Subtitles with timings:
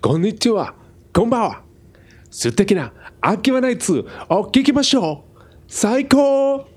[0.00, 0.74] こんにちは、
[1.12, 1.62] こんばんは。
[2.30, 5.40] 素敵な秋はナイツを聞きましょう。
[5.66, 6.68] 最高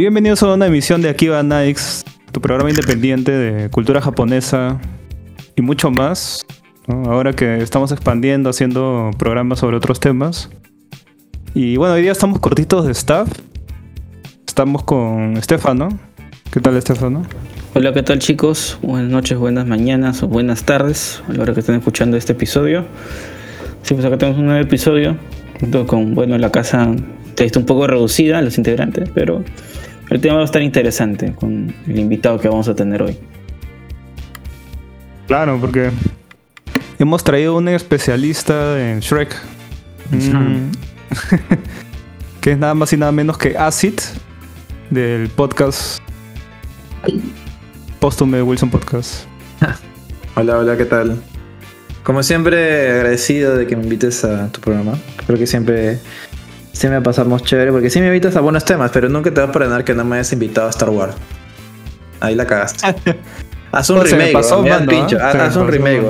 [0.00, 4.80] Bienvenidos a una emisión de Akiba Nikes, tu programa independiente de cultura japonesa
[5.56, 6.40] y mucho más.
[6.88, 10.48] Ahora que estamos expandiendo, haciendo programas sobre otros temas.
[11.52, 13.28] Y bueno, hoy día estamos cortitos de staff.
[14.48, 15.90] Estamos con Estefano.
[16.50, 17.26] ¿Qué tal, Estefano?
[17.74, 18.78] Hola, ¿qué tal chicos?
[18.80, 22.86] Buenas noches, buenas mañanas o buenas tardes a la hora que estén escuchando este episodio.
[23.82, 25.18] Sí, pues acá tenemos un nuevo episodio,
[25.60, 26.90] junto con, bueno, la casa
[27.44, 29.44] está un poco reducida, los integrantes, pero
[30.10, 33.16] el tema va a estar interesante con el invitado que vamos a tener hoy.
[35.26, 35.90] Claro, porque
[36.98, 39.34] hemos traído un especialista en Shrek.
[40.10, 40.72] Mm.
[42.40, 43.94] que es nada más y nada menos que Acid
[44.90, 46.00] del podcast
[48.00, 49.26] Póstume de Wilson Podcast.
[50.34, 51.22] Hola, hola, ¿qué tal?
[52.02, 54.98] Como siempre, agradecido de que me invites a tu programa.
[55.26, 55.98] Creo que siempre,
[56.72, 59.52] siempre pasamos chévere, porque sí me invitas a buenos temas, pero nunca te vas a
[59.52, 61.14] perdonar que no me hayas invitado a Star Wars.
[62.20, 62.94] Ahí la cagaste.
[63.72, 66.02] Haz un me remake, pasó, me me Haz un pasó, remake,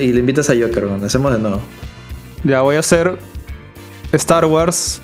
[0.00, 1.04] y le invitas a Joker, weón.
[1.04, 1.60] Hacemos de nuevo.
[2.44, 3.18] Ya voy a hacer
[4.12, 5.02] Star Wars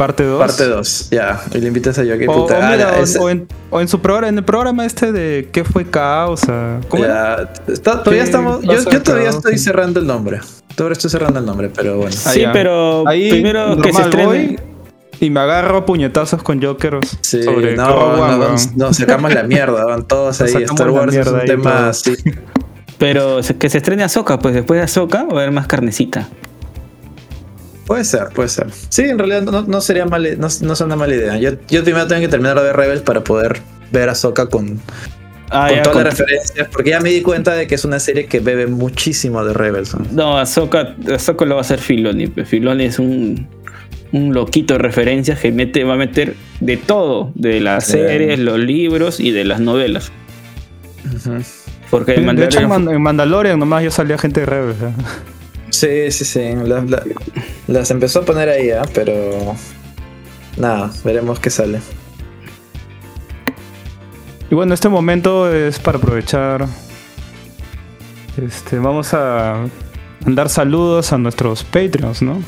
[0.00, 0.38] parte 2.
[0.38, 1.42] Parte 2, ya.
[1.54, 2.28] Y le invitas a Joker.
[2.30, 4.44] O, puta, o mira, ala, o- ese- o en, o en su programa, en el
[4.44, 6.80] programa este de ¿Qué fue causa?
[6.88, 8.62] ¿Cómo ya, está- todavía ¿Qué estamos.
[8.62, 9.36] Yo, yo todavía acá?
[9.38, 10.40] estoy cerrando el nombre.
[10.74, 12.16] Todavía estoy cerrando el nombre, pero bueno.
[12.24, 12.52] Ah, sí, ya.
[12.52, 14.26] pero Ahí primero que se estrene.
[14.26, 14.58] voy
[15.20, 19.42] y me agarro puñetazos con Jokers Sí, sobre no, Rogue no, One, no, sacamos la
[19.42, 20.48] mierda, van todos ahí.
[20.48, 22.16] sacamos Star Wars es un tema así.
[22.98, 26.28] Pero que se estrene Ahsoka, pues después de Ahsoka va a haber más carnecita.
[27.90, 28.68] Puede ser, puede ser.
[28.88, 31.36] Sí, en realidad no, no sería mala, no, no es una mala idea.
[31.38, 34.78] Yo, yo primero tengo que terminar de ver Rebels para poder ver a Soka con,
[35.50, 37.84] Ah, con ya, todas con- las referencias, porque ya me di cuenta de que es
[37.84, 39.96] una serie que bebe muchísimo de Rebels.
[40.12, 40.38] ¿no?
[40.38, 42.28] Ahsoka, Ahsoka lo va a hacer Filoni.
[42.28, 42.48] pues.
[42.48, 43.48] Filoni es un,
[44.12, 47.94] un loquito de referencias que mete, va a meter de todo, de las Sí.
[47.94, 50.12] series, los libros y de las novelas.
[51.90, 54.76] Porque De hecho, en, Mandalorian- Man- en Mandalorian nomás yo salía gente de Rebels.
[54.80, 54.92] ¿eh?
[55.70, 56.52] Sí, sí, sí.
[56.64, 57.02] Las, la-
[57.68, 58.82] las empezó a poner ahí, ¿ah?
[58.92, 59.56] pero
[60.56, 61.80] nada, veremos qué sale.
[64.50, 66.66] Y bueno, este momento es para aprovechar.
[68.36, 69.64] Este, vamos a
[70.24, 72.42] mandar saludos a nuestros Patreons, ¿no?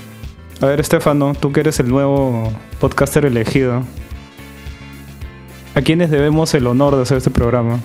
[0.61, 3.85] A ver, Estefano, tú que eres el nuevo podcaster elegido.
[5.75, 7.81] ¿A quiénes debemos el honor de hacer este programa?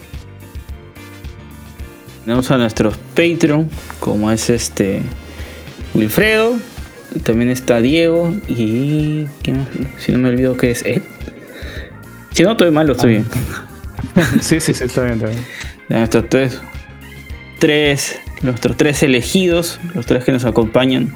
[2.25, 3.69] Tenemos a nuestros Patreon,
[4.00, 5.02] como es este
[5.97, 6.59] Wilfredo,
[7.24, 9.68] también está Diego y ¿quién más?
[9.97, 11.02] si no me olvido que es Ed.
[12.34, 13.25] Si no estoy mal, lo estoy bien.
[14.41, 15.44] sí, sí, sí, está bien, está bien.
[15.90, 16.62] Nuestros tres,
[17.57, 21.16] tres, nuestros tres elegidos, los tres que nos acompañan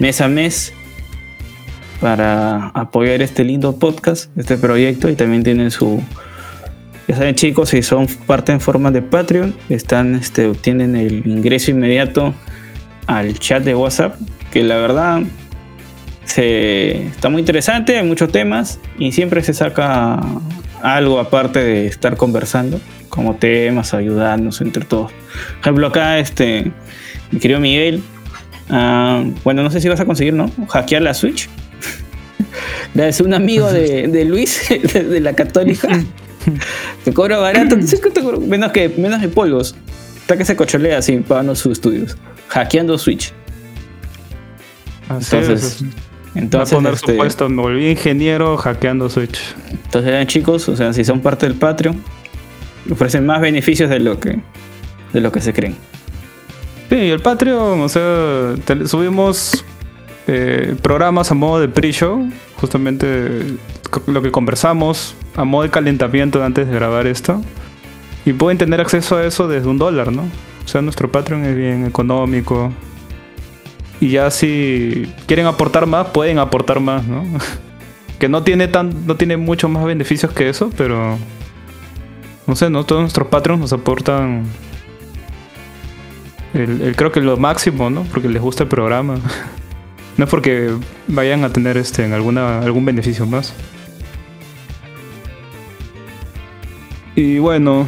[0.00, 0.72] mes a mes
[2.00, 6.02] para apoyar este lindo podcast, este proyecto y también tienen su
[7.06, 11.70] ya saben chicos, si son parte en forma de Patreon, están este obtienen el ingreso
[11.70, 12.34] inmediato
[13.06, 14.16] al chat de WhatsApp,
[14.52, 15.22] que la verdad
[16.24, 20.20] se, está muy interesante, hay muchos temas y siempre se saca
[20.82, 25.12] algo aparte de estar conversando, como temas, ayudarnos entre todos.
[25.12, 26.72] Por ejemplo, acá este,
[27.30, 28.02] mi querido Miguel,
[28.70, 30.50] ah, bueno, no sé si vas a conseguir, ¿no?
[30.68, 31.48] Hackear la Switch.
[32.94, 35.88] Es un amigo de, de Luis, de, de la Católica,
[37.04, 37.76] que cobra barato,
[38.46, 39.74] menos que, menos que polvos.
[40.26, 42.16] Está que se cocholea así, pagando sus estudios,
[42.48, 43.32] hackeando Switch.
[45.08, 45.84] Así Entonces, es.
[45.84, 45.86] Va
[46.34, 49.38] a entonces, poner su este, puesto, me volví ingeniero hackeando Switch.
[49.70, 52.02] Entonces, vean, chicos, o sea, si son parte del Patreon,
[52.90, 54.40] ofrecen más beneficios de lo que,
[55.12, 55.76] de lo que se creen.
[56.90, 59.64] Sí, el Patreon, o sea, te- subimos
[60.26, 63.30] eh, programas a modo de pre-show, justamente
[64.08, 67.40] lo que conversamos, a modo de calentamiento antes de grabar esto.
[68.26, 70.22] Y pueden tener acceso a eso desde un dólar, ¿no?
[70.64, 72.72] O sea, nuestro Patreon es bien económico.
[74.00, 77.24] Y ya si quieren aportar más, pueden aportar más, ¿no?
[78.18, 81.16] que no tiene tan, no tiene mucho más beneficios que eso, pero
[82.48, 84.44] no sé, no todos nuestros Patreons nos aportan
[86.52, 88.02] el, creo que lo máximo, ¿no?
[88.04, 89.18] Porque les gusta el programa.
[90.16, 90.70] No es porque
[91.08, 93.52] vayan a tener este en algún beneficio más.
[97.14, 97.86] Y bueno,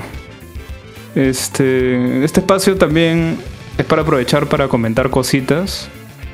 [1.14, 3.38] este, este espacio también
[3.76, 5.88] es para aprovechar para comentar cositas.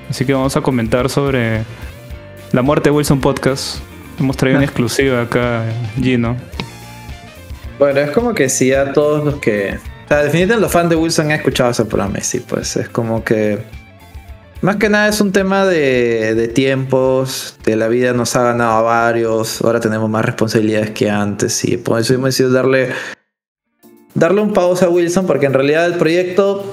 [0.08, 1.64] Así que vamos a comentar sobre
[2.52, 3.78] la muerte de Wilson Podcast.
[4.18, 5.64] Hemos traído una exclusiva acá,
[6.00, 6.36] Gino.
[7.78, 9.78] Bueno, es como que si a todos los que.
[10.04, 13.24] O sea, definitivamente los fans de Wilson han escuchado ese programa, sí, pues es como
[13.24, 13.58] que.
[14.60, 18.78] Más que nada es un tema de, de tiempos, de la vida nos ha ganado
[18.78, 22.88] a varios, ahora tenemos más responsabilidades que antes y por eso hemos decidido darle,
[24.14, 26.64] darle un pausa a Wilson porque en realidad el proyecto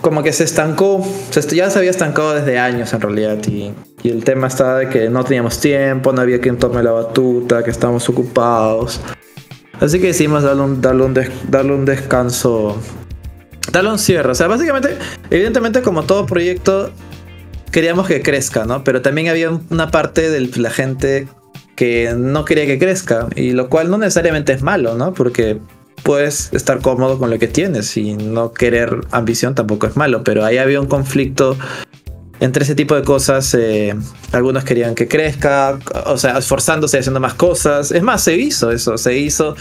[0.00, 3.72] como que se estancó, ya se había estancado desde años en realidad y,
[4.04, 7.70] el tema estaba de que no teníamos tiempo, no había quien tome la batuta, que
[7.70, 9.00] estábamos ocupados.
[9.80, 11.14] Así que decidimos darle un, darle un,
[11.48, 12.80] darle un descanso,
[13.72, 14.30] darle un cierre.
[14.30, 14.96] O sea, básicamente,
[15.28, 16.92] evidentemente como todo proyecto,
[17.72, 18.84] queríamos que crezca, ¿no?
[18.84, 21.26] Pero también había una parte de la gente
[21.74, 25.14] que no quería que crezca, y lo cual no necesariamente es malo, ¿no?
[25.14, 25.58] Porque
[26.06, 30.44] puedes estar cómodo con lo que tienes y no querer ambición tampoco es malo, pero
[30.44, 31.58] ahí había un conflicto
[32.38, 33.52] entre ese tipo de cosas.
[33.54, 33.92] eh,
[34.30, 37.90] algunos querían que crezca, o sea, esforzándose haciendo más cosas.
[37.90, 39.56] Es más, se hizo eso, se hizo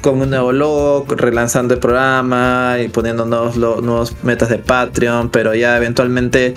[0.00, 5.54] con un nuevo logo, relanzando el programa y poniendo nuevos, nuevos metas de Patreon, pero
[5.54, 6.54] ya eventualmente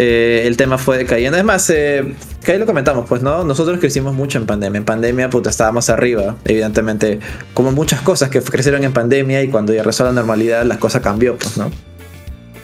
[0.00, 1.36] eh, el tema fue decayendo.
[1.36, 2.14] Es más, eh,
[2.44, 3.42] que ahí lo comentamos, pues, ¿no?
[3.42, 4.78] Nosotros crecimos mucho en pandemia.
[4.78, 6.36] En pandemia, puta, estábamos arriba.
[6.44, 7.18] Evidentemente,
[7.52, 10.78] como muchas cosas que crecieron en pandemia y cuando ya regresó a la normalidad, las
[10.78, 11.72] cosas cambió, pues, ¿no?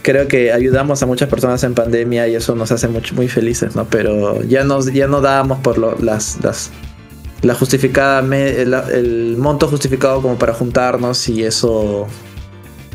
[0.03, 3.75] Creo que ayudamos a muchas personas en pandemia y eso nos hace mucho, muy felices,
[3.75, 3.87] ¿no?
[3.87, 6.71] Pero ya, nos, ya no dábamos por lo- las, las,
[7.43, 12.07] la justificada, el monto justificado como para juntarnos y eso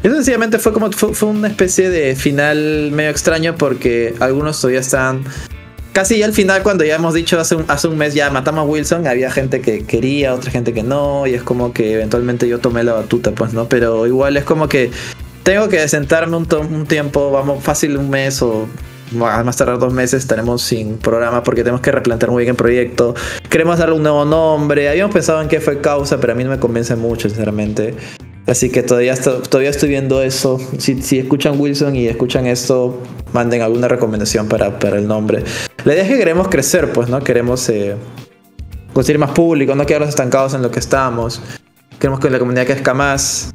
[0.03, 4.79] eso sencillamente fue como fue, fue una especie de final medio extraño porque algunos todavía
[4.79, 5.23] están
[5.93, 8.61] casi ya al final cuando ya hemos dicho hace un, hace un mes ya matamos
[8.61, 12.47] a Wilson, había gente que quería, otra gente que no, y es como que eventualmente
[12.47, 14.91] yo tomé la batuta, pues no, pero igual es como que
[15.43, 18.67] tengo que sentarme un, un tiempo, vamos, fácil un mes o
[19.11, 23.15] más tardar dos meses estaremos sin programa porque tenemos que replantear muy bien el proyecto.
[23.49, 24.87] Queremos darle un nuevo nombre.
[24.87, 27.95] Habíamos pensado en qué fue causa, pero a mí no me convence mucho, sinceramente.
[28.49, 30.59] Así que todavía, todavía estoy viendo eso.
[30.79, 32.99] Si, si escuchan Wilson y escuchan esto,
[33.31, 35.43] manden alguna recomendación para, para el nombre.
[35.85, 37.23] La idea es que queremos crecer, pues, ¿no?
[37.23, 37.95] Queremos eh,
[38.91, 41.41] conseguir más público, no quedarnos estancados en lo que estamos.
[41.99, 43.53] Queremos que la comunidad crezca más.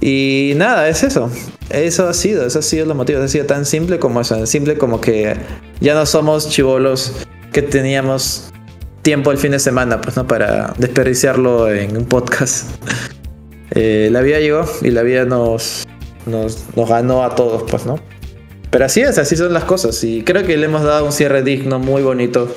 [0.00, 1.30] Y nada, es eso.
[1.70, 3.22] Eso ha sido, eso ha sido los motivos.
[3.22, 4.44] Ha sido tan simple como eso.
[4.46, 5.36] Simple como que
[5.80, 7.12] ya no somos chivolos
[7.52, 8.50] que teníamos
[9.02, 10.26] tiempo el fin de semana, pues, ¿no?
[10.26, 12.66] Para desperdiciarlo en un podcast.
[13.72, 15.86] Eh, la vida llegó y la vida nos,
[16.26, 17.98] nos, nos ganó a todos, pues, ¿no?
[18.70, 20.02] Pero así es, así son las cosas.
[20.04, 22.54] Y creo que le hemos dado un cierre digno, muy bonito.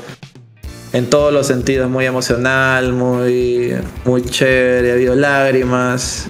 [0.94, 3.74] En todos los sentidos, muy emocional, muy,
[4.04, 6.30] muy chévere, ha habido lágrimas.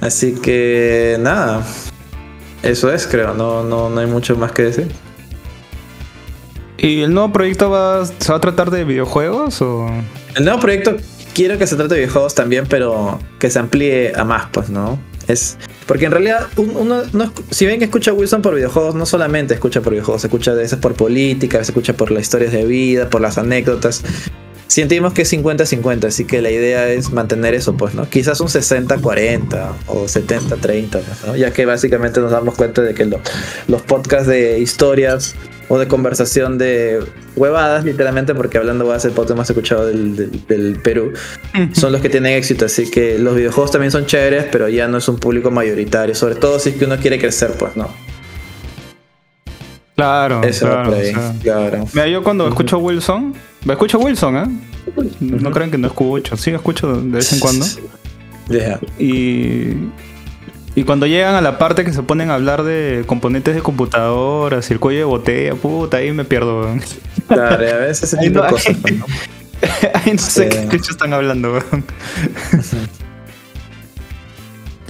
[0.00, 1.64] Así que nada.
[2.62, 3.34] Eso es, creo.
[3.34, 4.88] No, no, no hay mucho más que decir.
[6.78, 9.88] ¿Y el nuevo proyecto va, se va a tratar de videojuegos o...?
[10.34, 10.96] El nuevo proyecto
[11.34, 14.98] quiero que se trate de videojuegos también, pero que se amplíe a más, pues, ¿no?
[15.26, 18.94] Es porque en realidad un- uno, no esc- si bien que escucha Wilson por videojuegos,
[18.94, 22.52] no solamente escucha por videojuegos, escucha a veces por política, veces escucha por las historias
[22.52, 24.02] de vida, por las anécdotas.
[24.66, 28.08] Sentimos que es 50-50, así que la idea es mantener eso, pues, ¿no?
[28.08, 31.36] Quizás un 60-40 o 70-30, pues, ¿no?
[31.36, 33.20] Ya que básicamente nos damos cuenta de que lo-
[33.68, 35.34] los podcasts de historias
[35.68, 37.00] o de conversación de
[37.36, 41.12] huevadas, literalmente, porque hablando va a ser el podcast más escuchado del, del- del Perú,
[41.72, 42.64] son los que tienen éxito.
[42.66, 46.34] Así que los videojuegos también son chéveres, pero ya no es un público mayoritario, sobre
[46.34, 47.88] todo si es que uno quiere crecer, pues, ¿no?
[49.96, 50.90] Claro, Eso claro.
[50.90, 51.34] o sea.
[51.40, 51.86] claro.
[51.92, 53.32] Mira, yo cuando escucho Wilson,
[53.64, 54.44] me escucho Wilson, ¿eh?
[55.20, 57.64] No crean que no escucho, sí escucho de vez en cuando.
[58.48, 58.80] Ya.
[58.98, 59.68] Y,
[60.76, 64.68] y cuando llegan a la parte que se ponen a hablar de componentes de computadoras
[64.70, 66.60] y el cuello de botella, puta, ahí me pierdo.
[66.60, 66.82] weón.
[67.28, 69.06] Claro, a veces ese tipo de cosas, ¿no?
[69.94, 70.68] Ahí no sé Sí.
[70.68, 71.52] qué están hablando.
[71.52, 71.84] weón.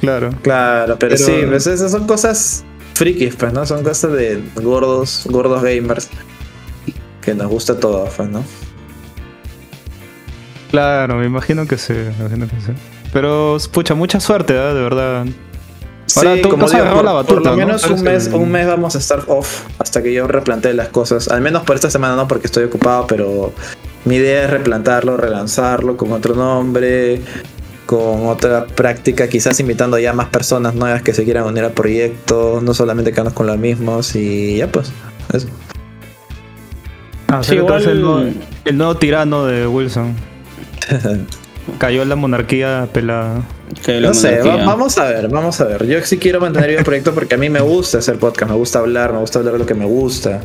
[0.00, 0.30] claro.
[0.42, 2.64] Claro, pero, Pero- sí, pues esas son cosas
[2.94, 3.64] frikis, pues, ¿no?
[3.66, 6.08] Son cosas de gordos, gordos gamers
[7.20, 8.44] que nos gusta todo, pues, ¿no?
[10.70, 12.72] Claro, me imagino que sí, me imagino que sí.
[13.12, 14.74] Pero, pucha, mucha suerte, ¿eh?
[14.74, 15.24] de verdad.
[16.16, 17.56] Ahora tú- tú por, la por batuta, lo ¿no?
[17.56, 21.28] menos un mes, un mes vamos a estar off hasta que yo replantee las cosas.
[21.28, 23.52] Al menos por esta semana no, porque estoy ocupado, pero
[24.04, 27.20] mi idea es replantarlo, relanzarlo con otro nombre,
[27.86, 32.60] con otra práctica, quizás invitando ya más personas nuevas que se quieran unir al proyecto,
[32.62, 34.92] no solamente quedarnos con los mismos y ya pues.
[35.32, 35.48] Eso.
[37.28, 40.14] Ah, Sí, que tú eres el, igual- nuevo, el nuevo tirano de Wilson.
[41.78, 43.42] cayó la monarquía pelada.
[44.00, 45.86] No sé, va- vamos a ver, vamos a ver.
[45.86, 48.78] Yo sí quiero mantener el proyecto porque a mí me gusta hacer podcast, me gusta
[48.78, 50.40] hablar, me gusta hablar de lo que me gusta.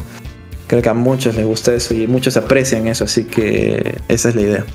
[0.67, 4.35] Creo que a muchos les gusta eso y muchos aprecian eso, así que esa es
[4.35, 4.65] la idea.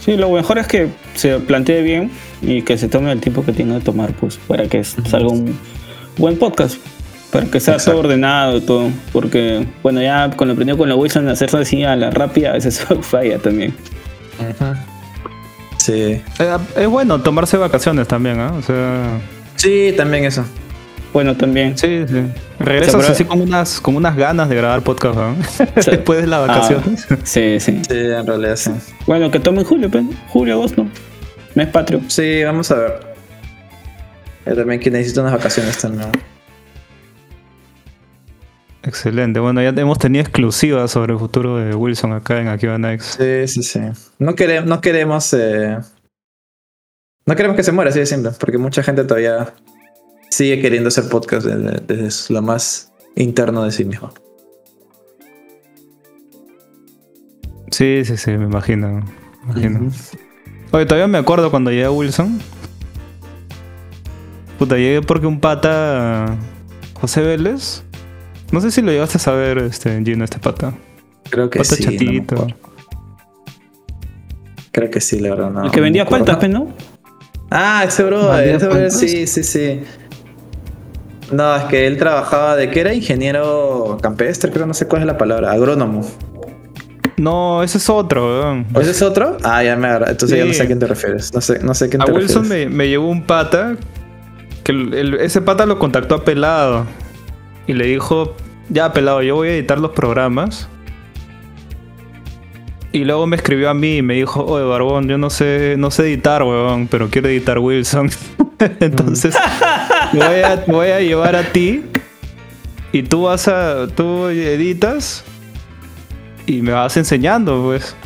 [0.00, 2.10] Sí, lo mejor es que se plantee bien
[2.40, 5.56] y que se tome el tiempo que tiene de tomar, pues, para que salga un
[6.18, 6.76] buen podcast.
[7.30, 7.92] Para que sea Exacto.
[7.92, 8.90] todo ordenado y todo.
[9.12, 12.52] Porque, bueno, ya con lo aprendido con la Wilson, hacerse así a la rápida, a
[12.54, 13.74] veces falla también.
[15.82, 16.22] Sí.
[16.38, 18.52] Eh, Es bueno tomarse vacaciones también, ¿ah?
[18.56, 19.20] O sea,
[19.56, 20.44] Sí, también eso.
[21.12, 21.76] Bueno, también.
[21.76, 22.22] sí, sí.
[22.60, 25.34] Regresas así con unas, con unas ganas de grabar podcast, ¿ah?
[25.74, 27.06] Después de las vacaciones.
[27.10, 27.82] Ah, sí, sí.
[27.86, 28.70] Sí, en realidad sí.
[29.06, 30.04] Bueno, que tomen julio, pues.
[30.28, 30.86] Julio, agosto.
[31.54, 32.00] Mes patrio.
[32.06, 33.00] Sí, vamos a ver.
[34.46, 36.08] Yo también que necesito unas vacaciones también.
[38.84, 39.38] Excelente.
[39.40, 43.20] Bueno, ya hemos tenido exclusivas sobre el futuro de Wilson acá en Akiva Next.
[43.20, 43.80] Sí, sí, sí.
[44.18, 45.32] No, quere- no queremos.
[45.34, 45.78] eh,
[47.24, 48.32] No queremos que se muera, así de simple.
[48.40, 49.54] Porque mucha gente todavía
[50.30, 54.12] sigue queriendo hacer podcast desde, desde lo más interno de sí mismo.
[57.70, 59.04] Sí, sí, sí, me imagino.
[59.46, 59.90] me imagino.
[60.72, 62.40] Oye, todavía me acuerdo cuando llegué a Wilson.
[64.58, 66.36] Puta, llegué porque un pata.
[66.94, 67.84] José Vélez.
[68.52, 70.72] No sé si lo llegaste a saber, este, Gino, este pata.
[71.30, 71.82] Creo que Pata sí.
[71.84, 72.46] chatito.
[74.70, 75.50] Creo que sí, la verdad.
[75.50, 76.68] No, el que vendía paltas, ¿no?
[77.50, 79.82] Ah, ese bro, ¿Vendía ese bro, sí, sí, sí.
[81.30, 85.06] No, es que él trabajaba de que era ingeniero campestre, creo, no sé cuál es
[85.06, 86.06] la palabra, agrónomo.
[87.18, 88.66] No, ese es otro, weón.
[88.74, 89.36] ¿O ese es otro?
[89.42, 90.10] Ah, ya me agarra.
[90.10, 90.58] Entonces ya no Sí.
[90.58, 91.32] sé a quién te refieres.
[91.32, 92.68] No sé, no sé a quién A te Wilson refieres.
[92.70, 93.76] me, me llevó un pata.
[94.64, 96.86] Que el- el- ese pata lo contactó a Pelado.
[97.66, 98.36] Y le dijo:
[98.68, 100.68] Ya, Pelado, yo voy a editar los programas.
[102.92, 105.90] Y luego me escribió a mí y me dijo: Oye, Barbón, yo no sé, no
[105.90, 108.10] sé editar, weón, pero quiero editar Wilson.
[108.80, 109.36] Entonces,
[110.12, 111.84] te voy, a, voy a llevar a ti.
[112.92, 113.86] Y tú vas a.
[113.88, 115.24] Tú editas.
[116.46, 117.96] Y me vas enseñando, pues.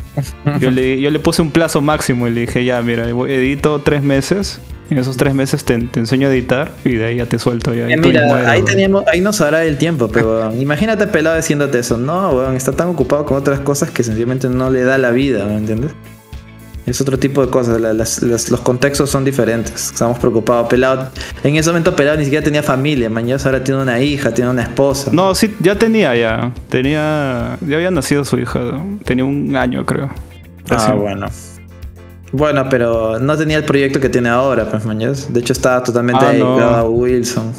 [0.59, 4.01] Yo le, yo le puse un plazo máximo y le dije, ya, mira, edito tres
[4.01, 4.59] meses.
[4.89, 7.73] En esos tres meses te, te enseño a editar y de ahí ya te suelto.
[7.73, 11.79] Ya, Eh, mira, mueres, ahí teníamos, ahí nos hará el tiempo, pero imagínate pelado diciéndote
[11.79, 11.97] eso.
[11.97, 15.45] No, weón, está tan ocupado con otras cosas que sencillamente no le da la vida,
[15.45, 15.91] ¿me entiendes?
[16.85, 19.87] Es otro tipo de cosas, la- las- las- los contextos son diferentes.
[19.91, 20.69] Estamos preocupados.
[20.69, 21.09] Pelado,
[21.43, 24.61] en ese momento Pelado ni siquiera tenía familia, mañana ahora tiene una hija, tiene una
[24.63, 25.11] esposa.
[25.11, 26.53] No, sí, ya tenía ya.
[26.69, 27.57] Tenía.
[27.67, 28.61] Ya había nacido su hija.
[29.03, 30.09] Tenía un año, creo.
[30.69, 31.27] Ah, bueno.
[32.31, 35.31] Bueno, pero no tenía el proyecto que tiene ahora, pues, mañas.
[35.33, 36.51] De hecho, estaba totalmente Ah, no.
[36.51, 37.53] dedicado a Wilson.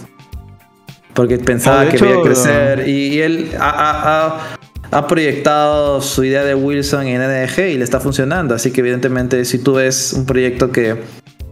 [1.15, 2.89] Porque pensaba de que iba a crecer.
[2.89, 4.59] Y, y él ha, ha- ha-
[4.99, 8.55] ha proyectado su idea de Wilson en NDG y le está funcionando.
[8.55, 10.97] Así que, evidentemente, si tú ves un proyecto que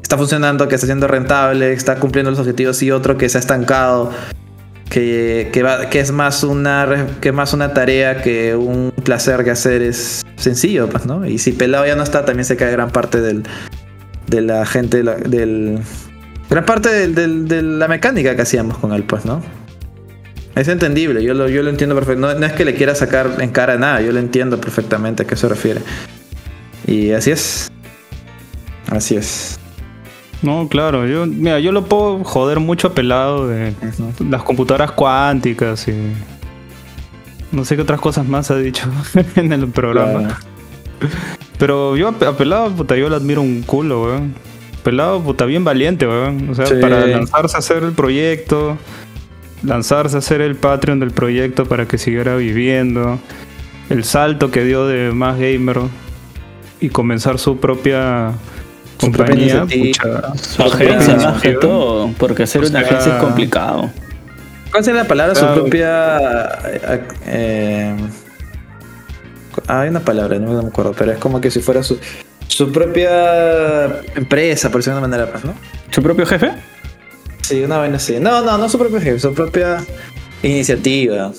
[0.03, 3.41] está funcionando, que está siendo rentable, está cumpliendo los objetivos y otro que se ha
[3.41, 4.11] estancado.
[5.03, 10.89] Que, es más una que más una tarea que un placer que hacer es sencillo,
[10.89, 11.27] pues, ¿no?
[11.27, 13.43] Y si Pelado ya no está, también se cae gran parte del,
[14.27, 15.81] de la gente, del
[16.49, 19.43] gran parte de la mecánica que hacíamos con él, pues, ¿no?
[20.55, 22.35] Es entendible, yo lo, yo lo entiendo perfectamente.
[22.35, 25.27] No, no es que le quiera sacar en cara nada, yo lo entiendo perfectamente a
[25.27, 25.83] qué se refiere.
[26.87, 27.71] Y así es.
[28.89, 29.59] Así es.
[30.43, 31.07] No, claro.
[31.07, 33.73] Yo, mira, yo lo puedo joder mucho a pelado de
[34.29, 35.95] las computadoras cuánticas y.
[37.53, 38.89] No sé qué otras cosas más ha dicho
[39.37, 40.21] en el programa.
[40.21, 40.35] Claro.
[41.59, 44.35] Pero yo a Pelado, puta, yo lo admiro un culo, weón.
[44.83, 46.51] Pelado, puta, bien valiente, weón.
[46.51, 46.75] O sea, Sí.
[46.81, 48.77] para lanzarse a hacer el proyecto,
[49.63, 53.19] lanzarse a hacer el Patreon del proyecto para que siguiera viviendo,
[53.89, 55.81] el salto que dio de más gamer
[56.81, 58.33] y comenzar Su propia
[58.99, 59.67] compañía.
[60.41, 61.31] Su Ah, agencia, ya.
[61.31, 62.11] más que todo.
[62.19, 63.91] Porque hacer O una agencia es complicado.
[64.71, 65.35] ¿Cuál sería la palabra?
[65.35, 66.19] Su propia.
[66.65, 67.97] eh, eh,
[69.69, 71.99] ah, hay una palabra, no me acuerdo, pero es como que si fuera su,
[72.49, 75.55] su propia empresa, por decirlo de una manera, pues, ¿no?
[75.91, 76.53] ¿Su propio jefe?
[77.43, 78.19] Sí, una vaina así.
[78.21, 79.79] No, no, no su propio jefe, su propia
[80.43, 81.31] iniciativa.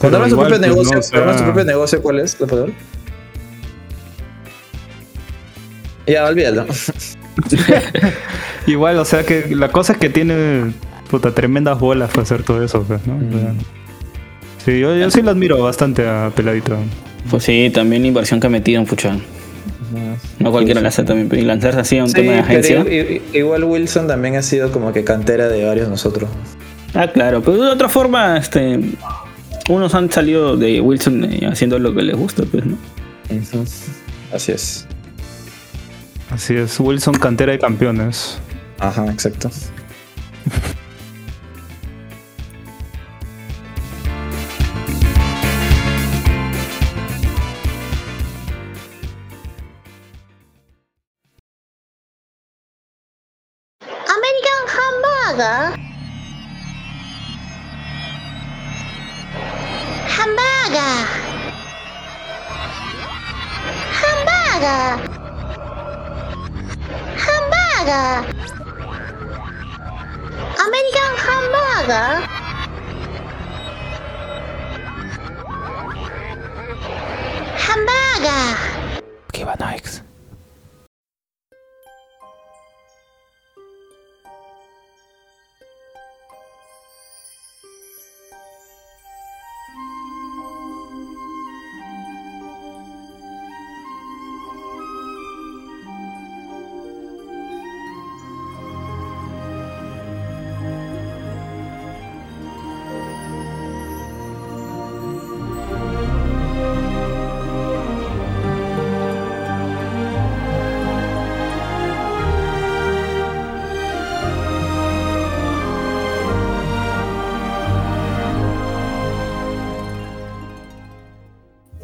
[0.00, 2.40] De su propio negocio, no, o sea- cuando hablas de su propio negocio, ¿cuál es
[2.40, 2.72] la palabra?
[6.08, 6.66] Ya, olvídalo.
[8.66, 10.72] Igual, o sea que la cosa es que tiene
[11.10, 13.18] puta tremendas bolas para hacer todo eso, pues, ¿no?
[13.30, 13.54] Sea,
[14.64, 16.76] sí, yo, yo sí lo admiro bastante a Peladito.
[17.30, 19.22] Pues sí, también la inversión que ha metido en Puchan.
[20.38, 21.30] No cualquiera la hace también.
[21.40, 22.84] Y lanzarse así a un Sí, tema de agencia.
[23.32, 26.28] igual Wilson también ha sido como que cantera de varios de nosotros.
[26.94, 27.42] Ah, claro.
[27.42, 28.78] Pero de otra forma, este.
[29.70, 32.76] Unos han salido de Wilson eh, haciendo lo que les gusta, pues, ¿no?
[34.32, 34.86] Así es.
[36.30, 38.38] Así es, Wilson cantera de campeones.
[38.78, 39.50] Ajá, exacto.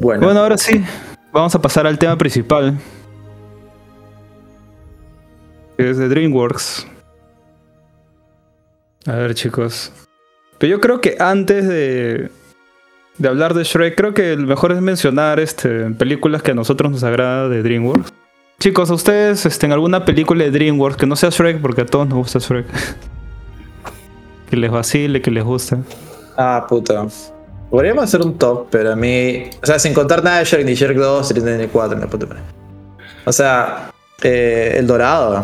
[0.05, 0.85] Bueno, Bueno, ahora sí,
[1.31, 2.77] vamos a pasar al tema principal.
[5.75, 6.85] Que es de DreamWorks.
[9.07, 9.91] A ver, chicos.
[10.59, 12.29] Pero yo creo que antes de,
[13.17, 16.91] de hablar de Shrek, creo que lo mejor es mencionar este, películas que a nosotros
[16.91, 18.13] nos agrada de DreamWorks.
[18.59, 21.87] Chicos, ¿a ustedes este, en alguna película de DreamWorks que no sea Shrek, porque a
[21.87, 22.67] todos nos gusta Shrek?
[24.51, 25.77] que les vacile, que les guste.
[26.37, 27.07] ah, puta.
[27.69, 29.49] Podríamos hacer un top, pero a mí.
[29.61, 32.41] O sea, sin contar nada de Shrek, ni Shrek 2, ni 4, ni puta madre.
[33.25, 33.91] O sea,
[34.23, 35.43] eh, El Dorado.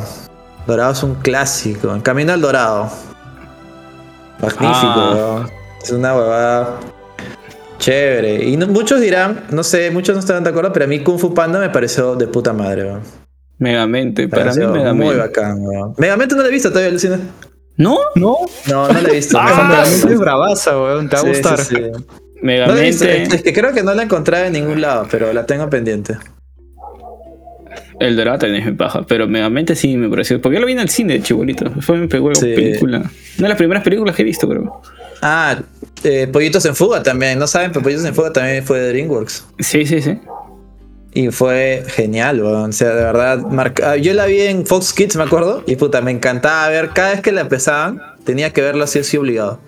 [0.67, 1.93] Dorado es un clásico.
[1.93, 2.89] En Camino al Dorado.
[4.39, 5.45] Magnífico, Ah.
[5.83, 6.79] Es una huevada
[7.79, 8.43] chévere.
[8.45, 11.17] Y no- muchos dirán, no sé, muchos no estarán de acuerdo, pero a mí Kung
[11.19, 13.01] Fu Panda me pareció de puta madre, weón.
[13.57, 15.17] Megamente, Me para mí pareció muy Megamente.
[15.17, 15.93] bacán, weón.
[15.97, 17.19] Megamente no lo he visto todavía, Lucina.
[17.81, 17.97] ¿No?
[18.15, 18.37] ¿No?
[18.67, 19.37] No, no lo he visto.
[19.39, 21.09] Ah, Me es bravaza, weón.
[21.09, 21.59] Te va a Sí, sí, gustar.
[21.59, 21.75] sí.
[21.75, 22.05] La visto.
[22.41, 23.35] Megamente.
[23.35, 26.17] Es que creo que no la he encontrado en ningún lado, pero la tengo pendiente.
[27.99, 30.41] El Dorado también es mi paja, pero Megamente sí me pareció.
[30.41, 31.71] Porque yo lo vi en el cine chibolito.
[31.81, 32.53] Fue mi pegó Sí.
[32.55, 32.97] película.
[32.99, 34.81] Una de las primeras películas que he visto, creo.
[35.21, 35.57] Ah,
[36.03, 37.37] eh, Pollitos en Fuga también.
[37.37, 39.45] No saben, pero Pollitos en Fuga también fue de DreamWorks.
[39.59, 40.17] Sí, sí, sí.
[41.13, 42.69] Y fue genial, weón.
[42.69, 43.41] O sea, de verdad.
[43.83, 45.63] ah, Yo la vi en Fox Kids, me acuerdo.
[45.67, 46.89] Y puta, me encantaba ver.
[46.89, 49.59] Cada vez que la empezaban, tenía que verla así o sí obligado.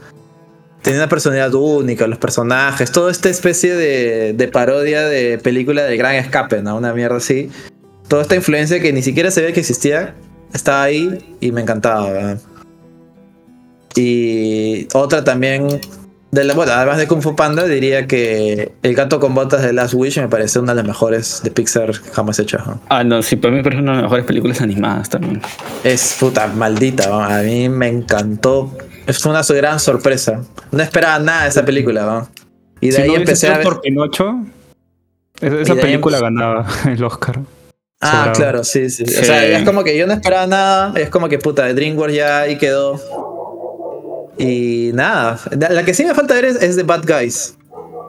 [0.81, 5.97] Tenía una personalidad única, los personajes, toda esta especie de, de parodia de película del
[5.97, 6.75] gran escape, ¿no?
[6.75, 7.49] Una mierda así.
[8.09, 10.13] Toda esta influencia que ni siquiera sabía que existía,
[10.53, 12.39] estaba ahí y me encantaba, weón.
[13.95, 15.79] Y otra también,
[16.33, 19.71] de la, bueno, además de Kung Fu Panda, diría que El gato con botas de
[19.71, 22.65] Last Wish me parece una de las mejores de Pixar jamás hechas.
[22.65, 22.81] ¿no?
[22.89, 25.41] Ah, no, sí, para mí me parece una de las mejores películas animadas también.
[25.83, 27.21] Es puta maldita, ¿no?
[27.21, 28.75] a mí me encantó.
[29.19, 30.41] Fue una gran sorpresa.
[30.71, 32.03] No esperaba nada de esa película.
[32.03, 32.29] ¿no?
[32.81, 33.63] Y de si ahí no empecé a ver.
[33.63, 34.43] por Pinocho,
[35.39, 37.41] esa, ahí película empe- ganaba el Oscar.
[38.01, 38.33] Ah, sobrado.
[38.33, 39.05] claro, sí, sí.
[39.05, 39.21] Sí.
[39.21, 40.93] O sea, es como que yo no esperaba nada.
[40.95, 42.99] Es como que puta, de DreamWorks ya ahí quedó.
[44.37, 45.39] Y nada.
[45.69, 47.55] La que sí me falta ver es, es The Bad Guys.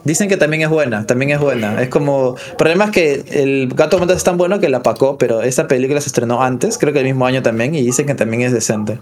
[0.05, 1.81] Dicen que también es buena, también es buena.
[1.83, 2.37] Es como.
[2.51, 5.67] El problema es que el Gato Montas es tan bueno que la pacó, pero esta
[5.67, 8.53] película se estrenó antes, creo que el mismo año también, y dicen que también es
[8.53, 8.99] decente.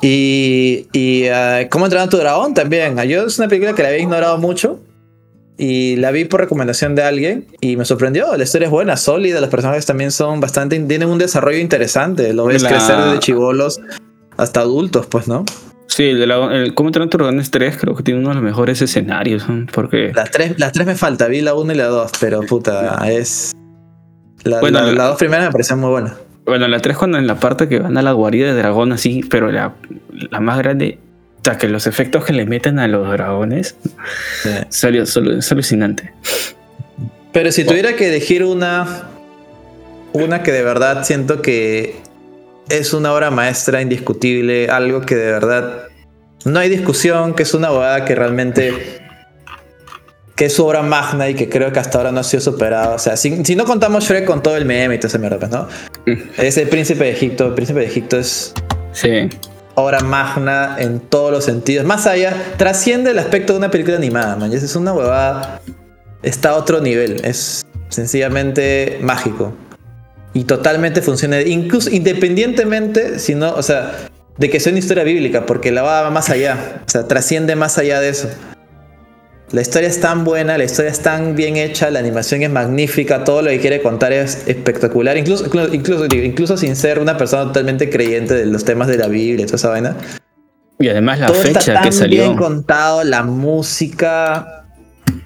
[0.00, 0.88] Y.
[0.92, 2.54] y ah, ¿Cómo entrenar a tu dragón?
[2.54, 2.98] También.
[2.98, 4.80] Ah, Yo es una película que la había ignorado mucho.
[5.58, 8.36] Y la vi por recomendación de alguien y me sorprendió.
[8.36, 9.40] La historia es buena, sólida.
[9.40, 10.78] Los personajes también son bastante.
[10.80, 12.32] Tienen un desarrollo interesante.
[12.32, 13.80] Lo ves La- crecer desde chivolos
[14.36, 15.44] hasta adultos, pues, ¿no?
[15.86, 18.44] Sí, el de la, el ¿Cómo tu dragón 3 creo que tiene uno de los
[18.44, 20.12] mejores escenarios, porque...
[20.14, 21.26] Las tres, las tres me falta.
[21.26, 23.52] Vi la 1 y la 2, pero puta, es.
[24.44, 26.14] La, Bueno, la- la- las dos primeras me parecen muy buenas.
[26.46, 29.22] Bueno, la 3 cuando en la parte que van a la guarida de dragón así,
[29.28, 29.74] pero la,
[30.30, 30.98] la más grande...
[31.38, 33.76] O sea, que los efectos que le meten a los dragones
[34.42, 34.86] Sí.
[34.86, 36.12] alu- solo- es alucinante.
[37.32, 39.08] Pero si tuviera que elegir una.
[40.12, 41.96] Una que de verdad siento que
[42.78, 45.84] es una obra maestra indiscutible, algo que de verdad
[46.44, 48.98] no hay discusión, que es una abogada que realmente.
[50.34, 52.94] que es su obra magna y que creo que hasta ahora no ha sido superada.
[52.94, 55.38] O sea, si, si no contamos Shrek con todo el meme y toda esa mierda,
[55.38, 55.68] pues, ¿no?
[56.38, 57.46] Es el príncipe de Egipto.
[57.48, 58.54] El príncipe de Egipto es
[58.92, 59.28] Sí.
[59.74, 61.84] obra magna en todos los sentidos.
[61.86, 64.52] Más allá, trasciende el aspecto de una película animada, man.
[64.52, 65.60] Es una huevada.
[66.22, 67.20] Está a otro nivel.
[67.24, 69.52] Es sencillamente mágico.
[70.34, 75.44] Y totalmente funciona, incluso independientemente, si no, o sea, de que sea una historia bíblica,
[75.44, 78.28] porque la va más allá, o sea, trasciende más allá de eso.
[79.52, 83.22] La historia es tan buena, la historia es tan bien hecha, la animación es magnífica,
[83.22, 87.90] todo lo que quiere contar es espectacular, incluso, incluso, incluso sin ser una persona totalmente
[87.90, 89.96] creyente de los temas de la Biblia y toda esa vaina.
[90.78, 92.22] Y además la todo fecha está tan que salió.
[92.22, 94.64] bien contado, la música,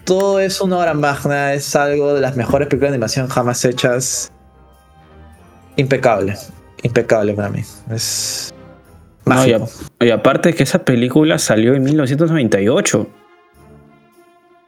[0.02, 4.32] todo es una obra magna, es algo de las mejores películas de animación jamás hechas.
[5.76, 6.36] Impecable,
[6.82, 7.62] impecable para mí.
[7.90, 8.52] Es
[9.24, 9.60] No, y, a-
[10.00, 13.06] y aparte que esa película salió en 1998.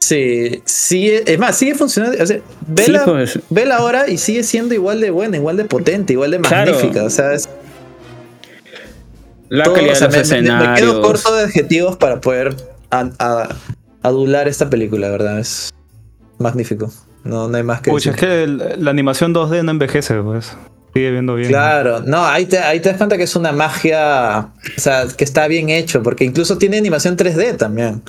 [0.00, 2.22] Sí, sí, es más, sigue funcionando.
[2.22, 3.38] O sea, vela, Sí, pues.
[3.50, 6.72] vela ahora y sigue siendo igual de buena, igual de potente, igual de Claro.
[6.72, 7.04] magnífica.
[7.04, 7.48] O sea, es
[9.48, 10.78] La todo, calidad o sea, de los me- me- me, escenarios.
[10.92, 12.54] quedo corto de adjetivos para poder
[12.90, 13.48] a- a-
[14.02, 15.38] adular esta película, ¿verdad?
[15.40, 15.70] Es
[16.38, 16.90] magnífico.
[17.24, 18.14] No, no hay más que es decir.
[18.14, 20.56] que el- la animación 2D no envejece, pues.
[20.98, 21.48] Sigue viendo bien.
[21.48, 25.22] Claro, no, ahí te, ahí te das cuenta que es una magia, o sea, que
[25.24, 28.02] está bien hecho, porque incluso tiene animación 3D también.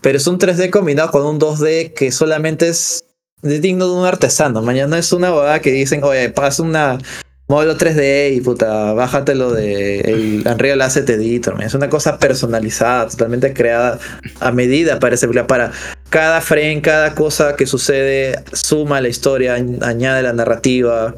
[0.00, 3.04] Pero es un 3D combinado con un 2D que solamente es
[3.42, 4.62] digno de un artesano.
[4.62, 6.98] Mañana es una boda que dicen, oye, pasa una
[7.46, 11.54] modelo 3D y puta, bájatelo de el Unreal Asset Editor.
[11.54, 11.62] man.
[11.66, 13.98] Es una cosa personalizada, totalmente creada
[14.40, 15.46] a medida para película.
[15.46, 15.70] Para
[16.10, 21.14] cada frame, cada cosa que sucede, suma la historia, añ- añade la narrativa.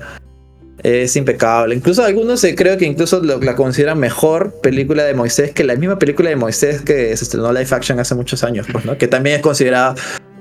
[0.82, 1.74] Es impecable.
[1.74, 5.74] Incluso algunos eh, creo que incluso lo- la consideran mejor película de Moisés que la
[5.74, 8.84] misma película de Moisés que se estrenó live action hace muchos años, pues.
[8.98, 9.94] Que también es considerada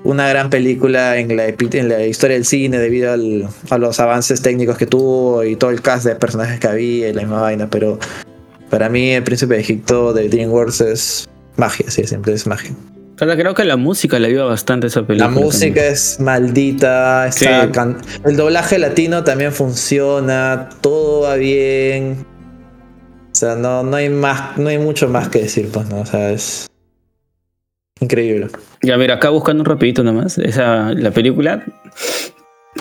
[0.03, 5.43] una gran película en la, historia del cine debido a los avances técnicos que tuvo
[5.43, 7.67] y todo el cast de personajes que había y la misma vaina.
[7.69, 7.97] Pero
[8.69, 12.71] para mí El Príncipe de Egipto de DreamWorks es magia, sí, siempre es magia.
[13.19, 15.29] O sea, creo que la música le ayuda bastante a esa película.
[15.31, 15.93] La música también.
[15.93, 22.25] es maldita, está can- el doblaje latino también funciona, todo va bien.
[23.31, 26.01] O sea, no, no hay más, no hay mucho más que decir, pues, ¿no?
[26.01, 26.67] O sea, es
[28.01, 28.47] increíble.
[28.81, 30.37] Ya, mira, acá buscando un rapidito nomás.
[30.37, 31.63] Esa, la película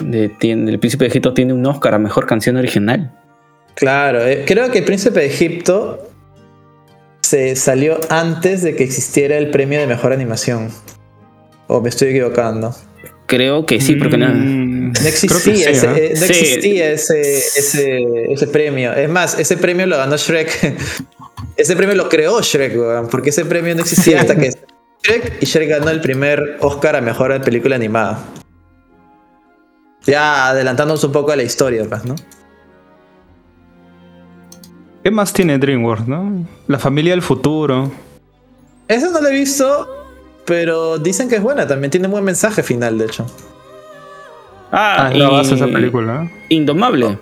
[0.00, 3.12] de, tiene, El Príncipe de Egipto tiene un Oscar a Mejor Canción Original.
[3.76, 6.08] Claro, eh, creo que el príncipe de Egipto
[7.24, 10.70] se salió antes de que existiera el premio de mejor animación.
[11.66, 12.74] O me estoy equivocando.
[13.26, 14.28] Creo que sí, porque no...
[14.28, 15.96] Mm, No creo que existía, sí, ese, ¿ah?
[15.96, 16.32] eh, no Sí.
[16.32, 18.92] existía ese, ese, ese premio.
[18.92, 20.76] Es más, ese premio lo ganó Shrek.
[21.56, 24.50] ese premio lo creó Shrek, weón, porque ese premio no existía hasta que
[25.02, 28.22] Shrek y Shrek ganó el primer Oscar a mejor película animada.
[30.06, 32.14] Ya adelantándonos un poco a la historia, pues, ¿no?
[35.04, 36.44] ¿Qué más tiene DreamWorks, no?
[36.66, 37.92] La familia del futuro.
[38.88, 39.86] Eso no lo he visto,
[40.46, 41.66] pero dicen que es buena.
[41.66, 43.26] También tiene un buen mensaje final, de hecho.
[44.72, 46.30] Ah, Ah, es la y- base de esa película.
[46.48, 47.18] Indomable.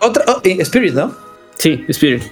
[0.00, 1.14] Otra, oh, Spirit, ¿no?
[1.58, 2.22] Sí, Spirit.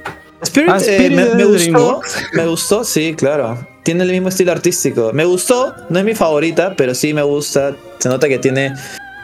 [0.43, 2.01] Spirit, Ah, eh, me, me gustó.
[2.33, 3.59] Me gustó, sí, claro.
[3.83, 5.11] Tiene el mismo estilo artístico.
[5.13, 7.77] Me gustó, no es mi favorita, pero sí me gusta.
[7.99, 8.75] Se nota que tiene.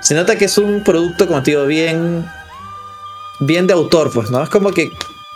[0.02, 2.24] Se nota que es un producto, como te digo, bien.
[3.40, 4.42] Bien de autor, pues, ¿no?
[4.42, 4.90] Es como que.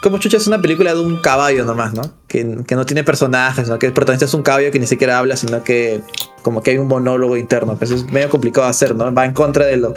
[0.04, 2.02] Como chucha es una película de un caballo nomás, ¿no?
[2.28, 3.78] Que, que no tiene personajes, ¿no?
[3.78, 6.02] Que el protagonista es un caballo que ni siquiera habla, sino que
[6.42, 7.78] como que hay un monólogo interno.
[7.78, 9.14] Pues es medio complicado hacer, ¿no?
[9.14, 9.94] Va en contra de lo,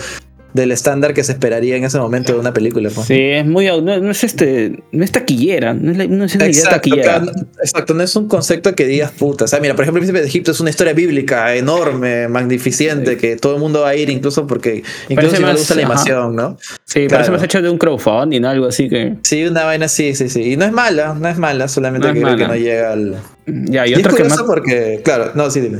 [0.58, 2.90] del estándar que se esperaría en ese momento de una película.
[2.94, 3.08] Pues.
[3.08, 3.68] Sí, es muy.
[3.68, 4.84] No, no es este.
[4.92, 5.74] No es taquillera.
[5.74, 7.20] No es, la- no es una idea Exacto, taquillera.
[7.20, 9.46] no- exacto, no es un concepto que digas puta.
[9.46, 13.16] O sea, mira, por ejemplo, el príncipe de Egipto es una historia bíblica enorme, magnificente,
[13.18, 15.76] que todo el mundo va a ir, incluso porque, incluso Parece si no más- gusta
[15.76, 15.92] la ajá.
[15.94, 16.58] animación, ¿no?
[16.86, 17.10] Sí, Claro.
[17.10, 19.16] parece más hecho de un crowdfunding, algo así que.
[19.24, 20.54] Sí, una vaina sí, sí, sí.
[20.54, 22.92] Y no es mala, no es mala, solamente No es que creo que no llega
[22.94, 23.16] al.
[23.46, 25.80] Ya, y Y es otra, que me, porque, claro, no, sí, dime.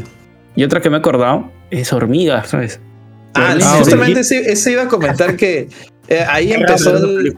[0.56, 2.80] y otra que me he acordado es hormigas, ¿sabes?
[3.38, 3.58] Ah.
[3.62, 5.70] Ah, justamente eso, eso iba a comentar que
[6.08, 7.36] eh, ahí empezó el.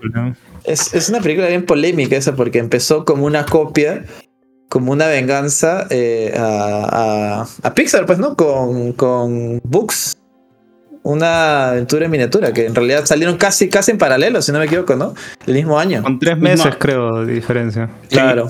[0.64, 4.04] Es, es una película bien polémica esa porque empezó como una copia,
[4.70, 8.36] como una venganza eh, a, a- a Pixar, pues, ¿no?
[8.36, 10.16] Con, con Books.
[11.02, 14.66] Una aventura en miniatura que en realidad salieron casi, casi en paralelo, si no me
[14.66, 15.14] equivoco, ¿no?
[15.48, 16.04] El mismo año.
[16.04, 17.90] Con tres meses, creo, de diferencia.
[18.10, 18.50] Claro.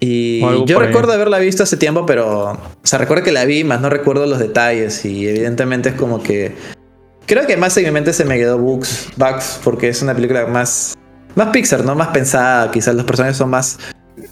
[0.00, 0.86] Y yo ahí.
[0.86, 2.52] recuerdo haberla visto hace tiempo, pero.
[2.52, 5.04] O sea, recuerdo que la vi, más no recuerdo los detalles.
[5.04, 6.54] Y evidentemente es como que.
[7.26, 10.46] Creo que más en mi mente se me quedó Bugs, Bugs, porque es una película
[10.46, 10.94] más.
[11.34, 11.94] Más Pixar, ¿no?
[11.94, 12.70] Más pensada.
[12.70, 13.78] Quizás los personajes son más.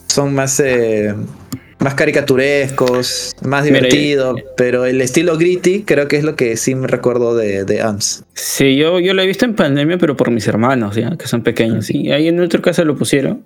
[0.06, 0.60] Son más.
[0.60, 1.14] eh,
[1.84, 4.42] más caricaturescos, más Mira, divertidos.
[4.56, 8.24] pero el estilo gritty creo que es lo que sí me recuerdo de, de Ants.
[8.32, 11.42] Sí, yo, yo lo he visto en pandemia, pero por mis hermanos, ya, que son
[11.42, 11.90] pequeños.
[11.90, 13.44] Y ahí en nuestra casa lo pusieron.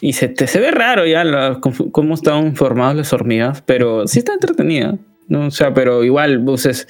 [0.00, 4.18] Y se, te, se ve raro ya la- cómo, están formadas las hormigas, pero sí
[4.18, 4.98] está entretenida.
[5.28, 5.46] ¿no?
[5.46, 6.88] O sea, pero igual Bus es,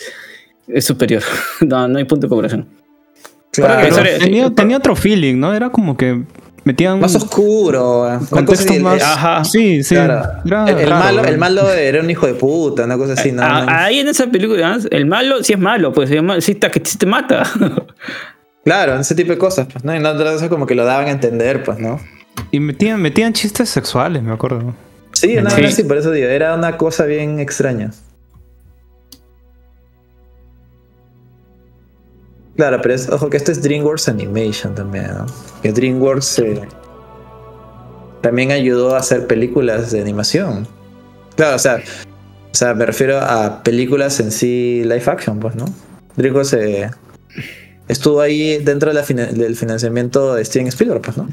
[0.66, 1.22] es superior.
[1.60, 2.66] no, no hay punto de comparación.
[3.52, 3.94] Claro.
[4.56, 5.54] Tenía otro feeling, ¿no?
[5.54, 6.24] Era como que
[6.64, 8.00] metían Más oscuro.
[8.02, 9.02] una cosa contextos así, más.
[9.02, 9.44] Ajá.
[9.44, 9.94] Sí, sí.
[9.94, 10.22] Claro.
[10.66, 11.28] El, el raro, malo, ¿no?
[11.28, 13.32] el malo era un hijo de puta, una cosa así.
[13.32, 14.84] No, A- no- Ahí en esa película, ¿no?
[14.90, 17.44] el malo sí es malo, pues se llama- sí, está, que sí te mata.
[18.64, 19.94] Claro, ese tipo de cosas, pues, ¿no?
[19.94, 20.10] Y no
[20.48, 22.00] como que lo daban a entender, pues, ¿no?
[22.50, 24.74] Y metían, metían chistes sexuales, me acuerdo.
[25.12, 25.70] Sí, una Sí.
[25.70, 27.90] sí, por eso digo, era una cosa bien extraña.
[32.56, 35.26] Claro, pero es, ojo que esto es DreamWorks Animation también, ¿no?
[35.62, 36.60] Que DreamWorks eh,
[38.20, 40.66] también ayudó a hacer películas de animación.
[41.36, 45.64] Claro, o sea, o sea, me refiero a películas en sí live action, pues, ¿no?
[46.16, 46.90] DreamWorks eh,
[47.88, 51.28] estuvo ahí dentro de la fina- del financiamiento de Steven Spielberg, pues, ¿no?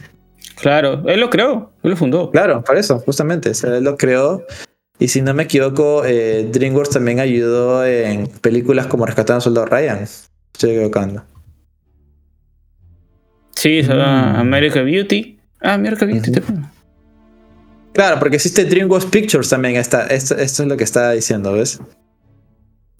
[0.56, 2.30] claro, él lo creó, él lo fundó.
[2.32, 3.50] Claro, por eso, justamente.
[3.52, 4.44] O sea, él lo creó.
[5.00, 9.66] Y si no me equivoco, eh, DreamWorks también ayudó en películas como Rescatando al Soldado
[9.68, 10.06] Ryan.
[10.62, 11.24] Estoy equivocando.
[13.56, 15.40] Sí, se llama American Beauty.
[15.60, 16.32] Ah, American Beauty.
[16.32, 16.44] Te-
[17.94, 19.76] Claro, porque existe DreamWorks Pictures también.
[19.78, 21.82] Está, esto, esto es lo que estaba diciendo, ¿ves?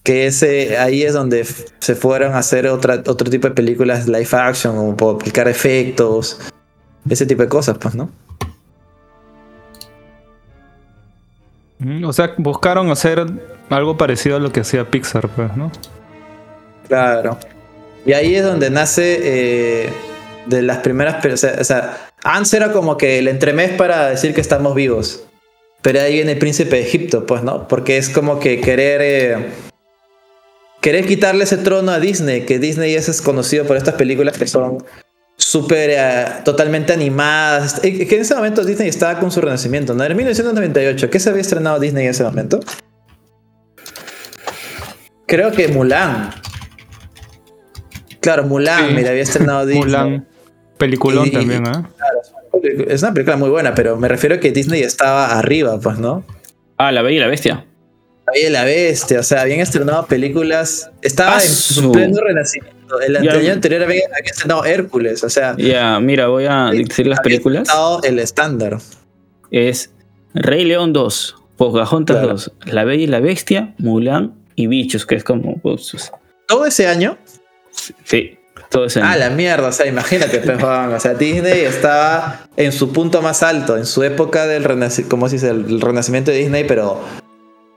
[0.02, 1.46] Que ese, ahí es donde
[1.78, 6.40] se fueron a hacer otra, otro tipo de películas live action, como por aplicar efectos,
[7.08, 8.10] ese tipo de cosas, pues, ¿no?
[11.78, 13.24] Mm, O sea, buscaron hacer
[13.70, 15.70] algo parecido a lo que hacía Pixar, pues, ¿no?
[16.88, 17.38] Claro.
[18.04, 19.88] Y ahí es donde nace eh,
[20.46, 21.24] de las primeras.
[21.24, 25.24] O sea, o sea, Ants era como que el entremés para decir que estamos vivos.
[25.82, 27.66] Pero ahí viene el príncipe de Egipto, pues, ¿no?
[27.68, 29.00] Porque es como que querer.
[29.02, 29.46] eh,
[30.80, 34.84] querer quitarle ese trono a Disney, que Disney es conocido por estas películas que son
[35.36, 37.80] súper eh, totalmente animadas.
[37.80, 40.04] Que en ese momento Disney estaba con su renacimiento, ¿no?
[40.04, 42.60] En 1998, ¿qué se había estrenado Disney en ese momento?
[45.26, 46.30] Creo que Mulan.
[48.22, 48.94] Claro, Mulan, Sí.
[48.94, 49.84] mira, había estrenado Disney.
[49.84, 50.28] Mulan.
[50.78, 51.88] Peliculón Y- también, ¿ah?
[52.88, 56.24] Es una película muy buena, pero me refiero a que Disney estaba arriba, pues, ¿no?
[56.76, 57.66] Ah, La Bella y la Bestia.
[58.34, 60.90] Ahí la bestia, o sea, habían estrenado películas.
[61.02, 61.92] Estaba en su ¡Asu!
[61.92, 63.00] pleno renacimiento.
[63.00, 65.56] El año anterior había, había estrenado Hércules, o sea.
[65.58, 67.62] Ya, mira, voy a decir las había películas.
[67.62, 68.78] estrenado el estándar.
[69.50, 69.90] Es
[70.34, 72.28] Rey León 2, Pocahontas Claro.
[72.34, 75.58] 2, La Bella y la Bestia, Mulan y Bichos, que es como...
[75.60, 75.92] pues,
[76.46, 77.18] Todo ese año.
[78.04, 78.38] Sí,
[78.70, 83.20] todo Ah, la mierda, o sea, imagínate, pues, o sea, Disney estaba en su punto
[83.22, 85.50] más alto, en su época del renaci- ¿cómo se dice?
[85.50, 87.00] El, renacimiento de Disney, pero,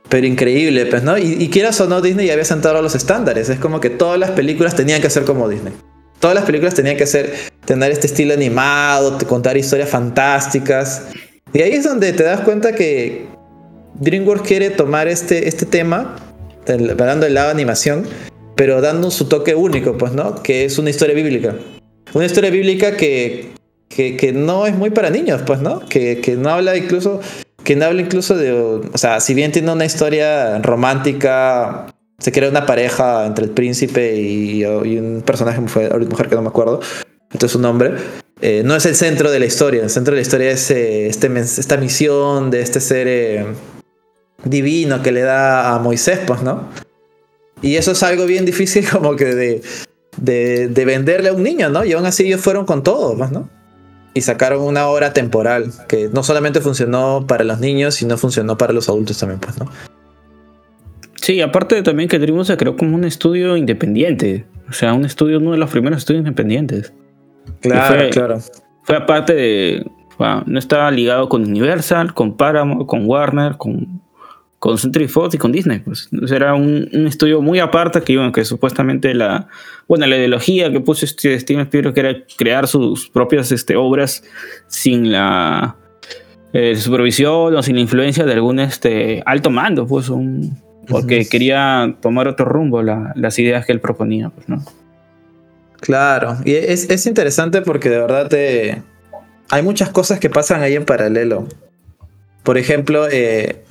[0.09, 1.17] pero increíble, pues, ¿no?
[1.17, 4.19] Y, y quieras o no, Disney ya había sentado los estándares, es como que todas
[4.19, 5.73] las películas tenían que ser como Disney.
[6.19, 7.33] Todas las películas tenían que ser,
[7.65, 11.03] tener este estilo animado, contar historias fantásticas.
[11.53, 13.27] Y ahí es donde te das cuenta que
[13.99, 16.15] DreamWorks quiere tomar este, este tema,
[16.67, 18.05] hablando del lado de animación,
[18.55, 20.41] pero dando su toque único, pues, ¿no?
[20.41, 21.55] Que es una historia bíblica.
[22.13, 23.51] Una historia bíblica que,
[23.89, 25.79] que, que no es muy para niños, pues, ¿no?
[25.79, 27.19] Que, que no habla incluso,
[27.63, 31.87] que no habla incluso de, o sea, si bien tiene una historia romántica,
[32.19, 36.49] se crea una pareja entre el príncipe y, un personaje, mujer, mujer que no me
[36.49, 36.79] acuerdo,
[37.31, 37.95] entonces su nombre,
[38.41, 41.07] eh, no es el centro de la historia, el centro de la historia es eh,
[41.07, 43.45] este, esta misión de este ser eh,
[44.43, 46.69] divino que le da a Moisés, pues, ¿no?
[47.61, 49.61] Y eso es algo bien difícil como que de,
[50.17, 51.83] de, de venderle a un niño, ¿no?
[51.85, 53.49] Y aún así ellos fueron con todo, pues, ¿no?
[54.13, 58.71] Y sacaron una obra temporal que no solamente funcionó para los niños, sino funcionó para
[58.71, 59.69] los adultos también, pues, ¿no?
[61.21, 64.45] Sí, aparte también que Dreamworks se creó como un estudio independiente.
[64.69, 66.93] O sea, un estudio, uno de los primeros estudios independientes.
[67.61, 68.39] Claro, fue- claro.
[68.83, 69.85] Fue aparte de.
[70.19, 74.01] bueno, no estaba ligado con Universal, con Paramount, con Warner, con,
[74.65, 75.77] con Century Fox y con Disney.
[75.77, 76.09] Pues.
[76.31, 79.47] Era un, un estudio muy aparte que, bueno, que supuestamente la.
[79.87, 84.23] Bueno, la ideología que puso este Steven Spielberg que era crear sus propias este, obras
[84.67, 85.75] sin la
[86.51, 91.95] eh, supervisión o sin la influencia de algún este, alto mando, pues, un, porque quería
[92.01, 94.65] tomar otro rumbo la- las ideas que él proponía, pues, ¿no?
[95.79, 98.81] Claro, y es, es interesante porque de verdad te...
[99.51, 101.47] hay muchas cosas que pasan ahí en paralelo.
[102.41, 103.64] Por ejemplo, eh,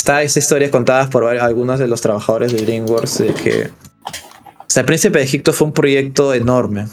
[0.00, 4.80] está esa historia contadas por algunos de los trabajadores de DreamWorks de que o sea,
[4.80, 6.86] el Príncipe de Egipto fue un proyecto enorme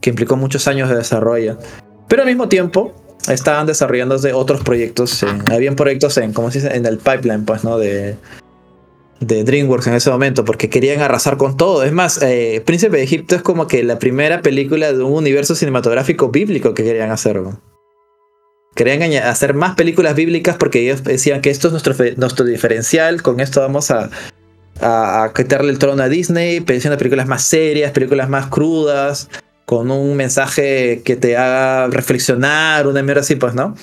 [0.00, 1.58] que implicó muchos años de desarrollo.
[2.06, 2.94] Pero al mismo tiempo
[3.28, 5.24] estaban desarrollándose otros proyectos.
[5.50, 7.76] habían proyectos en, como se en el pipeline, pues, ¿no?
[7.76, 8.16] De,
[9.18, 11.82] de DreamWorks en ese momento, porque querían arrasar con todo.
[11.82, 15.56] Es más, eh, Príncipe de Egipto es como que la primera película de un universo
[15.56, 17.40] cinematográfico bíblico que querían hacer.
[17.40, 17.58] ¿no?
[18.74, 23.40] Querían hacer más películas bíblicas porque ellos decían que esto es nuestro, nuestro diferencial, con
[23.40, 24.10] esto vamos a,
[24.80, 29.28] a, quitarle el trono a Disney, haciendo películas más serias, películas más crudas.
[29.64, 33.74] con un mensaje que te haga reflexionar, una mierda así, pues, ¿no?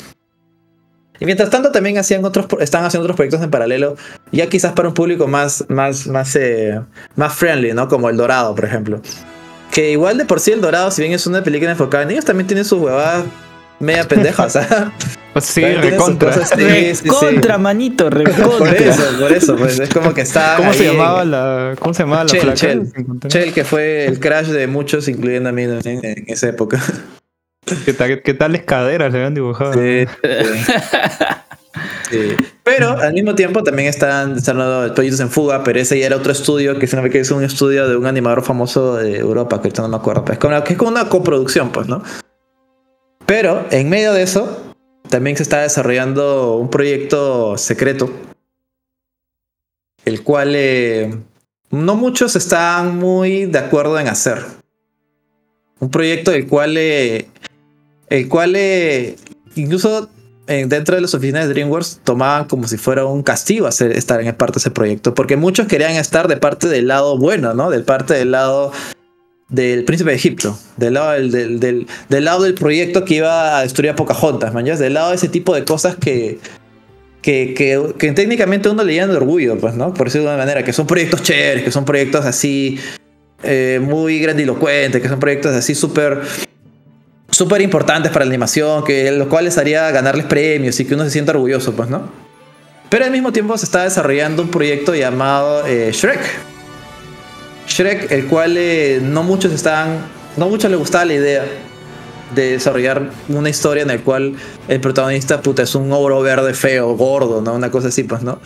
[1.19, 3.95] Y mientras tanto también hacían otros, están haciendo otros proyectos en paralelo,
[4.31, 6.81] ya quizás para un público más, más, más, eh,
[7.15, 7.87] más friendly, ¿no?
[7.87, 9.01] Como El Dorado, por ejemplo.
[9.71, 12.25] Que igual de por sí El Dorado, si bien es una película enfocada en niños,
[12.25, 13.25] también tiene sus huevadas
[13.81, 14.91] media pendejas, o sea.
[15.33, 16.29] Pues sí, recontra.
[16.33, 17.07] cosas- sí, sí, sí.
[17.07, 18.69] Contra, manito, Por recontra.
[18.77, 20.55] eso, por eso, pues es como que está.
[20.57, 22.53] ¿Cómo se ahí en- llamaba la, cómo se llamaba la Chel?
[22.53, 22.91] Chel.
[23.29, 26.81] Chel, que fue el crash de muchos, incluyendo a mí también en esa época.
[27.85, 29.71] ¿Qué, tal, ¿Qué tales caderas le habían dibujado?
[29.71, 30.05] Sí,
[32.09, 32.35] sí.
[32.63, 36.31] Pero al mismo tiempo también están desarrollando proyectos en fuga, pero ese ya era otro
[36.31, 39.87] estudio que finalmente es un estudio de un animador famoso de Europa, que ahorita no
[39.87, 42.03] me acuerdo, pero es como, que es como una coproducción, pues, ¿no?
[43.31, 44.73] Pero en medio de eso,
[45.07, 48.11] también se está desarrollando un proyecto secreto,
[50.03, 51.17] el cual eh,
[51.69, 54.43] no muchos están muy de acuerdo en hacer.
[55.79, 57.29] Un proyecto del cual, eh,
[58.09, 59.15] el cual eh,
[59.55, 60.09] incluso
[60.45, 64.35] dentro de las oficinas de DreamWorks tomaban como si fuera un castigo hacer, estar en
[64.35, 67.69] parte de ese proyecto, porque muchos querían estar de parte del lado bueno, ¿no?
[67.69, 68.73] Del parte del lado
[69.51, 73.61] del príncipe de Egipto, del lado del, del, del- lado del proyecto que iba a
[73.61, 76.39] destruir a Pocahontas, man, del lado de ese tipo de cosas que,
[77.21, 79.93] que, que, que técnicamente uno le llena de orgullo, pues, ¿no?
[79.93, 82.79] Por decirlo de una manera, que son proyectos chéveres, que son proyectos así
[83.43, 86.21] eh, muy grandilocuentes, que son proyectos así súper
[87.29, 91.03] súper importantes para la animación, que lo cual les haría ganarles premios y que uno
[91.05, 92.09] se sienta orgulloso, pues, ¿no?
[92.89, 96.19] Pero al mismo tiempo se está desarrollando un proyecto llamado eh, Shrek.
[97.89, 99.99] El cual eh, no muchos estaban,
[100.37, 101.45] no muchos les gustaba la idea
[102.35, 104.35] de desarrollar una historia en la cual
[104.67, 107.53] el protagonista puta, es un ogro verde feo, gordo, ¿no?
[107.53, 108.39] Una cosa así, pues, ¿no?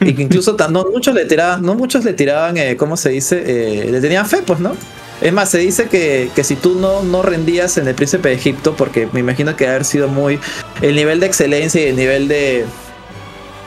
[0.00, 3.42] Y que incluso no muchos le tiraban, no muchos le tiraban, ¿cómo se dice?
[3.46, 4.74] Eh, le tenían fe, pues, ¿no?
[5.20, 8.34] Es más, se dice que, que si tú no, no rendías en el príncipe de
[8.36, 10.38] Egipto, porque me imagino que haber sido muy.
[10.80, 12.64] El nivel de excelencia y el nivel de,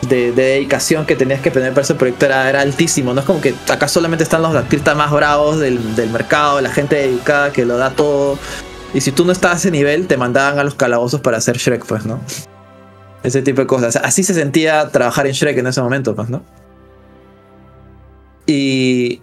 [0.07, 3.13] de, de dedicación que tenías que tener para ese proyecto era, altísimo.
[3.13, 6.71] No es como que acá solamente están los artistas más bravos del, del mercado, la
[6.71, 8.37] gente dedicada que lo da todo.
[8.93, 11.57] Y si tú no estabas a ese nivel, te mandaban a los calabozos para hacer
[11.57, 12.19] Shrek, pues, ¿no?
[13.23, 13.95] Ese tipo de cosas.
[13.97, 16.43] Así se sentía trabajar en Shrek en ese momento, pues, ¿no?
[18.47, 19.21] Y,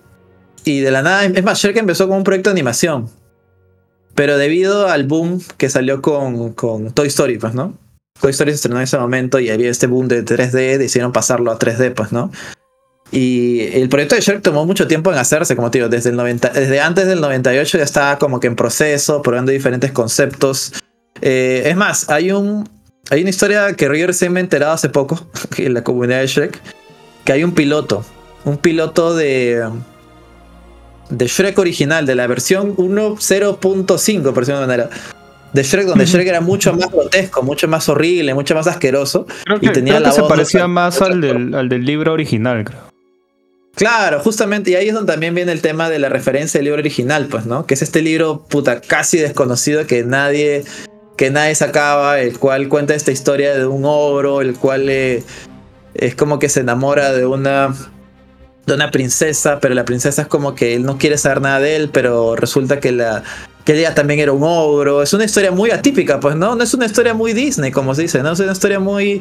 [0.64, 3.10] y de la nada, es más, Shrek empezó como un proyecto de animación.
[4.14, 7.74] Pero debido al boom que salió con, con Toy Story, pues, ¿no?
[8.20, 11.50] Toy Story se estrenó en ese momento y había este boom de 3D, decidieron pasarlo
[11.50, 12.31] a 3D, pues, ¿no?
[13.11, 16.16] Y el proyecto de Shrek tomó mucho tiempo en hacerse, como te digo, desde, el
[16.16, 20.74] 90, desde antes del 98 ya estaba como que en proceso, probando diferentes conceptos.
[21.22, 22.68] Eh, es más, hay, un,
[23.11, 25.26] hay una historia que yo recién me he enterado hace poco,
[25.57, 26.61] en la comunidad de Shrek,
[27.24, 28.04] que hay un piloto,
[28.44, 29.66] un piloto de,
[31.09, 34.90] de Shrek original, de la versión 1.0.5, por decirlo de una manera.
[35.52, 39.26] De Shrek, donde Shrek era mucho más grotesco, mucho más horrible, mucho más asqueroso.
[39.44, 41.68] Creo y tenía creo la que se voz parecía otra- más otra al del, al
[41.68, 42.80] del libro original, creo.
[43.74, 46.80] Claro, justamente, y ahí es donde también viene el tema de la referencia del libro
[46.80, 47.64] original, pues, ¿no?
[47.64, 50.64] Que es este libro, puta, casi desconocido que nadie,
[51.16, 55.22] que nadie sacaba, el cual cuenta esta historia de un ogro, el cual eh,
[55.94, 57.72] es como que se enamora de una,
[58.66, 61.76] de una princesa, pero la princesa es como que él no quiere saber nada de
[61.76, 63.22] él, pero resulta que la
[63.68, 65.02] que ella también era un ogro.
[65.02, 66.54] Es una historia muy atípica, pues, ¿no?
[66.57, 68.33] No es una historia muy Disney, como se dice, ¿no?
[68.33, 69.20] Es una historia muy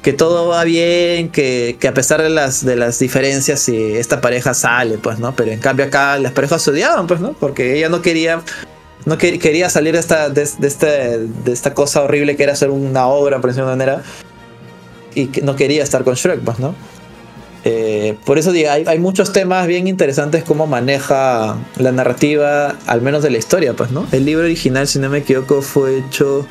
[0.00, 4.22] que todo va bien, que, que a pesar de las, de las diferencias, si esta
[4.22, 5.36] pareja sale, pues, ¿no?
[5.36, 7.34] Pero en cambio acá las parejas se odiaban, pues, ¿no?
[7.34, 8.40] Porque ella no quería,
[9.04, 12.54] no quer- quería salir de esta, de, de este- de esta cosa horrible que era
[12.54, 14.02] hacer una obra, por decirlo de una manera,
[15.14, 16.74] y que no quería estar con Shrek, pues, ¿no?
[17.68, 23.02] Eh, por eso digo, hay, hay muchos temas bien interesantes cómo maneja la narrativa, al
[23.02, 24.06] menos de la historia, pues, ¿no?
[24.12, 26.46] El libro original, si no me equivoco, fue hecho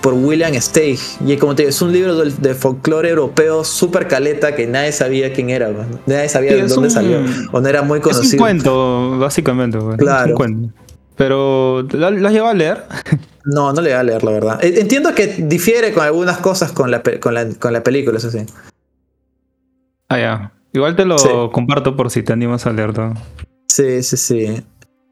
[0.00, 1.00] por William Steig.
[1.26, 4.92] Y como te digo, es un libro del- de, folclore europeo súper caleta que nadie
[4.92, 5.98] sabía quién era, pues, ¿no?
[6.06, 7.18] Nadie sabía Sí, de dónde un- salió.
[7.50, 8.38] O no era muy Es un conocido.
[8.40, 9.78] cuento, básicamente.
[9.78, 9.94] güey.
[9.96, 10.28] Es Claro.
[10.30, 10.74] un cuento.
[11.16, 12.84] Pero, ¿la, la has llegado a leer?
[13.48, 14.64] No, no le voy a leer, la verdad.
[14.64, 18.28] Eh, Entiendo que difiere con algunas cosas con la, con la, con la película, eso
[18.28, 18.40] sí.
[20.08, 20.52] Ah, ya.
[20.72, 21.28] Igual te lo Sí.
[21.52, 23.14] comparto por si te animas a leerlo.
[23.68, 24.44] Sí, sí, sí.
[24.44, 24.62] Es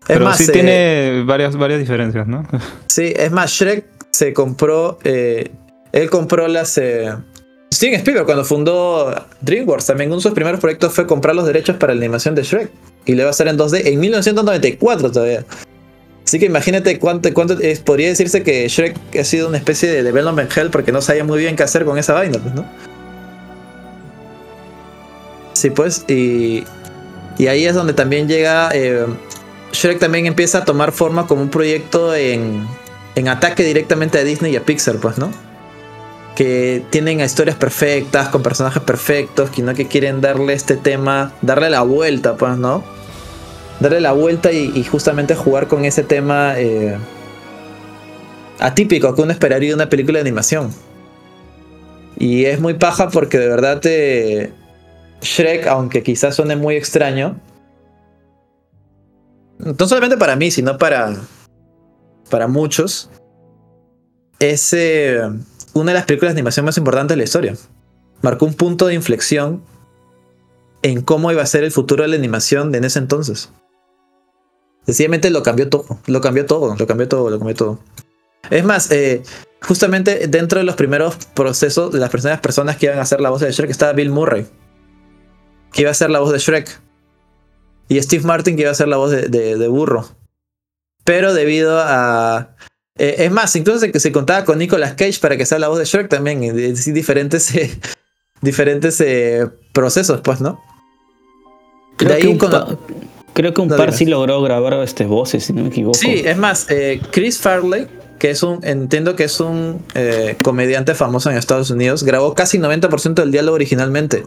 [0.06, 2.46] Pero más, sí eh, tiene varias, varias diferencias, ¿no?
[2.88, 4.98] Sí, es más, Shrek se compró.
[5.04, 5.50] eh,
[5.92, 6.76] él compró las.
[6.78, 7.12] eh,
[7.72, 11.76] Steven Spielberg, cuando fundó DreamWorks, también uno de sus primeros proyectos fue comprar los derechos
[11.76, 12.70] para la animación de Shrek.
[13.06, 15.44] Y le va a hacer en 2D en 1994 todavía.
[16.24, 20.02] Así que imagínate cuánto, cuánto es- podría decirse que Shrek ha sido una especie de
[20.02, 22.64] development hell porque no sabía muy bien qué hacer con esa vaina, pues, ¿no?
[25.54, 26.64] Sí, pues, y,
[27.38, 28.70] y ahí es donde también llega.
[28.74, 29.06] eh,
[29.72, 32.66] Shrek también empieza a tomar forma como un proyecto en,
[33.16, 35.30] en ataque directamente a Disney y a Pixar, pues, ¿no?
[36.36, 41.70] Que tienen historias perfectas, con personajes perfectos, que no que quieren darle este tema, darle
[41.70, 42.84] la vuelta, pues, ¿no?
[43.80, 46.96] Darle la vuelta y, justamente jugar con ese tema eh,
[48.60, 50.70] atípico que uno esperaría de una película de animación.
[52.16, 54.52] Y es muy paja porque de verdad te...
[55.24, 57.40] Shrek, aunque quizás suene muy extraño,
[59.58, 61.14] no solamente para mí, sino para,
[62.30, 63.10] para muchos,
[64.38, 65.20] es eh,
[65.72, 67.54] una de las películas de animación más importantes de la historia.
[68.22, 69.62] Marcó un punto de inflexión
[70.82, 73.50] en cómo iba a ser el futuro de la animación en ese entonces.
[74.84, 77.78] Sencillamente lo cambió todo, lo cambió todo, lo cambió todo, lo cambió todo.
[78.50, 79.22] Es más, eh,
[79.62, 83.30] justamente dentro de los primeros procesos de las primeras personas que iban a hacer la
[83.30, 84.46] voz de Shrek estaba Bill Murray,
[85.74, 86.80] que iba a ser la voz de Shrek.
[87.88, 90.08] Y Steve Martin que iba a ser la voz de, de- de Burro.
[91.04, 92.56] Pero debido a...
[92.98, 95.78] eh, es más, incluso se, se contaba con Nicolas Cage para que sea la voz
[95.78, 96.42] de Shrek también.
[96.42, 96.50] Y
[96.92, 97.78] diferentes, eh,
[98.40, 100.58] diferentes eh, procesos, pues, ¿no?
[101.96, 102.78] Creo, De ahí que un, cuando-
[103.34, 105.98] creo que un No, par sí logró grabar este voces, si no me equivoco.
[105.98, 107.86] Sí, es más, eh, Chris Farley,
[108.18, 112.58] que es un, entiendo que es un eh, comediante famoso en Estados Unidos, grabó casi
[112.58, 114.24] 90% del diálogo originalmente.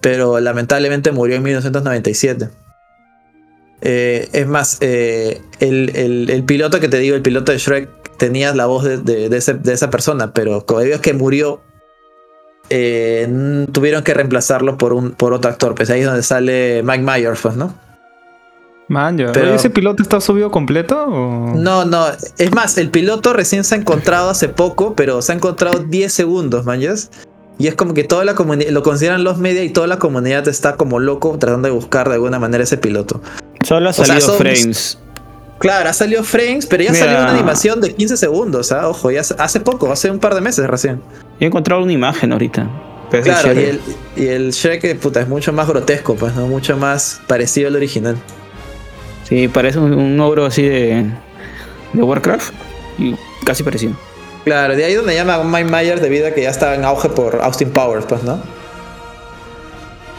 [0.00, 2.48] Pero lamentablemente murió en 1997.
[3.80, 7.88] Eh, es más, eh, el, el- el piloto que te digo, el piloto de Shrek,
[8.16, 11.14] tenía la voz de, de- de ese- de esa persona, pero como digo es que
[11.14, 11.60] murió,
[12.70, 15.74] eh, tuvieron que reemplazarlo por, un, por otro actor.
[15.74, 17.72] Pues ahí es donde sale Mike Myers, pues, ¿no?
[18.88, 19.32] Man, ya.
[19.32, 21.04] Pero- ¿Ese piloto está subido completo?
[21.06, 21.54] O...
[21.54, 22.06] No, no.
[22.38, 26.12] Es más, el piloto recién se ha encontrado hace poco, pero se ha encontrado 10
[26.12, 27.10] segundos, manjas.
[27.58, 30.46] Y es como que toda la comunidad, lo consideran los media y toda la comunidad
[30.46, 33.20] está como loco tratando de buscar de alguna manera ese piloto.
[33.66, 34.98] Solo ha sea, salido son- frames.
[35.58, 37.04] Claro, ha salido frames, pero ya Mira.
[37.04, 38.88] salió una animación de 15 segundos, ¿ah?
[38.88, 40.96] Ojo, ya hace- poco, hace un par de meses recién.
[40.98, 42.70] Yo he encontrado una imagen ahorita.
[43.10, 43.68] Pero es de Claro, y Shrek.
[44.16, 46.46] el, y el Shrek, eh, puta, es mucho más grotesco, pues, ¿no?
[46.46, 48.16] Mucho más parecido al original.
[49.28, 51.06] Sí, parece un, un ogro así de,
[51.92, 52.52] de Warcraft.
[52.98, 53.94] Y casi parecido.
[54.44, 57.08] Claro, de ahí donde llama a Mike Myers debido a que ya estaba en auge
[57.08, 58.40] por Austin Powers, pues, ¿no?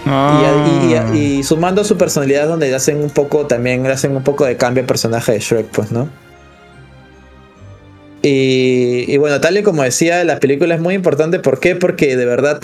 [0.05, 0.63] Ah.
[0.83, 4.23] Y, y- y- y sumando su personalidad donde le hacen un poco también hacen un
[4.23, 6.09] poco de cambio al personaje de Shrek, pues, ¿no?
[8.21, 11.39] Y, y bueno, tal y como decía, la película es muy importante.
[11.39, 11.75] ¿Por qué?
[11.75, 12.59] Porque de verdad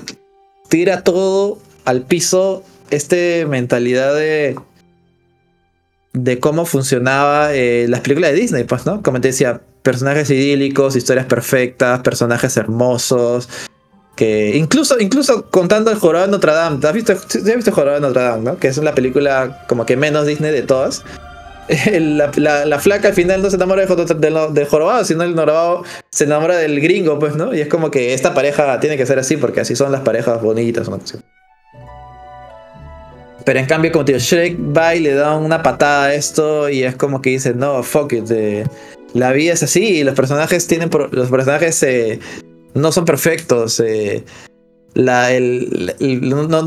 [0.69, 2.63] tira todo al piso.
[2.91, 4.55] Este mentalidad de.
[6.13, 9.01] de cómo funcionaba eh, las películas de Disney, pues, ¿no?
[9.01, 13.47] Como te decía, personajes idílicos, historias perfectas, personajes hermosos.
[14.17, 17.73] Que incluso, incluso contando el Jorobado de Notre Dame, ¿has visto, sí, has visto el
[17.75, 18.57] Jorobado de Notre Dame?
[18.57, 21.03] Que es la película como que menos Disney de todas.
[21.99, 25.33] La, la- la flaca al final no se enamora del, del- del jorobado, sino el
[25.36, 27.55] jorobado se enamora del gringo, pues, ¿no?
[27.55, 30.41] Y es como que esta pareja tiene que ser así porque así son las parejas
[30.43, 30.88] bonitas.
[30.88, 31.17] una cosa.
[33.45, 36.67] Pero en cambio, como te digo, Shrek va y le da una patada a esto
[36.69, 38.29] y es como que dice, no, fuck it.
[38.31, 38.65] eh,
[39.16, 42.20] la vida es así y los personajes tienen los personajes eh,
[42.74, 43.80] no son perfectos.
[43.80, 44.24] eh,
[44.93, 46.61] la, el, no, no-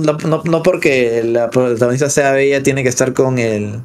[0.44, 3.80] no- porque la protagonista sea bella tiene que estar con el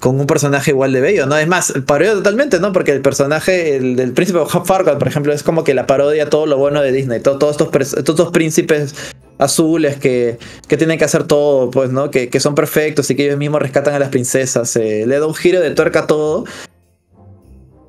[0.00, 1.34] con un personaje igual de bello, ¿no?
[1.38, 2.72] Es más, parodia totalmente, ¿no?
[2.74, 6.44] Porque el personaje el del príncipe Farquaad, por ejemplo, es como que la parodia todo
[6.46, 8.94] lo bueno de Disney, todo- todos estos, todos estos príncipes
[9.38, 10.38] azules que,
[10.68, 12.10] que tienen que hacer todo, pues, ¿no?
[12.10, 14.76] Que, que son perfectos y que ellos mismos rescatan a las princesas.
[14.76, 16.44] eh, le da un giro de tuerca a todo.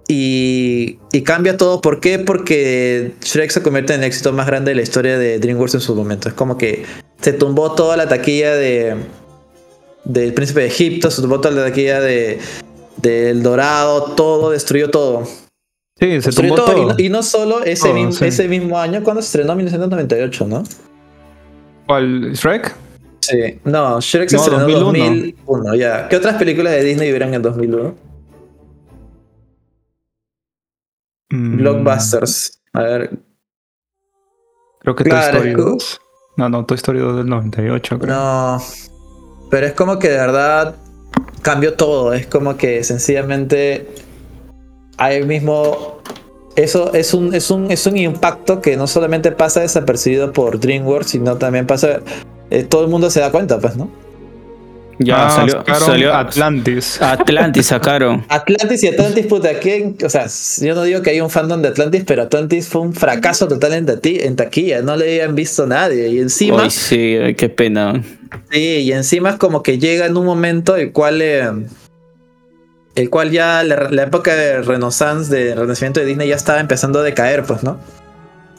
[0.07, 1.81] Y, y cambia todo.
[1.81, 2.19] ¿Por qué?
[2.19, 5.81] Porque Shrek se convierte en el éxito más grande de la historia de DreamWorks en
[5.81, 6.29] su momento.
[6.29, 6.85] Es como que
[7.21, 8.95] se tumbó toda la taquilla de
[10.03, 12.39] del príncipe de Egipto, se tumbó toda la taquilla de
[12.97, 15.25] del Dorado, todo, destruyó todo.
[15.25, 16.71] Sí, se Destruyó tumbó todo.
[16.71, 16.87] Y, todo.
[16.89, 18.25] no, y no solo ese, mismo, sí.
[18.25, 20.63] ese mismo año, cuando se estrenó 1998, ¿no?
[21.87, 22.33] ¿Cuál?
[22.33, 22.75] ¿Shrek?
[23.21, 23.59] Sí.
[23.63, 25.09] No, Shrek se No, estrenó en 2001.
[25.45, 26.07] 2001, ya.
[26.09, 27.95] ¿Qué otras películas de Disney hubieran en 2001?
[31.29, 32.61] Mm, Blockbusters.
[32.73, 33.19] A ver,
[34.79, 36.01] Creo que Claro, Toy Story es- 2.
[36.37, 38.13] No, no, Toy Story 2 del 98, creo.
[38.15, 38.61] No.
[39.49, 40.75] Pero es como que de verdad
[41.41, 42.13] cambió todo.
[42.13, 43.89] Es como que sencillamente
[44.97, 45.99] ahí mismo.
[46.55, 51.09] Eso es un, es un, es un impacto que no solamente pasa desapercibido por DreamWorks,
[51.11, 52.01] sino también pasa.
[52.51, 53.89] eh, todo el mundo se da cuenta, pues, ¿no?
[54.99, 57.01] Ya Ah, salió, Atlantis.
[57.01, 58.25] Atlantis sacaron.
[58.29, 59.97] Atlantis y Atlantis, puta, ¿quién?
[60.03, 60.27] O sea,
[60.61, 63.73] yo no digo que hay un fandom de Atlantis, pero Atlantis fue un fracaso total
[63.73, 64.81] en, taquilla.
[64.81, 66.09] No le habían visto nadie.
[66.09, 66.63] Y encima.
[66.63, 68.01] Ay, sí, ay, qué pena.
[68.51, 71.49] Sí, y encima es como que llega en un momento el cual eh,
[72.95, 76.99] el cual ya la, la época de Renaissance, de renacimiento de Disney ya estaba empezando
[76.99, 77.79] a decaer, pues, ¿no?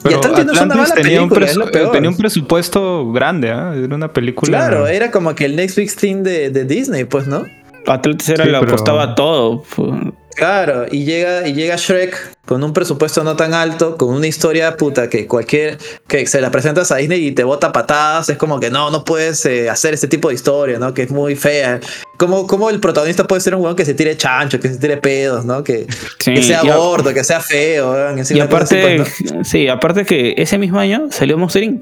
[0.05, 1.59] Y Atlantis Atlantis tenía, un es
[1.93, 3.75] tenía un presupuesto grande, ¿ah?
[3.75, 4.59] Era una película.
[4.59, 7.45] Claro, era como que el next big thing de, de Disney, pues, ¿no?
[7.87, 9.63] Atlantis era Sí, lo pero- apostaba todo.
[9.63, 14.27] fu- Claro, y llega, y llega Shrek con un presupuesto no tan alto, con una
[14.27, 18.37] historia puta que cualquier que se la presentas a Disney y te bota patadas, es
[18.37, 20.93] como que no, no puedes eh, hacer este tipo de historia, ¿no?
[20.93, 21.81] Que es muy fea.
[22.19, 24.99] ¿Cómo, cómo el protagonista puede ser un weón que se tire chancho, que se tire
[24.99, 25.65] pedos, ¿no?
[25.65, 25.87] Que,
[26.19, 29.43] Sí, que sea a- gordo, que sea feo, weón, así Y así, aparte, pues, ¿no?
[29.45, 31.81] sí, aparte que ese mismo año salió Monster Inc.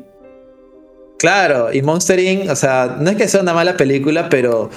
[1.18, 4.70] Claro, y Monster Inc., o sea, no es que sea una mala película, pero, o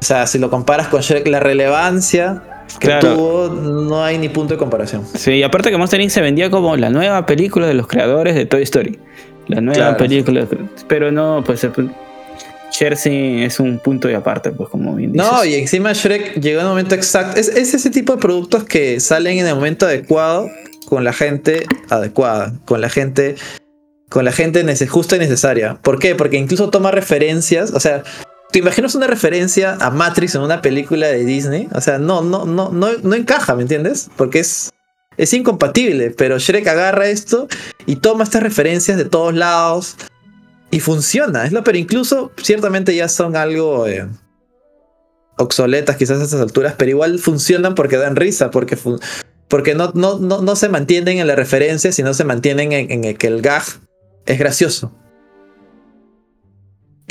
[0.00, 2.42] sea, si lo comparas con Shrek, la relevancia
[2.78, 3.14] que Claro.
[3.14, 5.04] tuvo, no hay ni punto de comparación.
[5.14, 6.10] Sí, y aparte que Monster Inc.
[6.10, 8.98] se vendía como la nueva película de los creadores de Toy Story.
[9.48, 9.96] La nueva Claro.
[9.96, 10.46] película.
[10.88, 11.60] Pero no, pues
[12.96, 15.28] sí es un punto de aparte, pues como bien dices.
[15.30, 17.38] No, y encima Shrek llegó en el momento exacto.
[17.40, 20.48] Es, es ese tipo de productos que salen en el momento adecuado
[20.86, 23.34] con la gente adecuada, con la gente,
[24.08, 25.78] con la gente justa y necesaria.
[25.82, 26.14] ¿Por qué?
[26.14, 27.72] Porque incluso toma referencias.
[27.72, 28.02] O sea,
[28.50, 31.68] ¿te imaginas una referencia a Matrix en una película de Disney?
[31.72, 34.10] O sea, no, no, no, no, no encaja, ¿me entiendes?
[34.16, 34.70] Porque es.
[35.16, 37.46] Es incompatible, pero Shrek agarra esto
[37.84, 39.96] y toma estas referencias de todos lados
[40.70, 41.44] y funciona.
[41.44, 44.08] Es pero incluso ciertamente ya son algo eh,
[45.36, 48.78] obsoletas quizás a estas alturas, pero igual funcionan porque dan risa, porque,
[49.48, 53.04] porque no, no, no, no se mantienen en la referencia, sino se mantienen en, en
[53.04, 53.64] el que el gag
[54.24, 54.94] es gracioso.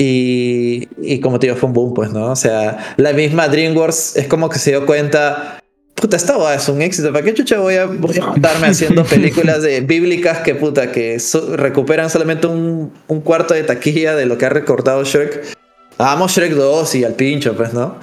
[0.02, 2.30] Y, y como te digo, fue un boom, pues, ¿no?
[2.30, 5.58] O sea, la misma DreamWorks es como que se dio cuenta.
[5.94, 7.12] Puta, esta hueá es un éxito.
[7.12, 11.20] ¿Para qué chucha voy a, voy a estarme haciendo películas de bíblicas que puta, que
[11.20, 15.54] so- recuperan solamente un, un cuarto de taquilla de lo que ha recortado Shrek?
[15.98, 17.96] Hagamos Shrek 2 y al pincho, pues, ¿no?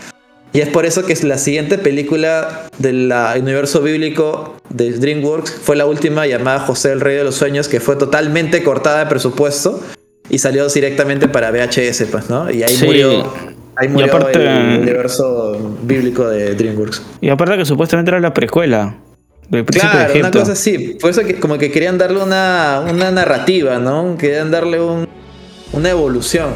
[0.53, 5.87] Y es por eso que la siguiente película del universo bíblico de DreamWorks fue la
[5.87, 9.81] última llamada José el Rey de los Sueños, que fue totalmente cortada de presupuesto
[10.29, 12.49] y salió directamente para VHS, pues, ¿no?
[12.51, 12.85] Y ahí Sí.
[12.85, 13.33] murió,
[13.75, 17.01] ahí Y murió aparte- el universo bíblico de DreamWorks.
[17.21, 18.97] Y aparte que supuestamente era la precuela.
[19.49, 20.97] Del Claro, de una cosa así.
[20.99, 24.17] Por eso que como que querían darle una, una narrativa, ¿no?
[24.17, 25.07] Querían darle un,
[25.71, 26.49] una evolución.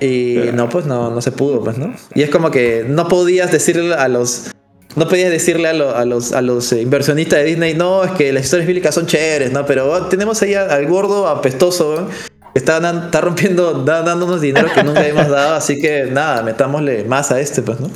[0.00, 1.94] Y no, pues no, no se pudo, pues, ¿no?
[2.14, 4.50] Y es como que no podías decirle a los.
[4.94, 8.10] No podías decirle a, lo- a los, a los eh, inversionistas de Disney, no, es
[8.12, 9.64] que las historias bíblicas son chéveres, ¿no?
[9.66, 12.08] Pero oh, tenemos ahí al, al gordo apestoso, ¿no?
[12.56, 17.40] Está, rompiendo, da- dándonos dinero que nunca hemos dado, así que nada, metámosle más a
[17.40, 17.90] este, pues, ¿no?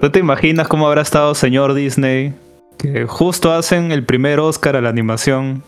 [0.00, 2.34] ¿tú te imaginas cómo habrá estado señor Disney?
[2.78, 5.62] Que justo hacen el primer Oscar a la animación.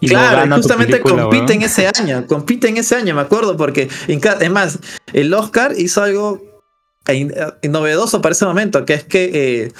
[0.00, 4.20] Y claro, gana justamente película, compiten ese año, compiten ese año, me acuerdo, porque en
[4.40, 4.78] es más,
[5.12, 6.42] el Oscar hizo algo
[7.06, 7.28] eh,
[7.68, 9.72] novedoso para ese momento, que es que eh,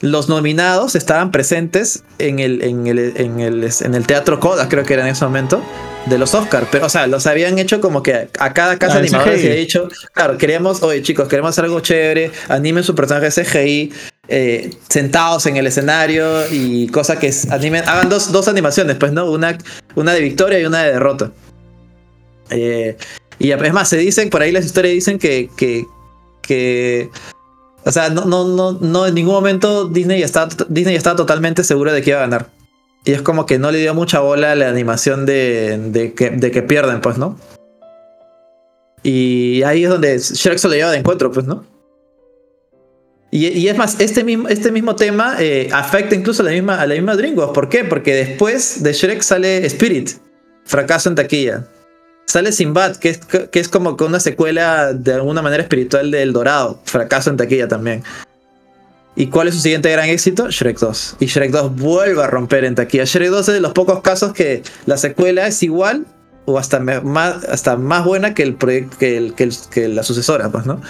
[0.00, 4.84] los nominados estaban presentes en el, en el, en el, en el Teatro Coda, creo
[4.84, 5.62] que era en ese momento,
[6.06, 8.98] de los Oscar, pero o sea, los habían hecho como que a cada casa Ah,
[8.98, 13.30] animadora se había dicho, claro, queremos, oye chicos, queremos hacer algo chévere, animen su personaje
[13.30, 13.92] CGI,
[14.28, 19.30] eh, sentados en el escenario y cosa que animen, hagan dos, dos animaciones, pues, ¿no?
[19.30, 19.58] Una,
[19.94, 21.32] una de victoria y una de derrota.
[22.50, 22.96] Eh,
[23.38, 25.86] y es más, se dicen, por ahí las historias dicen que, que,
[26.42, 27.10] que
[27.84, 31.92] o sea, no, no, no, no, en ningún momento Disney está, Disney está totalmente segura
[31.92, 32.59] de que iba a ganar.
[33.04, 36.50] Y es como que no le dio mucha bola la animación de, de, que, de
[36.50, 37.38] que pierden, pues, ¿no?
[39.02, 41.64] Y ahí es donde Shrek se lo lleva de encuentro, pues, ¿no?
[43.30, 46.80] Y, y es más, este mismo, este mismo tema eh, afecta incluso a la misma,
[46.80, 47.54] a misma DreamWorks.
[47.54, 47.84] ¿Por qué?
[47.84, 50.10] Porque después de Shrek sale Spirit,
[50.64, 51.66] fracaso en taquilla.
[52.26, 56.32] Sale Sinbad, que es, que es como una secuela de alguna manera espiritual de El
[56.32, 58.04] Dorado, fracaso en taquilla también.
[59.20, 60.48] ¿Y cuál es su siguiente gran éxito?
[60.50, 61.16] Shrek 2.
[61.20, 63.04] Y Shrek 2 vuelve a romper en taquilla.
[63.04, 66.06] Shrek 2 es de los pocos casos que la secuela es igual
[66.46, 70.02] o hasta, más, hasta más buena que, el proyecto, que, el- que el- que la
[70.02, 70.80] sucesora, pues, ¿no?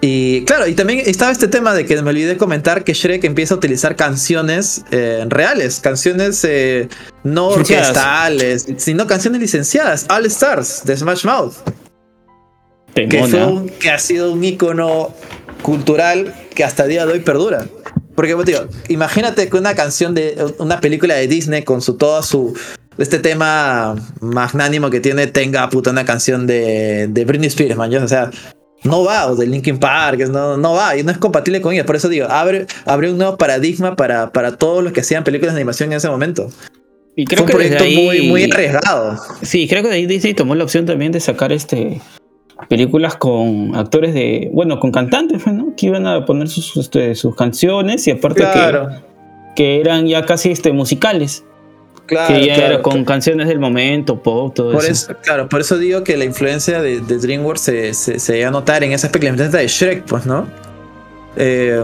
[0.00, 3.54] Y claro, y también estaba este tema de que me olvidé comentar que Shrek empieza
[3.54, 6.88] a utilizar canciones eh, reales, canciones eh,
[7.24, 10.06] no orquestales, sino canciones licenciadas.
[10.10, 11.54] All Stars de Smash Mouth
[12.94, 15.14] que, fue un- que ha sido un icono
[15.62, 17.66] cultural que hasta el día de hoy perdura.
[18.16, 22.20] Porque, pues, tío, imagínate que una canción de una película de Disney con su todo
[22.22, 22.58] su
[22.98, 27.90] este tema magnánimo que tiene tenga puta una canción de, de Britney Spears, man.
[27.90, 28.30] yo, O sea,
[28.84, 31.84] no va, o de Linkin Park, no, no va, y no es compatible con ella.
[31.84, 35.54] Por eso digo, abre, abre un nuevo paradigma para, para todos los que hacían películas
[35.54, 36.50] de animación en ese momento.
[37.16, 39.18] Y Fue creo un que proyecto ahí, muy, muy arriesgado.
[39.42, 42.00] Sí, creo que de ahí Disney tomó la opción también de sacar este
[42.68, 45.74] películas con actores de, bueno, con cantantes, pues, ¿no?
[45.76, 50.24] Que iban a poner sus, este, sus canciones y aparte Claro, que, que eran ya
[50.24, 51.44] casi este, musicales.
[52.06, 52.34] claro.
[52.34, 53.06] que ya claro, era con claro.
[53.06, 55.12] canciones del momento, pop, todo Por eso.
[55.12, 58.50] eso, claro, por eso digo que la influencia de, de DreamWorks se, se, se a
[58.50, 60.46] notar en esa película de Shrek, pues, ¿no?
[61.36, 61.82] Eh,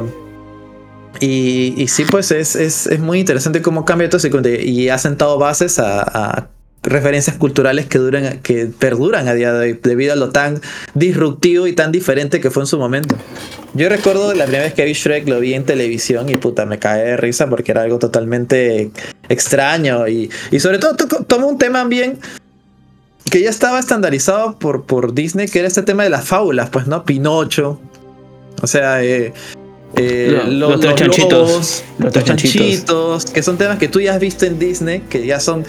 [1.21, 4.97] y, y sí, pues es, es, es muy interesante cómo cambia todo y- y ha
[4.99, 6.49] sentado bases a, a
[6.83, 10.61] referencias culturales que duran, que perduran a día de hoy, debido a lo tan
[10.95, 13.15] disruptivo y tan diferente que fue en su momento.
[13.75, 16.79] Yo recuerdo la primera vez que vi Shrek, lo vi en televisión y puta, me
[16.79, 18.91] caí de risa porque era algo totalmente
[19.29, 22.19] extraño y, y sobre todo to- toma un tema bien
[23.31, 26.87] que ya estaba estandarizado por, por Disney, que era este tema de las fábulas, pues,
[26.87, 27.05] ¿no?
[27.05, 27.81] Pinocho.
[28.61, 29.33] O sea, eh,
[29.97, 31.33] eh, Lo- lo- los tres chanchitos.
[31.33, 32.55] lobos, Los los tres chanchitos.
[32.61, 35.65] chanchitos, que son temas que tú ya has visto en Disney, que ya son,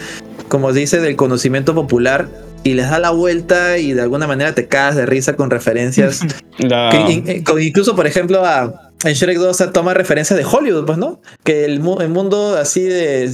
[0.54, 2.28] como dice, del conocimiento popular,
[2.62, 6.20] y les da la vuelta y de alguna manera te cagas de risa con referencias.
[6.56, 10.96] Que eh, incluso, por ejemplo, a, en Shrek 2 se toma referencias de Hollywood, pues,
[10.96, 11.20] ¿no?
[11.42, 13.28] Que el, el mundo así de.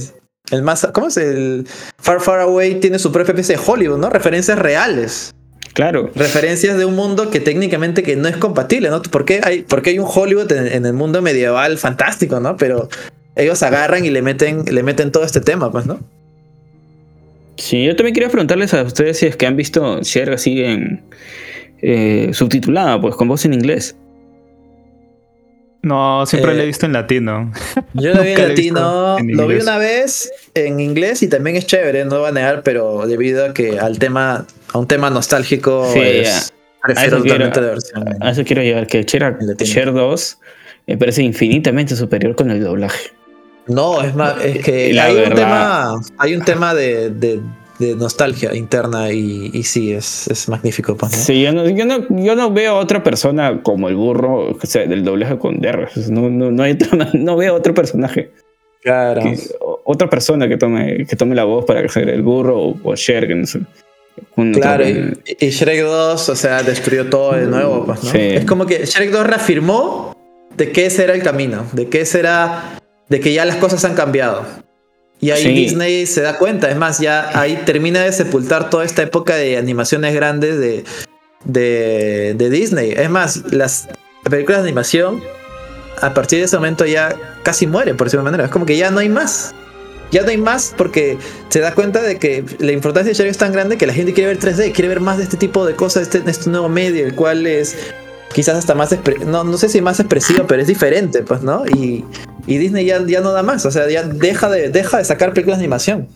[0.49, 0.87] El más.
[0.91, 1.17] ¿Cómo es?
[1.17, 1.67] El
[1.99, 4.09] Far Far Away tiene su propia especie de Hollywood, ¿no?
[4.09, 5.35] Referencias reales.
[5.73, 6.09] claro.
[6.15, 9.03] Referencias de un mundo que técnicamente que no es compatible, ¿no?
[9.03, 12.57] ¿Por qué hay, por qué hay un Hollywood en, en el mundo medieval fantástico, ¿no?
[12.57, 12.89] Pero
[13.35, 15.99] ellos agarran y le meten, le meten todo este tema, pues, ¿no?
[17.61, 21.03] Sí, yo también quería preguntarles a ustedes si es que han visto Shrek así en
[21.81, 23.95] eh, subtitulada, pues con voz en inglés.
[25.83, 27.51] No, siempre Eh, lo he visto en latino.
[27.93, 31.65] Yo lo vi en latino, en lo vi una vez en inglés y también es
[31.67, 35.87] chévere, no voy a negar, pero debido a que al tema, a un tema nostálgico,
[35.93, 36.51] Sí, es,
[36.81, 38.23] A prefiero eso quiero- totalmente la versión.
[38.23, 39.55] A eso quiero llegar, que latino.
[39.69, 40.39] Shrek 2
[40.87, 43.11] me parece infinitamente superior con el doblaje.
[43.67, 47.39] No, es más, es que La hay un tema, hay un tema de, de-
[47.79, 50.95] de nostalgia interna y, y sí, es, es magnífico.
[50.95, 51.17] Pues, ¿no?
[51.17, 54.59] Sí, yo no, yo, no, yo no veo a otra persona como el burro o
[54.65, 55.89] sea, del doblaje con DR.
[56.09, 56.77] No, no, no, hay
[57.13, 58.31] no veo a otro personaje,
[58.83, 59.23] Claro.
[59.23, 59.37] que-
[59.83, 62.95] otra persona que tome, que tome la voz para ser el burro o, o no
[63.47, 63.59] sé.
[64.53, 68.11] Claro, y, y Shrek 2, o sea, destruyó todo de nuevo, pues, ¿no?
[68.11, 68.19] Sí.
[68.19, 70.15] Es como que Shrek 2 reafirmó
[70.55, 72.79] de que ese era el camino, de que ese era,
[73.11, 74.45] de que ya las cosas han cambiado.
[75.19, 75.51] Y ahí Sí.
[75.51, 79.57] Disney se da cuenta, es más, ya ahí termina de sepultar toda esta época de
[79.57, 80.85] animaciones grandes de,
[81.43, 82.93] de, de Disney.
[82.95, 83.89] Es más, las
[84.27, 85.21] películas de animación,
[86.01, 88.45] a partir de ese momento ya casi mueren, por decirlo de manera.
[88.45, 89.53] Es como que ya no hay más.
[90.11, 91.17] Ya no hay más porque
[91.49, 94.13] se da cuenta de que la importancia de Shrek es tan grande que la gente
[94.13, 97.05] quiere ver 3D, quiere ver más de este tipo de cosas, este, este nuevo medio,
[97.05, 97.75] el cual es
[98.33, 101.63] quizás hasta más, no, no sé si más expresivo, pero es diferente, pues, ¿no?
[101.67, 102.05] Y,
[102.47, 105.33] y Disney ya, ya no da más, o sea, ya deja de, deja de sacar
[105.33, 106.07] películas de animación.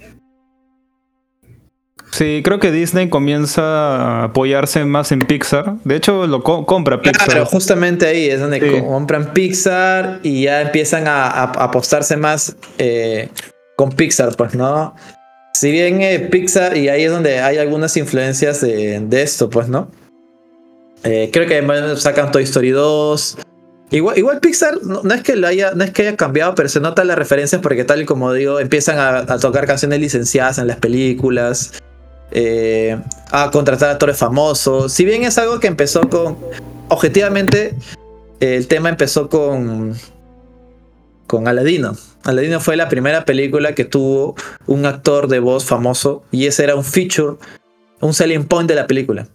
[2.11, 5.76] Sí, creo que Disney comienza a apoyarse más en Pixar.
[5.84, 7.28] De hecho, lo co- compra Pixar.
[7.28, 8.82] Claro, justamente ahí es donde Sí.
[8.88, 13.28] compran Pixar y ya empiezan a apostarse más eh,
[13.76, 14.95] con Pixar, pues, ¿no?
[15.55, 19.68] Si bien eh, Pixar, y ahí es donde hay algunas influencias de, de esto, pues,
[19.68, 19.91] ¿no?
[21.05, 23.37] Eh, creo que sacan Toy Story 2.
[23.91, 27.17] Igual, Pixar no, es que haya, no es que haya cambiado, pero se notan las
[27.17, 31.71] referencias porque tal y como digo, empiezan a, a tocar canciones licenciadas en las películas.
[32.31, 32.99] eh,
[33.31, 34.91] a contratar actores famosos.
[34.91, 36.37] Si bien es algo que empezó con.
[36.89, 37.75] Objetivamente,
[38.39, 39.95] el tema empezó con.
[41.27, 41.95] Con Aladino.
[42.23, 44.35] Aladino fue la primera película que tuvo
[44.67, 47.37] un actor de voz famoso y ese era un feature,
[48.01, 49.27] un selling point de la película.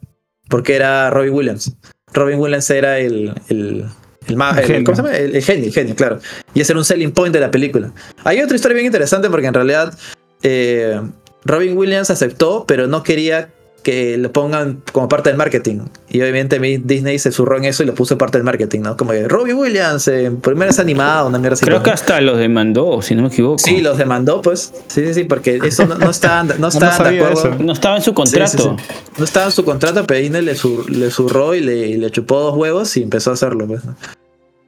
[0.51, 1.73] Porque era Robin Williams.
[2.13, 3.33] Robin Williams era el.
[3.49, 3.87] el
[4.27, 4.85] el, ma- El el- genio.
[4.85, 5.17] ¿Cómo se llama?
[5.17, 6.19] El, el genio, el genio, claro.
[6.53, 7.91] Y ese era un selling point de la película.
[8.25, 9.97] Hay otra historia bien interesante porque en realidad
[10.43, 11.01] eh,
[11.45, 13.49] Robin Williams aceptó, pero no quería
[13.83, 15.81] que lo pongan como parte del marketing.
[16.09, 18.97] Y obviamente Disney se zurró en eso y lo puso parte del marketing, ¿no?
[18.97, 21.65] Como que Robin Williams, eh, primero es animado, una mierda así.
[21.65, 21.83] Creo ¿no?
[21.85, 23.59] que hasta los demandó, si no me equivoco.
[23.59, 24.73] Sí, los demandó, pues.
[24.89, 27.41] Sí, sí, sí, porque eso no, no estaban, no no estaban de acuerdo.
[27.53, 27.63] eso.
[27.63, 28.77] No estaba en su contrato.
[28.79, 28.95] sí, sí.
[29.19, 30.55] No estaba en su contrato, pero Disney le,
[30.89, 33.85] le zurró y le, y le chupó dos huevos y empezó a hacerlo, pues.
[33.85, 33.97] ¿no?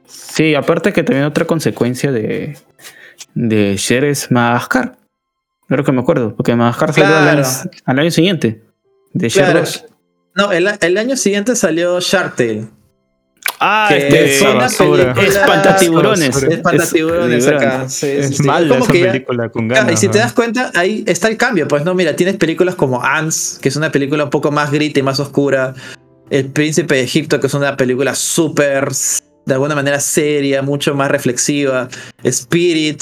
[0.07, 2.57] Sí, aparte que también otra consecuencia de,
[3.35, 4.97] de Sher es Madagascar.
[5.67, 7.39] Creo que me acuerdo, porque Madagascar salió al, Claro.
[7.47, 8.61] año, al año siguiente.
[9.13, 9.59] De Claro.
[9.61, 9.85] 2.
[10.35, 12.65] No, el, el año siguiente salió Shark Tale.
[13.59, 16.43] Ah, que este, es una película- Espantatiburones.
[16.43, 17.87] Espantatiburones Es- acá.
[17.87, 18.43] Sí, Es sí.
[18.43, 20.01] mala esa ya- película con Claro, ganas.
[20.03, 21.67] y si te das cuenta, ahí está el cambio.
[21.67, 24.99] Pues no, mira, tienes películas como Ants, que es una película un poco más grita
[24.99, 25.73] y más oscura.
[26.29, 28.89] El Príncipe de Egipto, que es una película súper,
[29.45, 31.87] de alguna manera seria, mucho más reflexiva.
[32.23, 33.01] Spirit,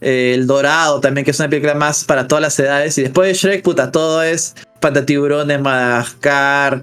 [0.00, 2.96] eh, El Dorado también, que es una película más para todas las edades.
[2.96, 6.82] Y después de Shrek, puta, todo es Pantatiburones, Madagascar.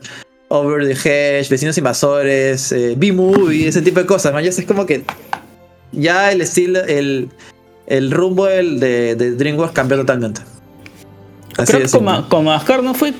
[0.50, 4.42] Over the Hedge, Vecinos Invasores, eh, B-Movie, ese tipo de cosas, man.
[4.46, 5.04] Ya es como que
[5.92, 7.28] ya el estilo, el,
[7.86, 10.40] el rumbo del- de, de DreamWorks cambió totalmente.
[11.58, 12.06] Así Creo que con.
[12.06, 13.14] Ma- con Mascar no fue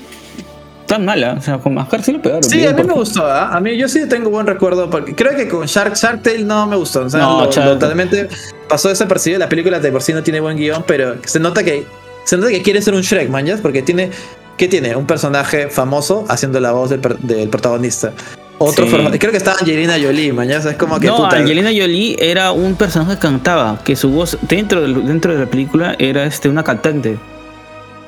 [0.86, 1.36] tan mala.
[1.38, 2.44] O sea, con Mascar sí lo pegaron.
[2.44, 3.50] Sí, bien, a mí me gustó, ¿ah?
[3.54, 4.90] A mí yo sí tengo buen recuerdo.
[4.90, 7.02] Porque creo que con Shark, Shark Tale no me gustó.
[7.02, 8.30] O sea, No, lo- Shark- totalmente
[8.70, 9.40] pasó desapercibido.
[9.40, 11.86] La película de por sí no tiene buen guion, pero se nota que
[12.24, 13.46] se nota que quiere ser un Shrek, man.
[13.62, 14.12] Porque tiene.
[14.58, 14.96] ¿Qué tiene?
[14.96, 18.12] Un personaje famoso haciendo la voz del, protagonista.
[18.60, 19.20] Otro Sí.
[19.20, 21.06] Creo que estaba Angelina Jolie, sea, es como que.
[21.08, 25.32] No, puta, Angelina Jolie era un personaje que cantaba, que su voz dentro, del- dentro
[25.34, 27.18] de la película era este, una cantante.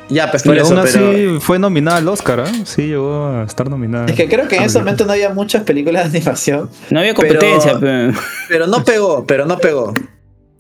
[0.10, 1.10] Ya, pues Y por eso, aún pero.
[1.12, 2.52] así fue nominada al Oscar, ¿ah?
[2.66, 4.08] Sí, llegó a estar nominada.
[4.08, 6.68] Es que creo que en ese momento no había muchas películas de animación.
[6.90, 8.14] No había competencia, pero...
[8.48, 9.94] Pero no pegó, pero no pegó.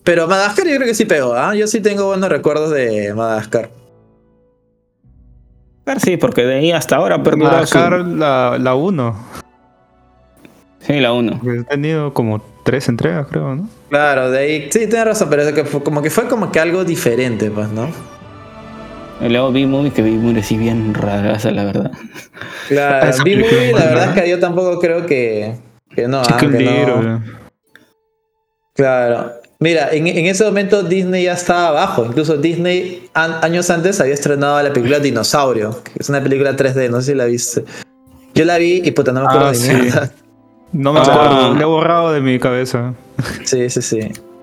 [0.03, 1.55] Pero Madagascar yo creo que sí pegó, ¿ah?
[1.55, 3.71] Yo sí tengo buenos recuerdos de Madagascar.
[5.89, 7.75] Pero sí, porque de ahí hasta ahora ha perdurado su-
[8.15, 9.15] la, la 1.
[10.81, 11.41] Sí, la 1.
[11.41, 13.67] que Ha tenido como tres entregas, creo, ¿no?
[13.89, 14.61] Claro, de ahí.
[14.71, 17.69] Sí, tienes razón, pero es que fue, como que fue como que algo diferente, pues,
[17.69, 17.89] ¿no?
[19.19, 21.91] Y luego vi movie que vi movie sí bien raraza, la verdad.
[22.67, 25.55] Claro, B-Movie, la verdad es que yo tampoco creo que.
[25.95, 26.59] Que no, ah, que no.
[26.59, 27.19] Little.
[28.75, 29.31] Claro.
[29.61, 32.05] Mira, en, en ese momento Disney ya estaba abajo.
[32.05, 36.89] Incluso Disney an- años antes había estrenado la película Dinosaurio, que es una película 3D,
[36.89, 37.65] no sé si la viste.
[38.33, 39.73] Yo la vi y puta, no me acuerdo Ah, de sí.
[39.73, 40.11] mierda.
[40.71, 41.03] No me Ah.
[41.03, 42.93] acuerdo, le he borrado de mi cabeza.
[43.43, 43.99] Sí, sí, sí.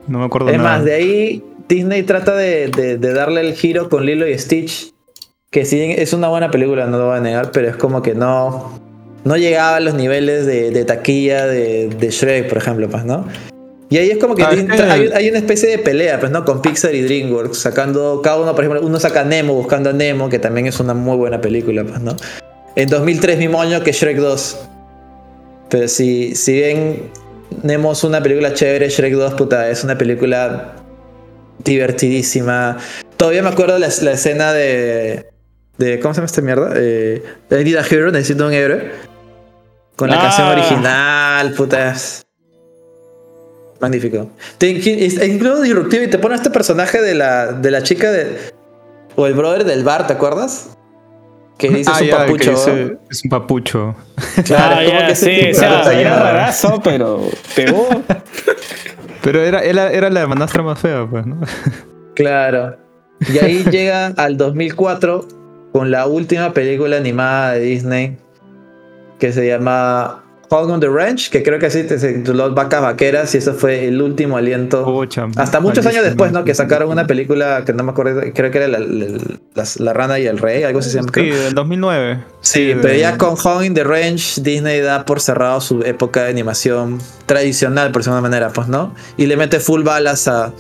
[0.06, 0.70] No me acuerdo Es nada.
[0.76, 4.92] más, de ahí Disney trata de, de- de darle el giro con Lilo y Stitch.
[5.50, 8.14] Que sí es una buena película, no lo voy a negar, pero es como que
[8.14, 8.78] no.
[9.24, 13.26] No llegaba a los niveles de, de taquilla de, de Shrek, por ejemplo, pues, ¿no?
[13.88, 16.44] Y ahí es como que Ah, hay, hay una especie de pelea, pues, ¿no?
[16.44, 20.28] Con Pixar y DreamWorks, sacando cada uno, por ejemplo, uno saca Nemo buscando a Nemo,
[20.28, 22.16] que también es una muy buena película, pues, ¿no?
[22.74, 24.58] En 2003 mismo año que Shrek 2.
[25.70, 27.10] Pero si, si bien
[27.62, 30.74] Nemo es una película chévere, Shrek 2, puta, es una película
[31.64, 32.78] divertidísima.
[33.16, 35.26] Todavía me acuerdo la, la escena de,
[35.78, 36.00] de.
[36.00, 36.72] ¿Cómo se llama esta mierda?
[36.76, 38.90] Eh, I Need a Hero, necesito un héroe.
[39.96, 40.22] Con la Ah.
[40.22, 41.94] canción original, puta.
[43.76, 44.30] Es Magnífico.
[44.58, 48.10] Te, es- es incluso disruptivo y te pone este personaje de la, de la chica
[48.10, 48.36] de.
[49.14, 50.70] O el brother del bar, ¿te acuerdas?
[51.58, 52.50] Que dice Ah, su ya, que papucho.
[52.50, 53.94] dice- es un papucho.
[54.44, 57.22] Claro, Ah, es que sí, o sea, era rarazo, pero
[57.54, 57.88] pegó.
[59.22, 61.40] Pero era, era, era la hermanastra más fea, pues, ¿no?
[62.14, 62.76] Claro.
[63.32, 65.26] Y ahí llega al 2004
[65.72, 68.18] con la última película animada de Disney
[69.18, 73.34] que se llama Hog on the Ranch, que creo que así se tituló Vacas Vaqueras
[73.34, 74.84] y eso fue el último aliento.
[75.36, 76.44] Hasta muchos años después, ¿no?
[76.44, 80.26] Que sacaron una película que no me acuerdo, creo que era La, la- Rana y
[80.26, 80.90] el Rey, algo así.
[80.90, 81.36] Sí, creo.
[81.44, 82.18] del 2009.
[82.40, 86.22] Sí, de- pero ya con Hog in the Range, Disney da por cerrado su época
[86.24, 88.94] de animación tradicional, por decirlo de manera, pues, ¿no?
[89.16, 90.52] Y le mete full balas a,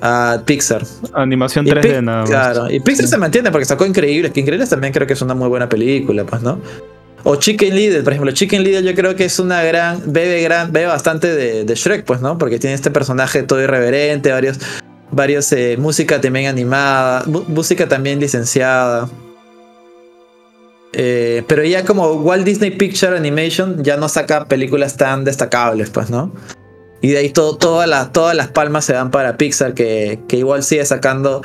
[0.00, 0.82] a Pixar.
[1.14, 2.30] Animación Y 3D Pi- nada más.
[2.30, 5.34] Claro, y Pixar se mantiene porque sacó Increíbles, que Increíbles también creo que es una
[5.34, 6.60] muy buena película, pues, ¿no?
[7.24, 10.72] O Chicken Little, por ejemplo, Chicken Little yo creo que es una gran, bebe gran,
[10.72, 12.38] bebe bastante de, Shrek, pues, ¿no?
[12.38, 14.58] Porque tiene este personaje todo irreverente, varios,
[15.10, 19.08] varios, eh, música también animada, música también licenciada.
[20.92, 26.10] Eh, pero ya como Walt Disney Picture Animation ya no saca películas tan destacables, pues,
[26.10, 26.32] ¿no?
[27.00, 30.62] Y de ahí todo, las, todas las palmas se van para Pixar, que, que igual
[30.62, 31.42] sigue sacando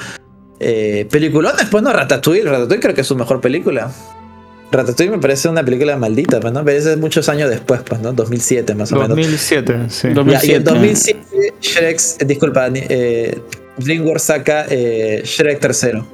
[0.60, 1.92] eh, peliculones, pues, ¿no?
[1.92, 3.92] Ratatouille, Ratatouille creo que es su mejor película.
[4.74, 6.64] Ratatouille me parece una película maldita, pues, ¿no?
[6.66, 8.12] Pero es muchos años después, pues, ¿no?
[8.14, 9.10] 2007 más o menos.
[9.10, 10.10] 2007, sí.
[10.10, 11.20] Dos- Ya, y en 2007.
[11.32, 13.40] 2007 Shrek, eh, disculpa, eh,
[13.78, 16.06] DreamWorks saca eh, Shrek tercero.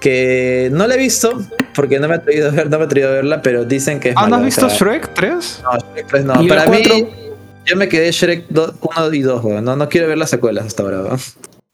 [0.00, 1.42] Que no la he visto,
[1.74, 3.98] porque no me he atrevido a ver, no me he atrevido a verla, pero dicen
[3.98, 5.60] que es Ah, ¿no mala, has o visto sea, Shrek 3?
[5.64, 6.42] No, Shrek 3 no.
[6.42, 7.08] ¿Y la Para mí, cuatro?
[7.66, 9.64] yo me quedé Shrek 1 y 2, weón.
[9.64, 11.18] No, no quiero ver las secuelas hasta ahora, weón.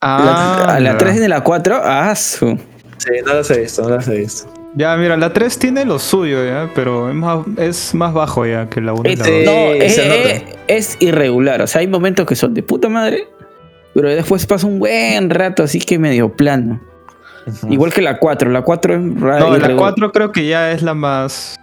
[0.01, 0.99] Ah, a la ya.
[0.99, 2.59] 3 y la 4, ah, su.
[2.97, 4.53] Sí, no las he visto, no las he visto.
[4.77, 8.69] Ya, mira, la 3 tiene lo suyo, ya, pero es más, es más bajo ya
[8.69, 9.55] que la 1 y la Este- 2.
[9.55, 10.31] No, Sí, es, se nota.
[10.31, 11.63] es- es irregular.
[11.63, 13.29] O sea, hay momentos que son de puta madre,
[13.95, 16.81] pero después pasa un buen rato así que medio plano.
[17.71, 18.51] Igual que la 4.
[18.51, 19.77] La 4 es ra- No, la irregular.
[19.77, 21.57] 4 creo que ya es la más,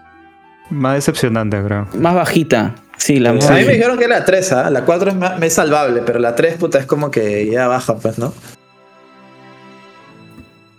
[0.69, 1.87] más decepcionante, creo.
[1.99, 2.75] Más bajita.
[2.97, 4.69] Sí, la más A mí me dijeron que la 3, ¿ah?
[4.69, 7.95] La 4 es, más- es salvable, pero la 3, puta, es como que ya baja,
[7.97, 8.31] pues, ¿no?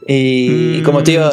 [0.06, 1.30] Y Mm, como te digo,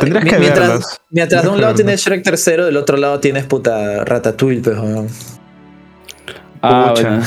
[1.12, 5.08] mientras, de un lado tienes Shrek tercero, del otro lado tienes puta Ratatouille, pues, weón.
[6.62, 7.24] Ah, bueno.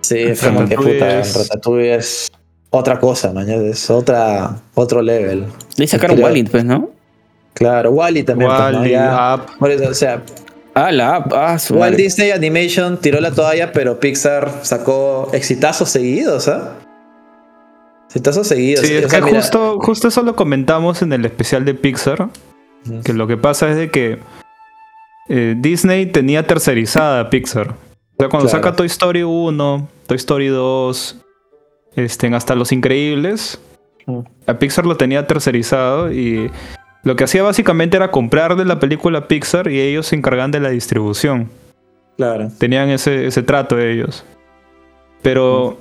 [0.00, 2.28] Sí, es como que puta, Ratatouille es
[2.70, 5.46] otra cosa, mañana, es otra, otro level.
[5.76, 6.90] Le sacaron Creo- Wallet, pues, ¿no?
[7.54, 8.84] Claro, Wally también, pues, ¿no?
[9.66, 10.22] Eso, o sea,
[10.74, 11.32] Ah, la app.
[11.34, 12.04] Ah, su Walt madre.
[12.04, 16.74] Disney Animation tiró la toalla, pero Pixar sacó exitazos seguidos, ¿ah?
[18.08, 18.84] Exitazos seguidos.
[18.86, 22.28] Sí, O sea, mira, justo, justo eso lo comentamos en el especial de Pixar.
[23.04, 24.18] Que lo que pasa es de que
[25.28, 27.70] eh, Disney tenía tercerizada a Pixar.
[27.70, 27.74] O
[28.18, 28.64] sea, cuando Claro.
[28.64, 31.16] saca Toy Story 1, Toy Story 2,
[31.96, 33.60] este, hasta Los Increíbles,
[34.06, 34.20] Mm.
[34.46, 36.50] a Pixar lo tenía tercerizado y
[37.04, 40.60] lo que hacía básicamente era comprarle la película a Pixar y ellos se encargaban de
[40.60, 41.50] la distribución.
[42.16, 42.48] Claro.
[42.58, 44.24] Tenían ese, ese trato ellos.
[45.22, 45.78] Pero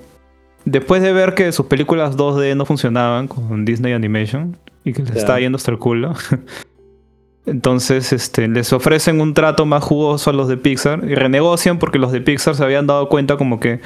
[0.72, 5.12] después de ver que sus películas 2D no funcionaban con Disney Animation y que les
[5.12, 5.20] Claro.
[5.20, 6.14] estaba yendo hasta el culo,
[7.46, 11.98] entonces este, les ofrecen un trato más jugoso a los de Pixar y renegocian porque
[12.00, 13.80] los de Pixar se habían dado cuenta como que,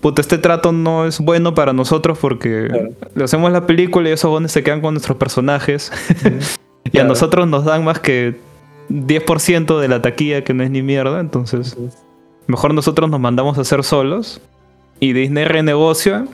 [0.00, 2.88] puta, este trato no es bueno para nosotros porque Claro.
[3.14, 5.90] le hacemos la película y esos bones se quedan con nuestros personajes
[6.92, 8.36] y a nosotros nos dan más que
[8.90, 11.76] 10% de la taquilla que no es ni mierda, entonces
[12.46, 14.40] mejor nosotros nos mandamos a hacer solos
[15.00, 16.26] y Disney renegocia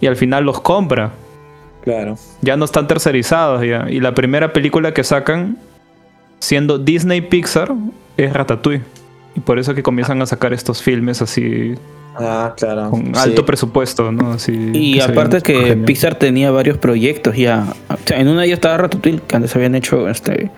[0.00, 1.12] y al final los compra.
[1.82, 2.16] Claro.
[2.42, 3.86] Ya no están tercerizados ya.
[3.88, 5.56] Y la primera película que sacan,
[6.40, 7.72] siendo Disney Pixar,
[8.16, 8.82] es Ratatouille.
[9.36, 11.74] Y por eso que comienzan a sacar estos filmes así,
[12.18, 12.90] Ah, claro.
[12.90, 13.20] con Sí.
[13.20, 14.32] alto presupuesto, ¿no?
[14.32, 15.84] Así, Y que aparte que genial.
[15.84, 17.66] Pixar tenía varios proyectos ya.
[17.88, 20.50] O sea, en una de ellas estaba Ratatouille, que antes habían hecho este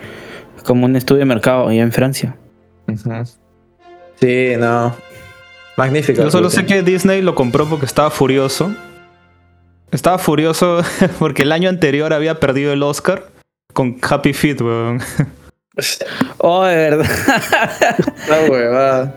[0.64, 2.36] como un estudio de mercado allá en Francia.
[4.20, 4.94] Sí, no.
[5.78, 6.24] Magnífico.
[6.24, 8.74] Yo solo sé que Disney lo compró porque estaba furioso.
[9.92, 10.82] Estaba furioso
[11.20, 13.26] porque el año anterior había perdido el Oscar
[13.72, 15.00] con Happy Feet, weón.
[16.38, 17.06] Oh, de verdad.
[18.28, 19.14] La huevada.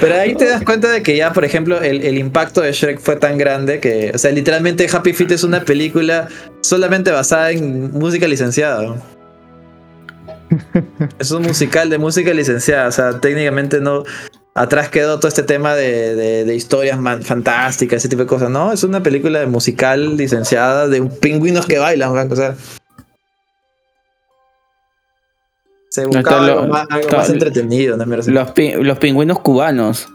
[0.00, 3.00] Pero ahí te das cuenta de que ya, por ejemplo, el, el impacto de Shrek
[3.00, 6.28] fue tan grande que, o sea, literalmente Happy Feet es una película
[6.60, 8.94] solamente basada en música licenciada.
[11.18, 14.04] Es un musical de música licenciada, o sea, técnicamente no...
[14.56, 18.48] Atrás quedó todo este tema de, de- de historias man- fantásticas, ese tipo de cosas.
[18.50, 22.54] No, es una película de musical licenciada de pingüinos que bailan, weón, o sea...
[25.90, 28.04] Se lo- algo más, algo está- más entretenido, ¿no?
[28.04, 28.30] Me parece.
[28.30, 30.08] Los, pi- los pingüinos cubanos.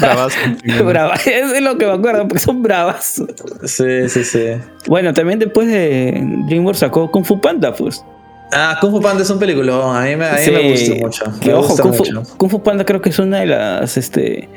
[0.00, 0.34] Bravas.
[0.84, 1.26] Bravas.
[1.26, 3.22] Eso es lo que me acuerdo, porque son bravas.
[3.64, 4.44] Sí, sí, sí.
[4.86, 8.04] Bueno, también después de DreamWorks sacó Kung Fu Panda, pues.
[8.52, 9.94] Ah, Kung Fu Panda es un peliculón.
[9.96, 11.24] A mí me, a mí Sí, me gusta mucho.
[11.40, 12.22] Que me ojo, Kung Fu, mucho.
[12.38, 14.48] Kung Fu Panda creo que es una de las este,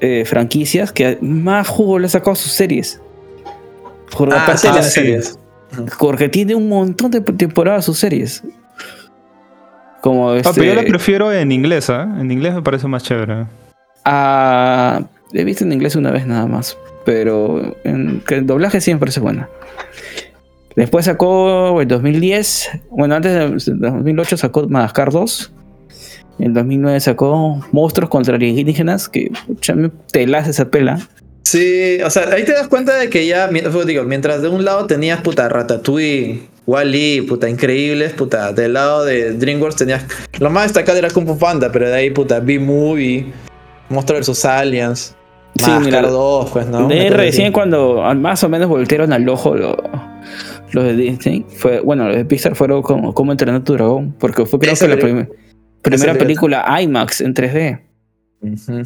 [0.00, 3.00] eh, franquicias que más jugo le ha sacado a sus series.
[4.16, 5.38] Porque Ah, aparte sí, la- las series.
[5.98, 8.42] porque tiene un montón de temporadas sus series.
[10.00, 12.08] Como Ah, este, pero yo la prefiero en inglés, ¿ah?
[12.20, 13.46] En inglés me parece más chévere.
[14.04, 15.02] ah,
[15.34, 16.78] he visto en inglés una vez nada más.
[17.04, 19.48] Pero en, que el doblaje siempre es buena.
[20.78, 25.52] Después sacó en 2010, bueno, antes de 2008 sacó Madagascar 2.
[26.38, 31.00] En 2009 sacó Monstruos contra alienígenas, que pucha, me telas esa pela.
[31.42, 34.86] Sí, o sea, ahí te das cuenta de que ya, digo, mientras de un lado
[34.86, 40.04] tenías puta Ratatouille, Wally, puta increíbles, puta, del lado de DreamWorks tenías.
[40.38, 43.32] Lo más destacado era Kung Fu Panda, pero de ahí, puta, B-Movie,
[43.88, 44.44] Monstruo vs.
[44.44, 45.16] Aliens,
[45.56, 46.86] Sí, Madagascar mira, 2, pues, ¿no?
[46.86, 49.76] de recién cuando más o menos voltearon al ojo lo-
[50.72, 54.44] los de Disney, fue, bueno, los de Pixar fueron como, como entrenar tu dragón, porque
[54.46, 55.28] fue creo que la prim-
[55.82, 57.80] primera película- IMAX en 3D.
[58.40, 58.82] Ujú.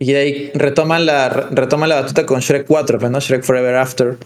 [0.00, 3.18] Y de ahí retoman la, retoman la batuta con Shrek 4, pues, ¿no?
[3.20, 4.16] Shrek Forever After.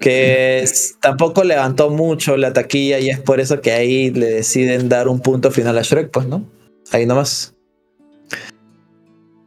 [0.00, 4.88] Que es- tampoco levantó mucho la taquilla y es por eso que ahí le deciden
[4.88, 6.44] dar un punto final a Shrek, pues, ¿no?
[6.90, 7.54] Ahí nomás.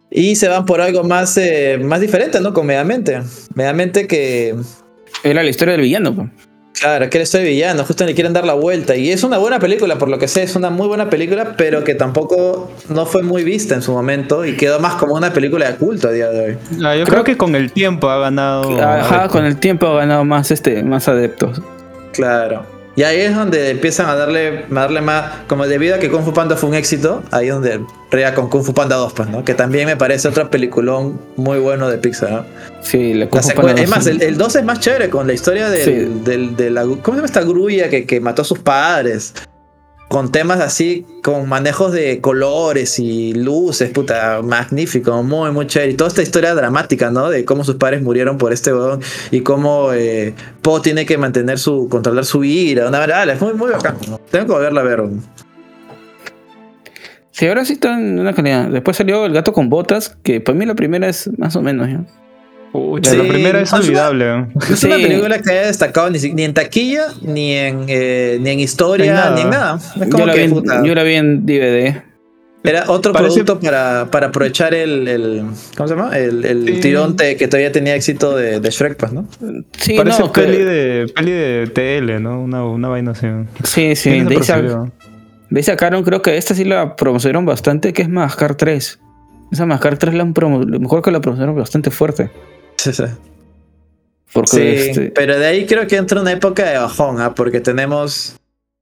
[0.09, 2.53] Y se van por algo más, eh, más diferente, ¿no?
[2.53, 3.21] Con Megamente.
[3.53, 4.55] Megamente que,
[5.25, 6.29] Era la historia del villano.
[6.79, 8.95] claro, que él soy villano, justo le quieren dar la vuelta.
[8.95, 11.83] Y es una buena película, por lo que sé, es una muy buena película, pero
[11.83, 15.71] que tampoco no fue muy vista en su momento y quedó más como una película
[15.71, 16.57] de culto a día de hoy.
[16.83, 18.79] Ah, yo creo, que con el tiempo ha ganado.
[18.79, 19.31] Ajá, adeptos.
[19.31, 21.59] con el tiempo ha ganado más, este, más adeptos.
[22.13, 22.74] Claro.
[22.97, 26.23] Y ahí es donde empiezan a darle, a darle más, como debido a que Kung
[26.23, 29.27] Fu Panda fue un éxito, ahí es donde rea con Kung Fu Panda 2, pues,
[29.29, 29.43] ¿no?
[29.43, 32.45] Que también me parece otro peliculón muy bueno de Pixar, ¿no?
[32.81, 35.69] Sí, la Kung Fu es más, el, el 2 es más chévere con la historia
[35.69, 36.21] del, Sí.
[36.23, 36.83] del- de la...
[36.83, 39.33] ¿Cómo se llama esta grulla que, que mató a sus padres?
[40.07, 45.91] Con temas así, con manejos de colores y luces, puta, magnífico, muy, muy chévere.
[45.91, 47.29] Y toda esta historia dramática, ¿no?
[47.29, 49.01] De cómo sus padres murieron por este huevón
[49.31, 52.87] y cómo eh, Po tiene que mantener su, controlar su ira.
[52.87, 53.97] Una verdad, es muy, muy bacán.
[54.29, 55.03] Tengo que volverla a ver.
[57.31, 58.69] Sí, ahora sí está en una calidad.
[58.69, 61.89] Después salió El gato con botas, que para mí la primera es más o menos,
[61.89, 62.05] ¿ya?
[62.75, 64.25] Pucha, Sí, la primera es no es una- olvidable.
[64.25, 65.03] No es una Sí.
[65.03, 69.13] película que haya destacado ni, ni en taquilla, ni en, eh, ni en historia, En
[69.13, 69.35] nada.
[69.35, 69.75] ni en nada.
[69.77, 72.01] Es Yo como la, que vi en, puta, yo la vi en DVD.
[72.63, 75.45] era otro Parece- producto para, para aprovechar el, el-
[75.77, 76.17] ¿cómo se llama?
[76.17, 76.79] El, el Sí.
[76.81, 79.27] tirón te- que todavía tenía éxito de, de Shrek, pues, ¿no?
[79.77, 82.41] Sí, Parece no, que- peli, de, peli de TL, ¿no?
[82.41, 83.27] Una, una vaina así.
[83.63, 84.09] sí, sí.
[84.21, 84.35] De
[85.57, 88.99] ahí, sacaron, creo que esta sí la promocionaron bastante, que es Mascar 3.
[89.51, 92.31] Esa Mascar 3 la han promo mejor que la promocionaron bastante fuerte.
[92.91, 93.03] Sí, sí.
[94.33, 97.33] Porque Sí, este, pero de ahí creo que entra una época de bajón, ¿ah?
[97.33, 98.35] porque tenemos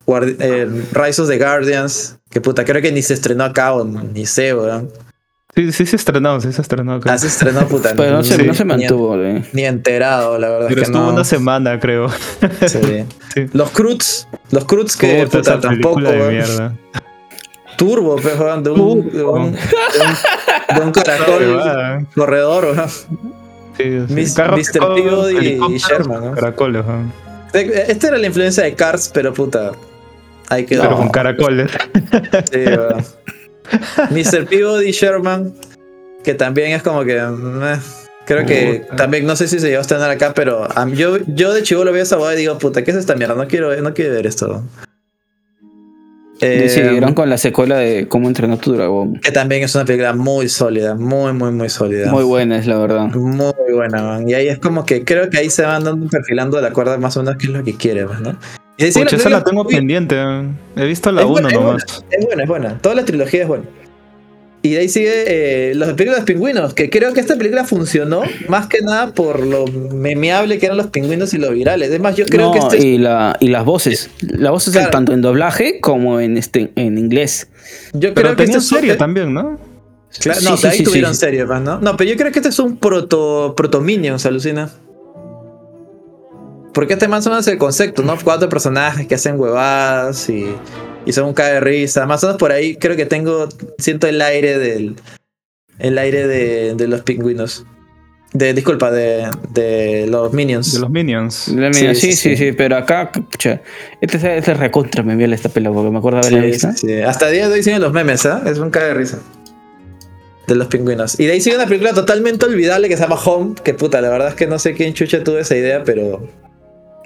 [0.05, 3.85] Guardi- eh, Rise of the Guardians, que puta, creo que ni se estrenó acá o
[3.85, 4.89] ni sé, weón.
[5.55, 6.99] Sí, sí se estrenó, sí se estrenó.
[6.99, 7.13] creo.
[7.13, 7.93] Ah, se estrenó, puta.
[7.95, 9.15] pero no se, ni- no se ni- mantuvo.
[9.21, 9.43] eh.
[9.53, 11.13] Ni, enterado, la verdad Pero es que estuvo no.
[11.13, 12.07] una semana, creo.
[12.67, 13.05] Sí.
[13.35, 13.45] Sí.
[13.53, 16.29] Los Cruz, los Cruz que Puta, puta, tampoco, de weón.
[16.33, 16.75] mierda.
[17.77, 22.03] Turbo, pues, de un, de un, de un- de un caracol Huevada.
[22.15, 23.42] corredor, weón.
[23.77, 24.13] Sí, sí.
[24.13, 24.79] Mis- Carros Mr.
[24.95, 26.31] Peabody y Sherman, ¿no?
[26.33, 27.11] Caracoles, ¿no?
[27.53, 29.71] Esta era la influencia de Cars, pero puta.
[30.49, 30.83] Ahí quedó.
[30.83, 31.71] Pero con caracoles.
[32.51, 32.65] Sí.
[34.11, 34.45] Mr.
[34.45, 35.53] Peabody Sherman,
[36.23, 37.21] que también es como que.
[37.21, 37.77] meh,
[38.25, 41.63] creo que también, no sé si se llegó a estrenar acá, pero yo, yo de
[41.63, 43.35] chivo lo veo esa boda y digo, puta, ¿qué es esta mierda?
[43.35, 44.63] No quiero, no quiero ver esto.
[46.43, 49.15] Eh, Decidieron con la secuela de Cómo entrenó tu dragón.
[49.19, 52.11] que también es una película muy sólida, muy, muy, muy sólida.
[52.11, 53.07] Muy buena es la verdad.
[53.13, 54.27] Muy buena, man.
[54.29, 57.15] Y ahí es como que creo que ahí se van dando perfilando de acuerdo más
[57.17, 58.37] o menos qué es lo que quiere, man, ¿no?
[58.77, 60.15] Y Pucha, esa la tengo muy- pendiente.
[60.75, 62.05] He visto la Es 1 buena, es nomás.
[62.09, 62.77] Es buena, es buena.
[62.79, 63.65] Toda la trilogía es buena.
[64.65, 65.11] Y de ahí sigue
[65.71, 69.13] eh, las películas de los pingüinos, que creo que esta película funcionó más que nada
[69.13, 71.91] por lo memeable que eran los pingüinos y los virales.
[71.91, 74.09] Es más, yo creo No, que este es- y, la, y las voces.
[74.21, 74.89] Las voces Claro.
[74.89, 77.49] tanto en doblaje como en este en inglés.
[77.91, 79.59] yo Pero creo que este serie también, ¿no?
[80.19, 81.19] Claro, Sí, no, sí, de ahí sí, tuvieron sí.
[81.19, 81.79] serie, pues, ¿no?
[81.81, 84.69] No, pero yo creo que este es un proto, proto Minions, alucina.
[86.73, 88.15] Porque este más o menos es el concepto, ¿no?
[88.23, 90.45] Cuatro personajes que hacen huevadas y,
[91.05, 92.05] y son un cae de risa.
[92.05, 93.47] Más o menos por ahí creo que tengo,
[93.77, 94.95] siento el aire del,
[95.79, 97.65] el aire de, de los pingüinos.
[98.33, 100.73] De, disculpa, de, de los Minions.
[100.73, 101.35] De los Minions.
[101.35, 102.35] Sí, sí, sí, sí, sí.
[102.37, 103.61] sí, pero acá, pucha,
[104.01, 106.71] este es este es recontra me esta pela porque me acuerdo haberla Sí, visto.
[106.71, 107.01] sí, sí.
[107.01, 108.41] Hasta el día de hoy siguen los memes, ¿ah?
[108.47, 109.19] Es un cae de risa.
[110.47, 111.19] De los pingüinos.
[111.19, 113.53] Y de ahí sigue una película totalmente olvidable que se llama Home.
[113.63, 116.27] Que puta, la verdad es que no sé quién chucha tuvo esa idea, pero.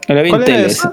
[0.08, 0.68] La vi en ¿Cuál era tele.
[0.68, 0.91] esa?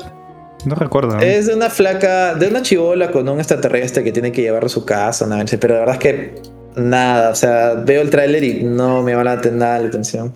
[0.66, 1.18] No recuerdo.
[1.20, 4.70] Es de una flaca, de una chivola con un extraterrestre que tiene que llevarlo a
[4.70, 6.34] su casa, una vez, pero la verdad es que
[6.76, 10.34] nada, o sea, veo el tráiler y no me van a tener nada la atención.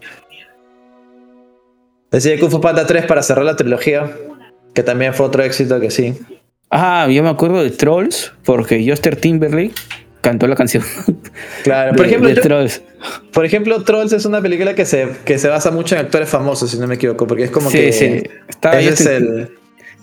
[2.11, 4.11] Decide Kung Fu Panda 3 para cerrar la trilogía,
[4.75, 6.15] que también fue otro éxito que sí.
[6.71, 9.73] Ah, yo me acuerdo de Trolls porque Justin Timberlake
[10.21, 10.83] cantó la canción.
[11.65, 12.83] Claro, por de- ejemplo, de yo- Trolls.
[13.33, 16.71] por ejemplo, Trolls es una película que se, que se basa mucho en actores famosos,
[16.71, 18.23] si no me equivoco, porque es como Sí, que sí.
[18.49, 19.51] Estaba ese es el,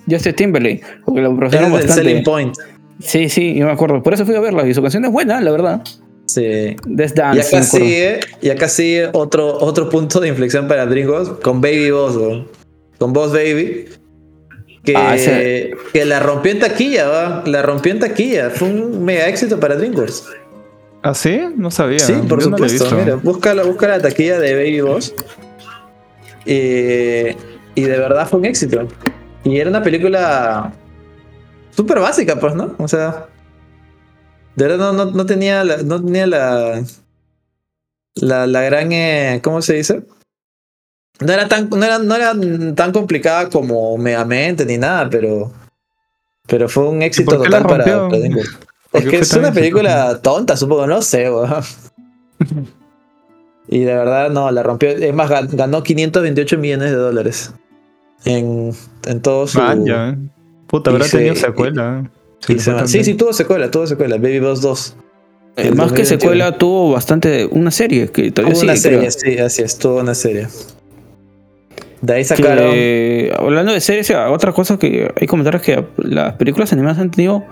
[0.10, 2.10] Justin Timberlake porque lo ese promocionaron es el bastante.
[2.10, 2.56] selling point.
[2.99, 4.01] Sí, sí, yo me acuerdo.
[4.01, 5.82] Por eso fui a verla y su canción es buena, la verdad.
[6.28, 6.41] Sí.
[6.41, 7.22] Y Dance.
[7.56, 12.16] acá sigue, y acá sigue otro, otro punto de inflexión para DreamWorks con Baby Boss,
[12.16, 12.47] weón.
[12.97, 13.86] con Boss Baby.
[14.84, 17.43] Que, Ah, ese- que la rompió en taquilla, ¿va?
[17.45, 18.49] la rompió en taquilla.
[18.51, 20.24] Fue un mega éxito para DreamWorks.
[21.01, 21.39] ¿Ah, sí?
[21.58, 21.99] No sabía.
[21.99, 22.84] Sí, por Yo no la he supuesto.
[22.95, 22.97] visto.
[22.97, 25.14] Mira, busca la, busca la taquilla de Baby Boss.
[26.45, 27.36] Eh,
[27.76, 28.88] y de verdad fue un éxito.
[29.45, 30.73] Y era una película
[31.71, 32.75] súper básica, pues, ¿no?
[32.77, 33.27] O sea,
[34.55, 36.83] de verdad no, no, no tenía la, no tenía la,
[38.15, 40.03] la, la gran, eh, ¿cómo se dice?
[41.19, 42.33] No era tan, no era, no era
[42.75, 45.53] tan complicada como Megamente ni nada, pero,
[46.47, 47.85] pero fue un éxito la total para.
[48.91, 51.63] ¿Por Es que es una película tonta, supongo, no sé, weón.
[53.67, 54.89] Y de verdad, no, la rompió.
[54.89, 57.51] Es más, gan- ganó 528 millones de dólares.
[58.24, 58.72] En,
[59.05, 59.59] en todo su.
[59.59, 60.18] Vaya, ¿eh?
[60.68, 62.03] Puta, habrá se- tenido secuela.
[62.05, 62.53] ¿eh?
[62.53, 64.16] y se- sí, sí, tuvo secuela, tuvo secuela.
[64.18, 64.95] Baby Boss 2.
[65.57, 66.05] Eh, más que 2021.
[66.05, 67.45] secuela, tuvo bastante.
[67.51, 68.82] Una serie que todavía Tuvo una creo.
[69.09, 70.47] serie, sí, así es, tuvo una serie.
[72.01, 72.72] De ahí sacaron.
[72.72, 77.09] Que, hablando de series, ah, otra cosa que hay comentarios que las películas animadas han
[77.09, 77.45] tenido un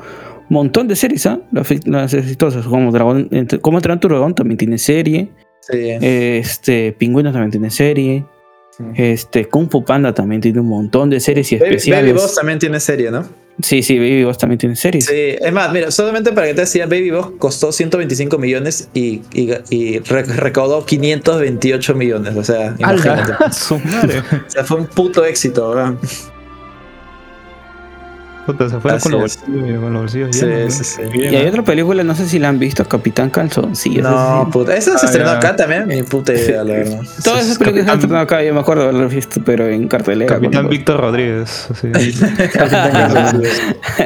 [0.49, 1.39] montón de series, ¿ah?
[1.51, 3.29] Las, fi- las exitosas, como Dragón,
[3.61, 5.29] como Dragón también tiene serie,
[5.61, 5.77] Sí.
[6.01, 8.25] este, Pingüinos también tiene serie,
[8.77, 8.83] Sí.
[8.95, 12.05] este, Kung Fu Panda también tiene un montón de series y especiales.
[12.11, 13.23] Baby Boss también tiene serie, ¿no?
[13.61, 15.05] Sí, sí, Baby Boss también tiene series.
[15.05, 19.21] Sí, es más, mira, solamente para que te decía, Baby Boss costó 125 millones y,
[19.31, 22.35] y, y re- recaudó 528 millones.
[22.35, 23.33] O sea, imagínate.
[23.33, 23.51] ¡Hala!
[23.53, 24.23] Su madre.
[24.47, 25.93] O sea, fue un puto éxito, ¿verdad?
[28.45, 30.83] Puta, se fueron Así con los, bolsillos, con los bolsillos Sí, llenos, sí, ¿no?
[31.11, 31.17] sí.
[31.17, 31.49] Bien, Y hay ¿no?
[31.49, 34.01] otra película, no sé si la han visto, Capitán Calzoncillo.
[34.03, 34.75] No, puta.
[34.75, 35.37] Eso se Ah, estrenó ya.
[35.37, 35.87] acá también.
[35.87, 36.99] Ni puta idea, la verdad.
[37.23, 39.65] Todas esas películas se han Capitán- estrenado acá, yo me acuerdo de haberlo visto, pero
[39.67, 40.35] en cartelera.
[40.35, 41.67] Capitán Víctor Rodríguez.
[41.71, 41.87] así.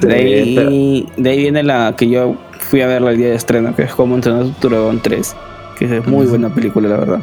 [0.00, 3.74] De ahí, de ahí viene la que yo fui a verla el día de estreno,
[3.74, 5.34] que es como entrenar tu dragón 3.
[5.78, 7.20] Que es muy buena película, la verdad.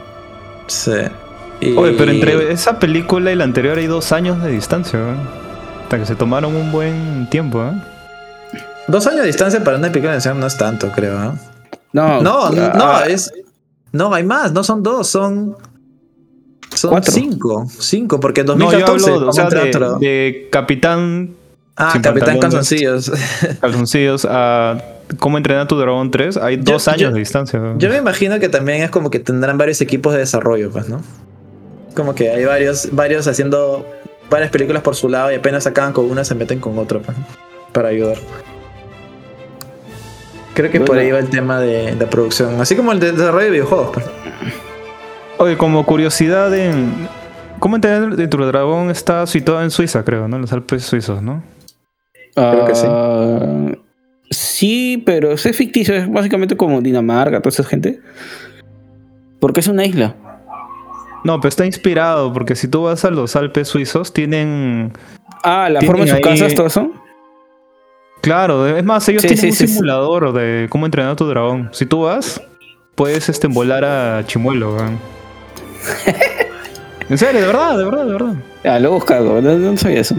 [0.67, 0.91] Sí.
[1.61, 5.42] Y- Oye, pero entre esa película y la anterior hay dos años de distancia, ¿eh?
[5.93, 7.71] Hasta que se tomaron un buen tiempo, ¿eh?
[8.87, 11.23] Dos años de distancia para una película de acción no es tanto, creo.
[11.23, 11.31] ¿eh?
[11.91, 13.31] No, No, no, ah, es.
[13.91, 14.51] No, hay más.
[14.53, 15.55] No son dos, son.
[16.73, 17.13] Son Cuatro.
[17.13, 17.67] cinco.
[17.77, 19.11] Cinco, porque en No, yo 2014.
[19.11, 19.49] hablo o sea,
[19.99, 21.35] de, Capitán
[21.75, 22.39] ah, Capitán.
[22.39, 23.11] Calzoncillos.
[23.61, 24.83] Calzoncillos a
[25.19, 26.37] Cómo entrenar tu dragón 3.
[26.37, 27.61] Hay Yo- dos años yo- de distancia.
[27.77, 31.03] Yo me imagino que también es como que tendrán varios equipos de desarrollo, pues, ¿no?
[31.93, 33.85] Como que hay varios, varios haciendo
[34.29, 37.17] varias películas por su lado y apenas acaban con una se meten con otro, pues,
[37.71, 38.17] para ayudar.
[40.53, 43.45] Creo que por ahí va el tema de la producción, así como el de desarrollo
[43.45, 43.89] de videojuegos.
[43.93, 44.05] pues.
[45.37, 47.07] Oye, como curiosidad en...
[47.59, 50.35] ¿Cómo entrenar a tu dragón está situado en Suiza, creo, ¿no?
[50.35, 51.43] En los Alpes suizos, ¿no?
[52.35, 52.85] creo que sí.
[52.89, 53.71] ah,
[54.29, 58.01] sí, pero es ficticio, es básicamente como Dinamarca, toda esa gente.
[59.39, 60.15] Porque es una isla.
[61.23, 64.91] No, pero está inspirado, porque si tú vas a los Alpes suizos, tienen...
[65.43, 66.91] Ah, la Tienen forma de sus ahí- casas, todo eso.
[68.21, 69.73] Claro, es más, ellos Sí, tienen sí, un sí, sí.
[69.73, 71.69] simulador de cómo entrenar a tu dragón.
[71.73, 72.41] Si tú vas,
[72.95, 74.97] puedes este, volar a Chimuelo, weón.
[77.09, 78.33] En serio, de verdad, de verdad, de verdad.
[78.63, 80.15] Ah, lo he buscado, no, no sabía eso.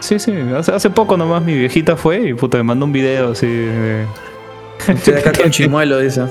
[0.00, 3.32] Sí, sí, hace, hace poco nomás mi viejita fue y puta, me mandó un video
[3.32, 4.04] así de...
[4.88, 6.24] Estoy acá con Chimuelo, dice.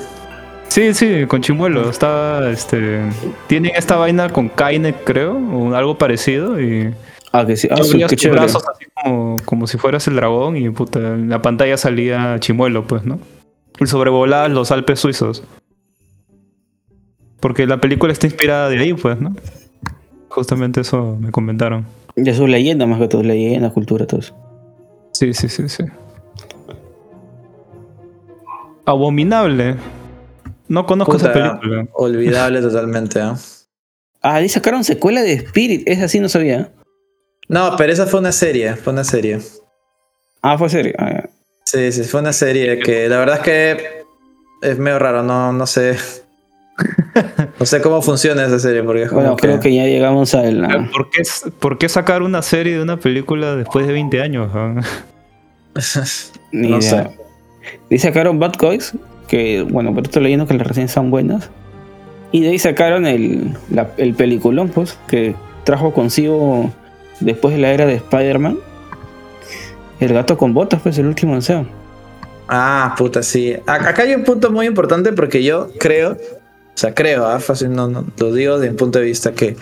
[0.75, 1.89] Sí, sí, con Chimuelo.
[1.89, 2.99] Está, este...
[3.47, 6.93] Tienen esta vaina con Kainet, creo, o algo parecido y...
[7.31, 7.69] Ah, que sí.
[7.71, 7.77] Ah,
[8.09, 8.41] qué chévere.
[8.41, 12.85] brazos así como, como si fueras el dragón y puta, en la pantalla salía Chimuelo,
[12.85, 13.19] pues, ¿no?
[13.79, 15.45] Y sobrevolabas los Alpes suizos.
[17.39, 19.33] Porque la película está inspirada de ahí, pues, ¿no?
[20.27, 21.85] Justamente eso me comentaron.
[22.17, 24.35] De sus leyendas, más que todo, leyenda, cultura, todo eso.
[25.13, 25.85] Sí, sí, sí, sí.
[28.85, 29.77] Abominable.
[30.67, 31.87] No conozco esa película.
[31.93, 33.35] Olvidable totalmente, ¿ah?
[34.21, 36.71] Ah, y sacaron secuela de Spirit, es así, no sabía.
[37.47, 39.39] No, pero esa fue una serie, fue una serie.
[40.41, 40.93] Ah, fue serio.
[40.97, 41.25] Ah.
[41.63, 44.03] Sí, sí, fue una serie que la verdad es que
[44.61, 45.97] es medio raro, no, no sé.
[47.57, 49.47] No sé cómo funciona esa serie, porque es como Bueno, que...
[49.47, 50.89] creo que ya llegamos a la.
[50.91, 51.21] ¿Por qué,
[51.61, 54.51] por qué sacar una serie de una película después de 20 años?
[54.53, 54.81] ah?
[56.51, 57.03] Ni no idea.
[57.05, 57.09] sé.
[57.89, 58.91] Y sacaron Bad Boys,
[59.27, 61.49] que bueno, pero estoy leyendo que las reseñas son buenas.
[62.31, 63.55] Y de ahí sacaron el,
[63.97, 66.71] el peliculón, pues, que trajo consigo
[67.19, 68.59] después de la era de Spider-Man.
[69.99, 71.65] El gato con botas, pues, el último deseo.
[72.47, 73.55] Ah, puta, sí.
[73.65, 76.17] Acá hay un punto muy importante porque yo creo, o
[76.77, 79.55] sea, creo, ah, fácil, no, no, lo digo desde mi punto de vista que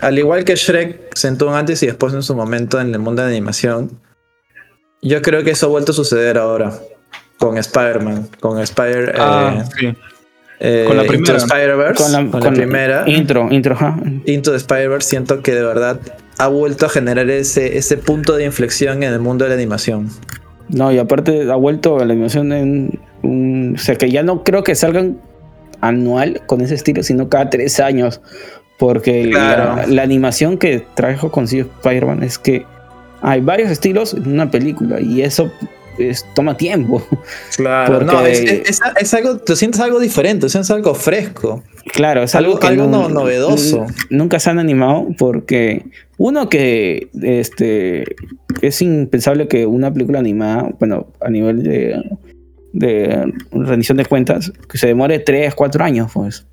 [0.00, 3.22] al igual que Shrek sentó un antes y después en su momento en el mundo
[3.22, 3.98] de animación,
[5.00, 6.78] yo creo que eso ha vuelto a suceder ahora
[7.38, 9.94] con Spider-Man, con Spider, Ah, eh, sí.
[10.60, 11.36] eh, con la Into primera.
[11.38, 13.04] Spider-Verse, Con la, con la primera.
[13.08, 13.96] Intro, intro, ajá.
[14.26, 16.00] Into the Spider-Verse siento que de verdad
[16.38, 20.08] ha vuelto a generar ese, ese punto de inflexión en el mundo de la animación.
[20.68, 23.74] No, y aparte ha vuelto a la animación en un.
[23.76, 25.18] O sea, que ya no creo que salgan
[25.80, 28.20] anual con ese estilo, sino cada tres años.
[28.78, 32.64] Porque la- la, animación que trajo consigo Spider-Man es que
[33.22, 35.50] hay varios estilos en una película y eso
[35.98, 37.02] es- toma tiempo.
[37.56, 41.62] Claro, no, es, es- es- es algo, te sientes algo diferente, te sientes algo fresco.
[41.92, 43.86] Claro, es Algo- algo, que algo no- no- novedoso.
[44.10, 45.86] Nunca se han animado porque
[46.18, 48.04] uno que este
[48.62, 52.02] es impensable que una película animada, bueno, a nivel de,
[52.72, 56.46] de rendición de cuentas, que se demore 3, 4 años, pues.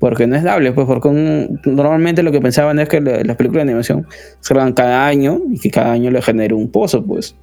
[0.00, 3.36] Porque no es dable, pues, porque un- normalmente lo que pensaban es que la- las
[3.36, 4.06] películas de animación
[4.40, 7.36] se hagan cada año y que cada año le genere un pozo, pues.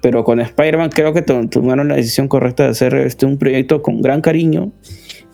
[0.00, 3.82] Pero con Spider-Man creo que to- tomaron la decisión correcta de hacer este, un proyecto
[3.82, 4.70] con gran cariño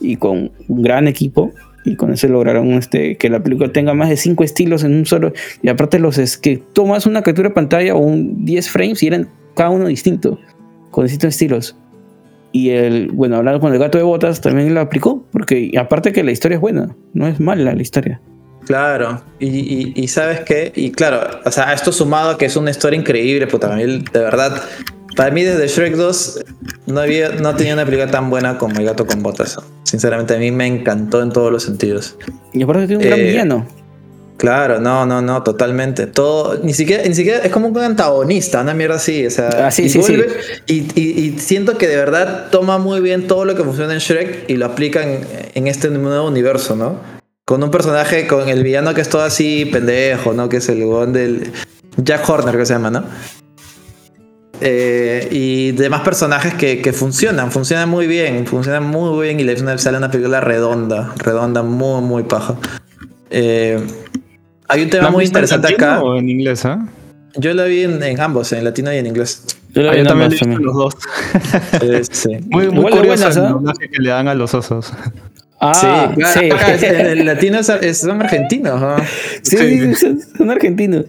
[0.00, 1.50] y con un gran equipo.
[1.86, 5.04] Y con eso lograron este, que la película tenga más de 5 estilos en un
[5.04, 5.34] solo.
[5.62, 9.08] Y aparte, los es que tomas una captura de pantalla o un 10 frames y
[9.08, 10.38] eran cada uno distinto,
[10.90, 11.76] con distintos estilos.
[12.52, 16.22] Y el, bueno, hablando con el gato de botas también lo aplicó, porque aparte que
[16.24, 18.22] la historia es buena, no es mala la historia.
[18.66, 22.56] Claro, y, y- y sabes qué, y claro, o sea, esto sumado a que es
[22.56, 24.62] una historia increíble, puta, a mí, de verdad,
[25.16, 26.40] para mí desde Shrek 2
[26.86, 29.58] no había, no tenía una película tan buena como El gato con botas.
[29.84, 32.16] Sinceramente a mí me encantó en todos los sentidos.
[32.52, 33.66] Y aparte tiene un gran Eh, villano.
[34.36, 36.08] Claro, no, no, no, totalmente.
[36.08, 39.24] Todo, ni siquiera, ni siquiera es como un antagonista, una mierda así.
[39.26, 40.16] O sea, Ah, sí, y, sí, sí.
[40.66, 44.00] Y, y- y siento que de verdad toma muy bien todo lo que funciona en
[44.00, 45.20] Shrek y lo aplica en,
[45.54, 46.98] en este nuevo universo, ¿no?
[47.44, 50.48] Con un personaje, con el villano que es todo así pendejo, ¿no?
[50.48, 51.52] Que es el huevón del
[51.98, 53.04] Jack Horner, que se llama, ¿no?
[54.60, 59.78] Eh, y demás personajes que, que funcionan, funcionan muy bien, funcionan muy bien y le
[59.78, 62.54] sale una película redonda, redonda, muy, muy paja.
[63.28, 63.78] Eh,
[64.68, 66.02] hay un ¿La tema muy en interesante latino acá.
[66.02, 66.86] o en inglés, ¿ah?
[67.36, 69.44] Yo la vi en, en ambos, en latino y en inglés.
[69.74, 70.62] Yo la Ah, vi yo en también he ambas visto también.
[70.62, 70.94] los dos.
[71.82, 72.30] Eh, sí.
[72.48, 74.92] Muy, muy curioso buenas, el doblaje que le dan a los osos.
[75.70, 75.74] Ah,
[76.10, 76.50] sí, claro, sí.
[76.50, 78.96] acá es- en el latino es- son argentinos, ¿no?
[79.42, 81.06] Sí, sí, son, son argentinos.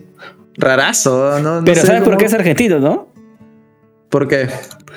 [0.57, 1.60] Rarazo, ¿no?
[1.60, 3.10] No Pero sé ¿sabes por qué es argentino, no?
[4.10, 4.48] ¿Por qué?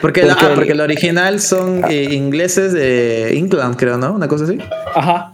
[0.00, 4.12] Porque, la- Porque ah, el- porque el original son eh, ingleses de England, creo, ¿no?
[4.12, 4.58] Una cosa así.
[4.94, 5.32] Ajá.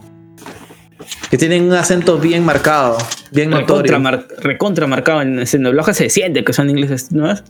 [1.30, 2.96] Que tienen un acento bien marcado,
[3.32, 3.92] bien notorio.
[3.92, 7.42] Recontra, mar- recontra marcado en ese doblaje se siente que son ingleses, ¿no es?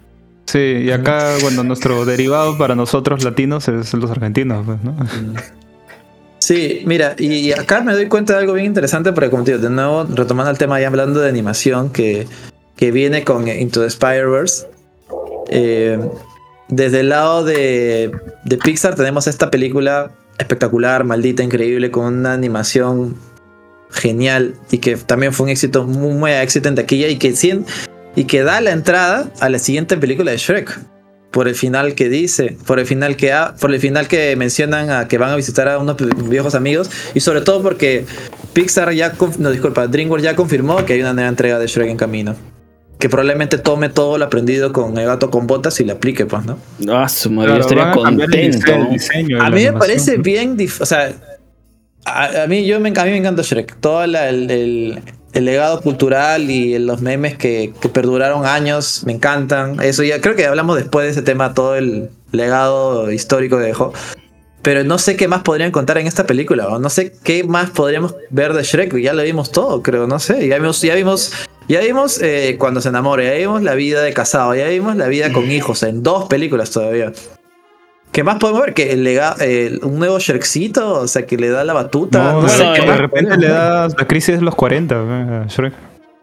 [0.47, 4.97] Sí, y acá, bueno, nuestro derivado para nosotros latinos es los argentinos, pues, ¿no?
[6.45, 9.53] Sí, mira, y, y acá me doy cuenta de algo bien interesante, porque como te
[9.53, 12.27] digo, de nuevo, retomando el tema ya hablando de animación que,
[12.77, 14.67] que viene con Into the Spider-Verse.
[15.49, 15.99] eh,
[16.69, 18.13] desde el lado de,
[18.45, 23.17] de Pixar tenemos esta película espectacular, maldita, increíble, con una animación
[23.91, 27.19] genial y que también fue un éxito, muy, muy éxito en taquilla y
[28.17, 30.79] y que da la entrada a la siguiente película de Shrek.
[31.35, 34.89] Por el final que dice, por el final que ha- por el final que mencionan
[34.91, 35.97] a que van a visitar a unos
[36.31, 38.07] viejos amigos y sobre todo porque
[38.53, 41.97] Pixar ya, no disculpa, DreamWorks ya confirmó que hay una nueva entrega de Shrek en
[41.97, 42.37] camino.
[43.01, 46.45] Que probablemente tome todo lo aprendido con el gato con botas y le aplique, pues,
[46.47, 46.57] ¿no?
[46.89, 48.89] Ah, su madre, estaría el contento.
[48.93, 51.13] diseño, el A mí me parece bien, o sea,
[52.07, 55.03] a, a mí yo me, a mí me encanta Shrek, todo la- el, el-
[55.35, 59.81] el legado cultural y los memes que, que perduraron años, me encantan.
[59.83, 63.93] Eso ya creo que hablamos después de ese tema, todo el legado histórico que dejó.
[64.63, 67.71] Pero no sé qué más podrían contar en esta película, o no sé qué más
[67.71, 71.33] podríamos ver de Shrek, ya lo vimos todo, creo, no sé, ya vimos, ya vimos,
[71.69, 75.09] ya vimos eh, cuando se enamora, ya vimos la vida de casado, ya vimos la
[75.09, 77.13] vida con hijos, en dos películas todavía.
[78.15, 78.75] ¿Qué más podemos ver?
[78.75, 82.23] Que el lega- eh, un nuevo Shrekcito, o sea, que le da la batuta.
[82.23, 84.55] No, No, de- sé, bueno, ¿qué de más repente le da la crisis de los
[84.55, 85.47] 40 ¿eh?
[85.49, 85.73] Shrek.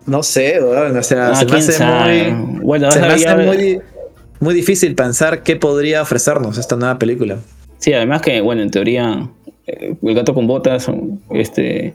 [0.06, 0.72] No sé, o
[1.04, 2.32] sea, Ah, se me hace sabe.
[2.34, 3.80] muy, Bueno, se me hace muy,
[4.40, 7.38] muy difícil pensar qué podría ofrecernos esta nueva película.
[7.78, 9.28] Sí, además que, bueno, en teoría,
[9.68, 10.88] eh, el gato con botas,
[11.32, 11.94] este,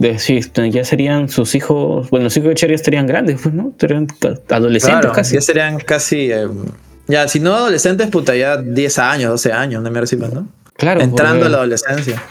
[0.00, 0.40] de, sí,
[0.72, 3.68] ya serían sus hijos, bueno, los hijos de Cher ya estarían grandes, pues, ¿no?
[3.70, 5.34] Estarían ca- adolescentes Claro, casi.
[5.36, 6.48] ya serían casi, eh,
[7.08, 10.48] ya, si no adolescentes, puta, ya 10 años, 12 años, no me reciben, ¿no?
[10.74, 12.22] Claro, Entrando a la adolescencia.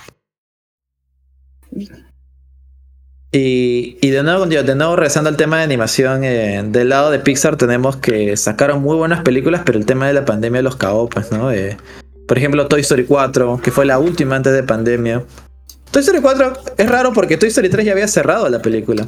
[3.32, 7.20] Y, y de nuevo, de nuevo regresando al tema de animación, eh, del lado de
[7.20, 11.10] Pixar tenemos que sacaron muy buenas películas, pero el tema de la pandemia los cagó,
[11.10, 11.52] pues, ¿no?
[11.52, 11.76] Eh,
[12.28, 15.24] por ejemplo, Toy Story 4, que fue la última antes de pandemia.
[15.92, 19.08] Toy Story 4 es raro porque Toy Story 3 ya había cerrado la película.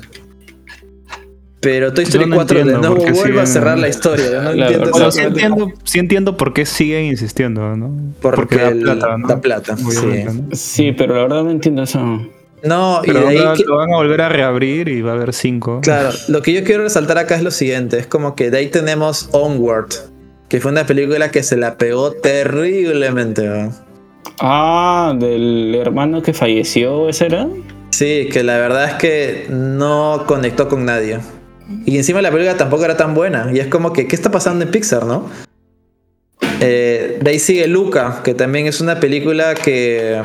[1.61, 3.11] Pero Toy Story no 4 de nuevo vuelve
[3.41, 4.25] a siguen- cerrar la historia.
[4.31, 8.13] Yo no Claro, entiendo Pero sí entiendo, sí entiendo por qué siguen insistiendo, ¿no?
[8.21, 9.27] Porque da el- plata, ¿no?
[9.27, 10.23] da plata, sí.
[10.25, 10.55] ¿no?
[10.55, 11.99] Sí, pero la verdad no entiendo eso.
[12.63, 15.33] No, y de ahí que- lo van a volver a reabrir y va a haber
[15.33, 15.79] cinco.
[15.81, 18.67] Claro, lo que yo quiero resaltar acá es lo siguiente, es como que de ahí
[18.67, 19.89] tenemos Onward,
[20.49, 23.47] que fue una película que se la pegó terriblemente.
[23.47, 23.73] ¿no?
[24.39, 27.47] Ah, del hermano que falleció, ¿ese era?
[27.91, 31.19] Sí, que la verdad es que no conectó con nadie.
[31.85, 33.49] Y encima la película tampoco era tan buena.
[33.53, 35.29] Y es como que, ¿qué está pasando en Pixar, no?
[36.61, 40.21] Eh, de ahí sigue Luca, que también es una película que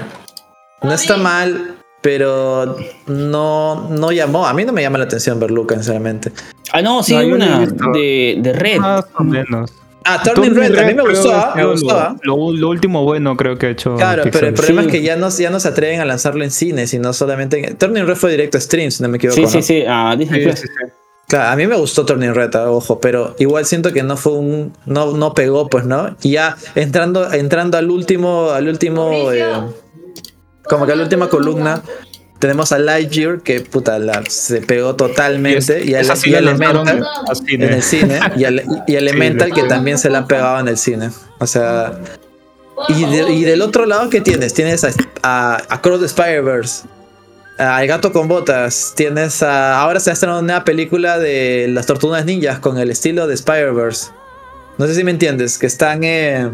[0.82, 2.76] no está mal, pero
[3.06, 4.46] no, no llamó.
[4.46, 6.32] A mí no me llama la atención ver Luca, sinceramente.
[6.72, 8.78] Ah, no, sí, No, hay una de, de Red.
[8.78, 9.72] Más o menos.
[10.06, 11.62] Ah, Turning Red, a mí me gustó, ah, me
[11.92, 12.14] ah.
[12.24, 13.96] Lo, último bueno creo que ha hecho.
[13.96, 14.40] Claro, Pixar.
[14.40, 14.88] pero el problema Sí.
[14.88, 17.76] es que ya no, ya no se atreven a lanzarlo en cine, sino solamente en...
[17.78, 19.36] Turning Red fue directo a stream, si no me equivoco.
[19.36, 19.48] Sí, ¿no?
[19.48, 20.60] sí, sí, a Disney Sí, Plus.
[20.60, 20.92] sí, sí.
[21.28, 24.72] Claro, a mí me gustó Turning Red, ojo, pero igual siento que no fue un...
[24.86, 26.16] No, no pegó, pues, ¿no?
[26.22, 28.50] Y ya entrando, entrando al último...
[28.50, 29.32] Al último...
[29.32, 29.44] eh,
[30.64, 31.82] como que a la última columna...
[32.40, 37.64] Tenemos a Lightyear que puta la, se pegó totalmente y, y Elemental a cine.
[37.66, 40.76] en el cine y, y Elemental Sí, que también se la han pegado en el
[40.76, 41.10] cine.
[41.38, 41.98] O sea,
[42.88, 44.52] y, de- y del otro lado, ¿qué tienes?
[44.52, 44.90] Tienes a,
[45.22, 46.86] a, a Cross the Spider-Verse,
[47.58, 49.80] a El gato con botas, tienes a.
[49.80, 54.10] Ahora se ha estrenado una película de las tortugas ninjas con el estilo de Spider-Verse.
[54.78, 56.02] No sé si me entiendes, que están.
[56.02, 56.50] eh,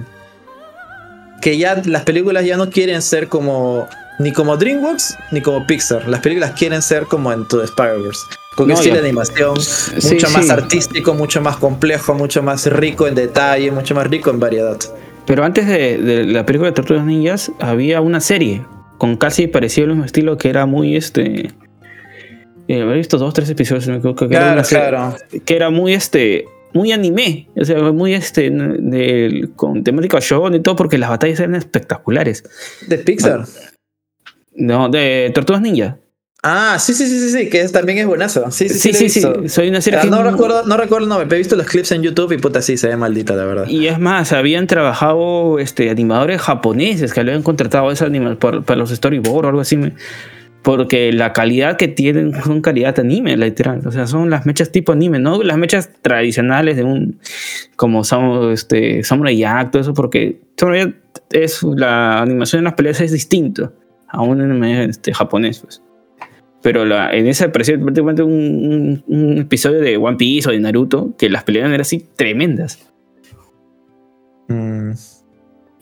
[1.41, 3.89] que ya las películas ya no quieren ser como.
[4.19, 6.07] Ni como DreamWorks ni como Pixar.
[6.07, 8.21] Las películas quieren ser como en tu Spider-Verse.
[8.55, 13.07] con No, estilo de animación Sí, mucho más artístico, mucho más complejo, mucho más rico
[13.09, 14.77] en detalle, mucho más rico en variedad.
[15.25, 18.67] Pero antes de, de la película de Tortugas Ninjas había una serie
[19.01, 21.51] con casi parecido al mismo estilo que era muy este.
[22.69, 25.17] Eh, visto dos, tres episodios, me equivoco, que era Claro, serie- claro.
[25.47, 26.45] que era muy este.
[26.75, 28.53] Muy anime, o sea, muy este,
[29.57, 32.45] con temática show y todo, porque las batallas eran espectaculares.
[32.87, 33.45] De Pixar.
[34.55, 35.97] No, de Tortugas Ninja.
[36.43, 38.51] Ah, sí, sí, sí, sí, sí, que también es buenazo.
[38.51, 38.93] Sí, sí, Sí, sí.
[38.93, 39.27] lo he sí, sí.
[39.29, 39.49] visto.
[39.49, 41.67] Soy una serie Ah, que no recuerdo, no recuerdo el nombre, pero he visto los
[41.67, 43.67] clips en YouTube y puta sí, se ve maldita, la verdad.
[43.69, 48.79] Y es más, habían trabajado este, animadores japoneses que le habían contratado anima por- para
[48.79, 49.79] los storyboards o algo así.
[50.63, 53.81] Porque la calidad que tienen son calidad de anime, literal.
[53.87, 57.19] O sea, son las mechas tipo anime, no las mechas tradicionales de un.
[57.77, 60.95] como Sam- este, Samurai Jack, todo eso, porque Samurai
[61.33, 63.73] es la animación en las peleas es distinto
[64.09, 65.83] a un anime este, japonés, pues.
[66.63, 70.61] Pero la, en ese apareció prácticamente un, un- un episodio de One Piece o de
[70.61, 72.87] Naruto que las peleas eran así tremendas.
[74.49, 74.91] Mm,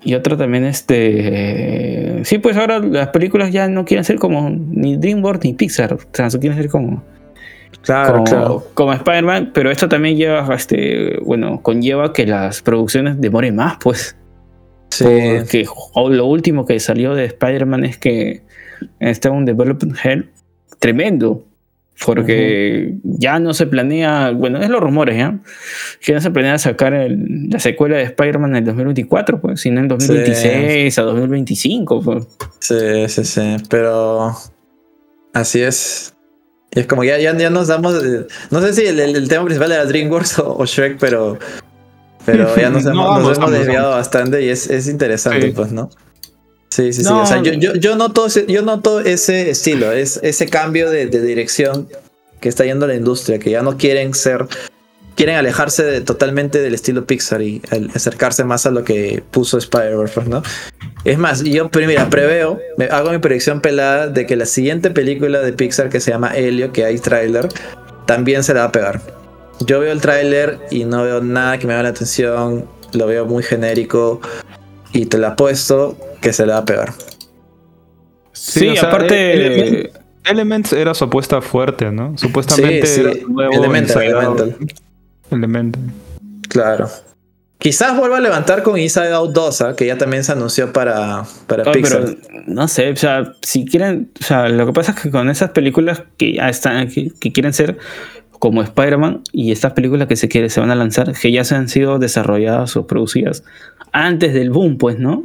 [0.05, 2.20] Y otra también, este.
[2.24, 5.94] Sí, pues ahora las películas ya no quieren ser como ni DreamWorks ni Pixar.
[5.94, 7.02] O sea, quieren ser como,
[7.82, 8.66] claro, como, claro.
[8.74, 9.50] como Spider-Man.
[9.52, 11.18] Pero esto también lleva, este.
[11.24, 14.16] Bueno, conlleva que las producciones demoren más, pues.
[14.90, 15.05] Sí.
[15.05, 15.64] Porque
[16.10, 18.42] lo último que salió de Spider-Man es que
[19.00, 20.30] está un development hell
[20.78, 21.44] tremendo.
[22.06, 25.40] Porque ya no se planea, bueno, es los rumores, ¿ya?
[26.00, 29.80] Que no se planea sacar el- la secuela de Spider-Man en el 2024, pues, sino
[29.80, 32.00] en 2026 a 2025.
[32.00, 32.24] Pues.
[32.60, 32.76] Sí,
[33.09, 34.32] sí, sí, pero
[35.34, 36.14] así es.
[36.72, 37.94] Y es como ya, ya, ya nos damos.
[38.05, 41.36] eh, No sé si el, el- el tema principal era DreamWorks o, o Shrek, pero,
[42.24, 45.46] pero ya nos No, hemos, vamos, nos hemos vamos, desviado bastante y es, es interesante,
[45.48, 45.50] Sí.
[45.52, 45.90] pues, ¿no?
[46.78, 47.09] Sí, sí, sí.
[47.12, 51.06] O sea, yo, yo, yo, noto ese, yo noto ese estilo, es, ese cambio de,
[51.06, 51.88] de dirección
[52.40, 54.46] que está yendo la industria, que ya no quieren ser.
[55.16, 57.60] Quieren alejarse de- totalmente del estilo Pixar y
[57.92, 60.44] acercarse más a lo que puso Spider-Verse, ¿no?
[61.02, 64.92] Es más, yo pero mira, preveo, me hago mi predicción pelada de que la siguiente
[64.92, 67.48] película de Pixar que se llama Helio, que hay tráiler,
[68.06, 69.00] también se la va a pegar.
[69.66, 73.26] Yo veo el tráiler y no veo nada que me llame la atención, lo veo
[73.26, 74.20] muy genérico
[74.92, 76.93] y te la apuesto que se la va a pegar.
[78.32, 79.35] Sí, o sea, aparte.
[79.35, 79.90] Element-
[80.24, 82.16] Elements era su apuesta fuerte, ¿no?
[82.19, 84.03] Supuestamente Sí, sí, era su nuevo Elemental.
[84.03, 84.57] Elemental.
[85.31, 85.82] Elemental.
[86.51, 86.89] Claro.
[87.59, 89.74] Quizás vuelva a levantar con Inside Out 2, ¿ah?
[89.74, 92.05] que ya también se anunció para, para Oh, Pixar.
[92.05, 95.28] pero no sé, o sea, si quieren, o sea, lo que pasa es que con
[95.31, 97.78] esas películas que ya están, que, que quieren ser
[98.39, 101.57] como Spider-Man y estas películas que se quiere, se van a lanzar, que ya se
[101.57, 103.43] han sido desarrolladas o producidas
[103.93, 105.24] antes del boom, pues, ¿no?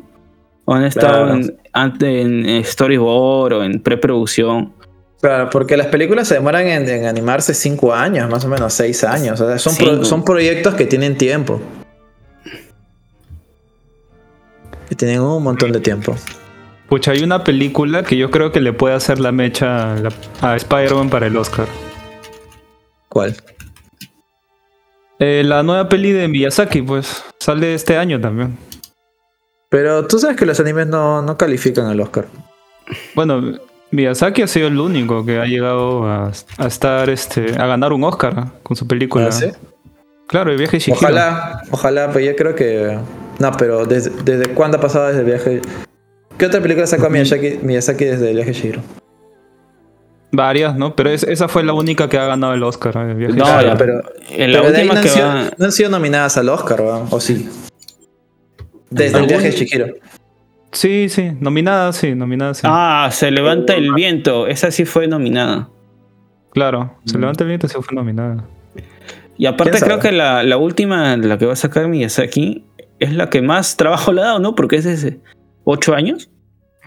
[0.65, 1.33] O han estado Claro.
[1.35, 4.73] en, antes en storyboard o en preproducción.
[5.21, 9.03] Claro, porque las películas se demoran en, en animarse cinco años, más o menos seis
[9.03, 9.39] años.
[9.41, 11.61] O sea, son, pro- son proyectos que tienen tiempo.
[14.89, 16.15] Que tienen un montón de tiempo.
[16.89, 20.11] Pucha, hay una película que yo creo que le puede hacer la mecha a, la-
[20.41, 21.67] a Spider-Man para el Oscar.
[23.09, 23.35] ¿Cuál?
[25.19, 28.57] Eh, la nueva peli de Miyazaki, pues, sale este año también.
[29.73, 32.27] Pero tú sabes que los animes no, no califican al Oscar.
[33.15, 33.57] Bueno,
[33.89, 38.03] Miyazaki ha sido el único que ha llegado a, a estar, este, a ganar un
[38.03, 38.43] Oscar ¿eh?
[38.61, 39.29] con su película.
[39.29, 39.47] ¿Ah, sí?
[40.27, 40.99] Claro, el viaje de Chihiro.
[41.01, 42.99] Ojalá, ojalá, pues yo creo que.
[43.39, 45.61] No, pero ¿desde, desde cuándo ha pasado desde el viaje?
[46.37, 48.81] ¿Qué otra película sacó Miyazaki, Miyazaki desde el viaje de Shihiro?
[50.31, 50.95] Varias, ¿no?
[50.95, 52.95] Pero es- esa fue la única que ha ganado el Oscar.
[52.97, 53.11] ¿eh?
[53.11, 53.45] El viaje No,
[53.77, 55.43] pero, En la pero de ahí última no han, que sido, va.
[55.57, 57.01] no han sido nominadas al Oscar, ¿verdad?
[57.09, 57.49] ¿o sí?
[58.93, 59.85] Desde el viaje de Shihiro.
[60.71, 62.61] Sí, sí, nominada, sí, nominada, sí.
[62.65, 64.47] Ah, se levanta el viento.
[64.47, 65.69] Esa sí fue nominada.
[66.51, 67.07] Claro, Mm.
[67.09, 68.45] se levanta el viento, sí fue nominada.
[69.37, 72.65] Y aparte ¿Quién creo que la, la última, la que va a sacar Miyazaki,
[72.99, 74.55] es la que más trabajo le ha dado, ¿no?
[74.55, 75.19] Porque es desde
[75.63, 76.29] 8 años,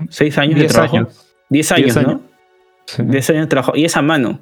[0.09, 0.97] 6 años de Diez trabajo.
[0.99, 1.35] años.
[1.51, 2.11] 10 años, Diez ¿no?
[2.13, 2.21] años.
[2.87, 3.03] Sí.
[3.05, 3.73] 10 años de trabajo.
[3.77, 4.41] Y es a mano.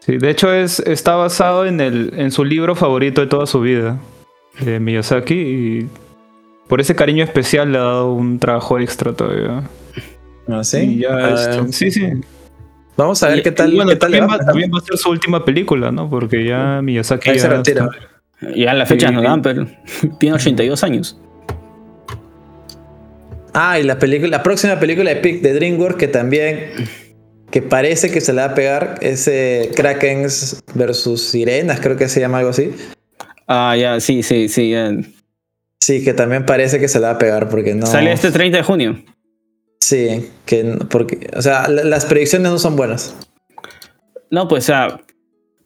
[0.00, 3.60] Sí, de hecho es, está basado en, el, en su libro favorito de toda su
[3.60, 3.98] vida,
[4.60, 5.88] de Miyazaki, y
[6.68, 9.62] por ese cariño especial le ha dado un trabajo extra todavía.
[10.48, 10.98] ¿Ah, sí?
[10.98, 12.06] ya, Ah, este, sí, sí.
[12.96, 14.42] Vamos a ver Y- qué tal, bueno, qué tal le también, va.
[14.44, 16.08] va, también va a ser su última película, ¿no?
[16.08, 17.88] Porque ya Miyazaki Ahí se ya retira.
[18.40, 19.16] está- Ya las fechas Sí.
[19.16, 19.66] no dan, pero
[20.18, 21.18] tiene 82 años.
[23.52, 26.70] Ah, y la película, la próxima película de Pic de DreamWorks que también
[27.50, 32.18] que parece que se le va a pegar ese Krakens versus Sirenas, creo que se
[32.18, 32.72] llama algo así.
[33.46, 34.70] Ah, ya, sí, sí, sí.
[34.70, 34.90] ya.
[35.86, 37.84] Sí, que también parece que se le va a pegar porque no.
[37.86, 39.04] Sale este 30 de junio.
[39.80, 43.14] Sí, que porque, o sea, la- las predicciones no son buenas.
[44.30, 45.00] no, pues, o sea,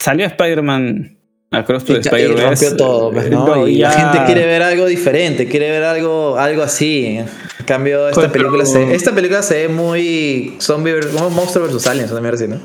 [0.01, 1.17] salió Spider-Man
[1.53, 3.47] Across the ca- y rompió todo, pues, ¿no?
[3.47, 7.19] No, y ya- la gente quiere ver algo diferente, quiere ver algo, algo así.
[7.61, 11.65] En cambio, esta Pues, película, pero- se, esta película se ve muy zombie, como monstruo
[11.67, 12.61] versus aliens, una mierda así, ¿no?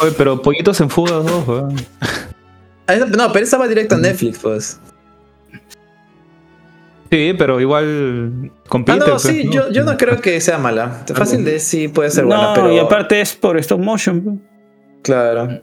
[0.00, 1.76] Oye, pero Pollitos en Fuga 2, weón.
[2.86, 4.80] Ah, esa- No, pero esa va directo a Netflix, pues.
[7.10, 8.92] Sí, pero igual compite.
[8.92, 11.04] Ah, no, pues, sí, Yo, yo no creo que sea mala.
[11.14, 12.72] Fácil de sí puede ser buena, no, pero.
[12.72, 14.42] y aparte es por stop motion.
[15.02, 15.60] Claro.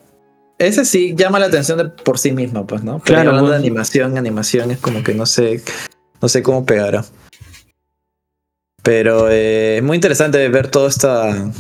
[0.58, 3.00] Ese sí llama la atención de por sí misma, pues, ¿no?
[3.00, 3.66] Pero Claro, hablando de pues.
[3.68, 5.62] animación, animación es como que no sé,
[6.22, 7.04] no sé cómo pegará.
[8.84, 11.52] Pero eh, es muy interesante ver toda esta,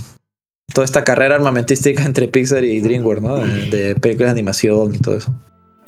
[0.73, 3.37] toda esta carrera armamentística entre Pixar y DreamWorks, ¿no?
[3.37, 5.33] De, de películas de animación y todo eso.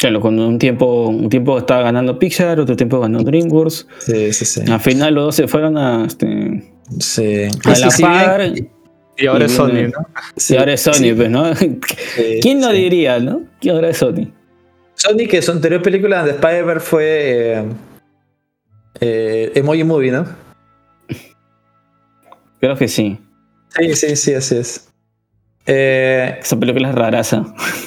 [0.03, 3.87] Claro, cuando un tiempo, un tiempo estaba ganando Pixar, otro tiempo ganó DreamWorks.
[3.99, 4.61] Sí, sí, sí.
[4.69, 6.61] Al final los dos se fueron a, este,
[6.99, 7.43] Sí.
[7.63, 8.51] a la par.
[9.17, 10.05] Y ahora Y es Sony, ¿no?
[10.35, 11.55] sí, y ahora es Sony, sí, pues, ¿no?
[11.55, 11.79] sí,
[12.41, 12.75] ¿Quién lo sí.
[12.79, 13.43] diría, no?
[13.61, 14.27] Que ahora es Sony.
[14.95, 17.63] Sony, que su anterior película de Spider-Verse fue eh,
[18.99, 20.25] eh, Emoji Movie, ¿no?
[22.59, 23.17] Creo que sí.
[23.79, 24.89] Sí, sí, sí, así es.
[25.65, 27.45] Eh, Esa película es raraza.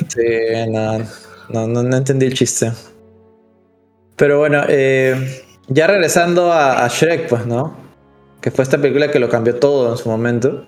[0.09, 0.23] sí,
[0.71, 2.73] no, no, no, entendí el chiste.
[4.17, 7.77] Pero bueno, eh, ya regresando a, a Shrek, pues, ¿no?
[8.41, 10.67] Que fue esta película que lo cambió todo en su momento.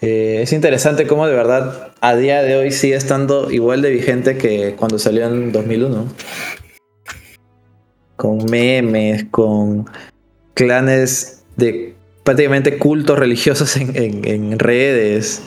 [0.00, 4.38] Eh, es interesante cómo de verdad a día de hoy sigue estando igual de vigente
[4.38, 6.06] que cuando salió en 2001.
[8.16, 9.88] Con memes, con
[10.54, 11.94] clanes de
[12.24, 15.42] prácticamente cultos religiosos en, en- en redes.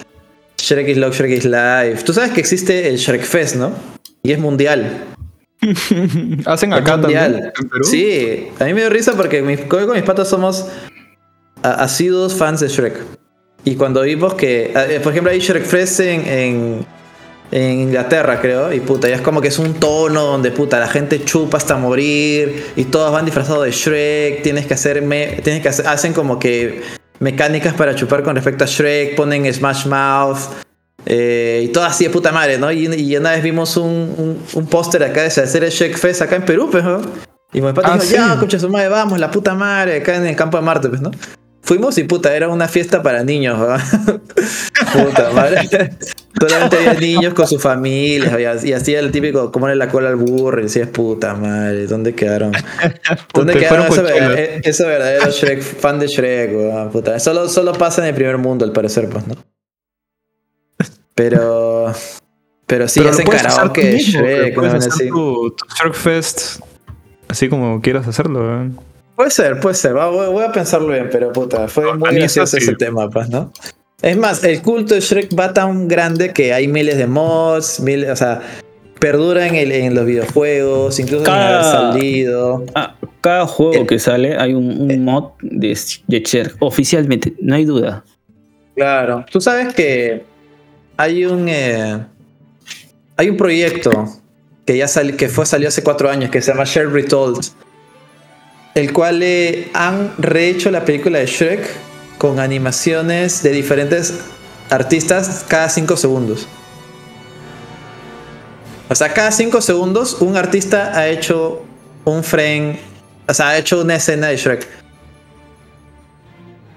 [0.58, 2.04] Shrek is Love, Shrek is Life.
[2.06, 3.72] Tú sabes que existe el Shrek Fest, ¿no?
[4.24, 5.06] Y es mundial.
[6.46, 7.32] Hacen acá mundial.
[7.54, 7.70] también.
[7.70, 7.84] Perú.
[7.84, 10.68] Sí, a mí me dio risa porque mis, con mis patas somos
[11.62, 12.96] asiduos fans de Shrek.
[13.66, 16.86] Y cuando vimos que, eh, por ejemplo, hay Shrek Fest en, en,
[17.52, 20.88] en Inglaterra, creo, y puta, ya es como que es un tono donde puta, la
[20.88, 25.62] gente chupa hasta morir y todos van disfrazados de Shrek, tienes que hacer, me- tienes
[25.62, 26.82] que hacer, hacen como que
[27.20, 30.40] mecánicas para chupar con respecto a Shrek, ponen Smash Mouth.
[31.06, 32.72] Eh, y todo así de puta madre, ¿no?
[32.72, 36.22] Y, y una vez vimos un, un, un póster acá de hacer el Shrek Fest
[36.22, 37.02] acá en Perú, pues, ¿no?
[37.54, 38.14] Y mi papá Ah, dijo, sí.
[38.16, 41.02] ya, escucha su madre, vamos, la puta madre, acá en el campo de Marte, pues,
[41.02, 41.12] ¿no?
[41.62, 43.80] Fuimos y puta, era una fiesta para niños, ¿verdad?
[44.94, 45.70] puta madre.
[46.40, 50.16] Solamente había niños con sus familias, había- y hacía el típico, como la cola al
[50.18, 52.52] burro, y decías, puta madre, ¿dónde quedaron?
[53.34, 54.08] ¿Dónde quedaron fueron
[54.64, 57.20] esos, verdaderos Shrek, fan de Shrek, weón, puta?
[57.20, 59.36] Solo, solo pasa en el primer mundo, al parecer, pues, ¿no?
[61.16, 61.92] Pero.
[62.66, 65.08] Pero sí, Pero lo hacen puedes hacer tú karaoke Shrek, hacer así.
[65.10, 66.60] tu, tu Shark Fest
[67.28, 68.40] así como quieras hacerlo.
[68.40, 68.80] weón.
[69.16, 69.96] Puede ser, puede ser.
[69.96, 73.30] Va, voy, voy a pensarlo bien, pero puta, fue No, muy gracioso ese tema, pues,
[73.30, 73.52] ¿no?
[74.02, 78.10] Es más, el culto de Shrek va tan grande que hay miles de mods, miles,
[78.10, 78.42] o sea,
[79.00, 82.66] perdura en, el- en los videojuegos, incluso Cada- salido.
[82.76, 85.78] Ah, cada juego Eh, que sale hay un, un mod de,
[86.08, 86.56] de Shrek.
[86.60, 88.04] Oficialmente, no hay duda.
[88.76, 89.26] Claro.
[89.32, 90.24] Tú sabes que
[90.98, 92.06] hay un eh,
[93.18, 93.92] hay un proyecto
[94.66, 97.46] que ya sali- que fue salió hace cuatro años que se llama Shrek Retold,
[98.76, 101.68] el cual eh, han rehecho la película de Shrek
[102.18, 104.14] con animaciones de diferentes
[104.70, 106.48] artistas cada cinco segundos.
[108.90, 111.64] O sea, cada cinco segundos un artista ha hecho
[112.06, 112.80] un frame,
[113.28, 114.68] o sea, ha hecho una escena de Shrek.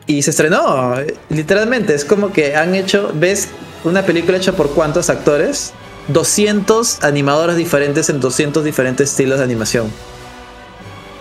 [0.06, 0.94] Y se estrenó,
[1.28, 1.94] literalmente.
[1.94, 3.48] Es como que han hecho, ¿ves?
[3.84, 5.72] Una película hecha por cuántos actores?
[6.08, 9.90] 200 animadores diferentes en 200 diferentes estilos de animación.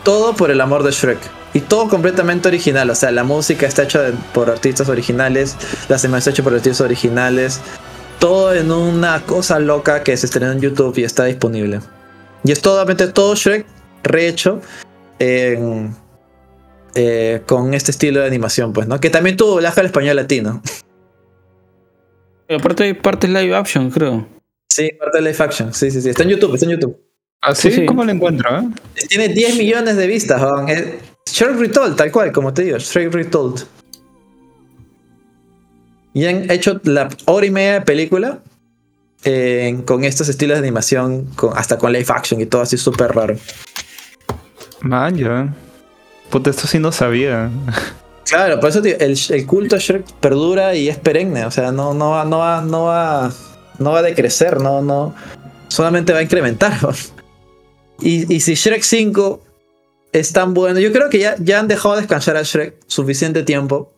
[0.03, 1.19] Todo por el amor de Shrek.
[1.53, 2.89] Y todo completamente original.
[2.89, 5.55] O sea, la música está hecha por artistas originales.
[5.89, 7.61] Las animaciones hechas por artistas originales.
[8.19, 11.79] Todo en una cosa loca que se estrenó en YouTube y está disponible.
[12.43, 13.65] Y es totalmente todo Shrek
[14.03, 14.61] rehecho
[15.17, 15.81] eh,
[17.45, 18.99] con este estilo de animación, pues, ¿no?
[18.99, 20.61] Que también tuvo doblaje al español latino.
[22.49, 24.27] Aparte hay partes live action, creo.
[24.69, 25.73] Sí, parte de live action.
[25.73, 26.09] Sí, sí, sí.
[26.09, 26.97] Está en YouTube, está en YouTube.
[27.41, 27.69] ¿Así?
[27.71, 27.85] Sí, sí.
[27.85, 28.49] ¿Cómo lo encuentro?
[28.59, 28.63] eh?
[29.07, 30.41] Tiene 10 millones de vistas.
[30.67, 30.85] Es
[31.31, 33.65] Shrek Retold, tal cual, como te digo, Shrek Retold.
[36.13, 38.39] Y han hecho la hora y media de película
[39.23, 43.11] eh, con estos estilos de animación, con, hasta con live action y todo así súper
[43.13, 43.35] raro.
[44.81, 45.53] Man, ya.
[46.29, 47.49] Puta, esto sí no sabía.
[48.29, 51.45] Claro, por eso el, el culto a Shrek perdura y es perenne.
[51.45, 53.31] O sea, no, no, va, no, va, no, va,
[53.77, 55.13] no va a decrecer, no, no.
[55.67, 56.73] Solamente va a incrementar.
[58.01, 59.41] Y, y si Shrek 5
[60.11, 63.93] es tan bueno, yo creo que ya, ya han dejado descansar a Shrek suficiente tiempo.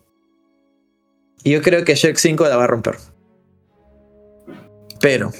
[1.42, 2.94] Y yo creo que Shrek 5 la va a romper.
[4.88, 5.32] Espero.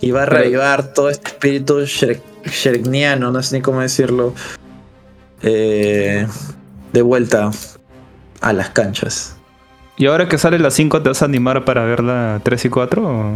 [0.00, 4.32] Y va a Pero- reavivar todo este espíritu shrek, shrekniano, no sé ni cómo decirlo.
[5.42, 6.26] eh,
[6.94, 7.50] de vuelta
[8.48, 9.36] a las canchas.
[9.96, 12.68] ¿Y ahora que sale la 5 te vas a animar para ver la 3 y
[12.68, 13.02] 4?
[13.06, 13.32] o?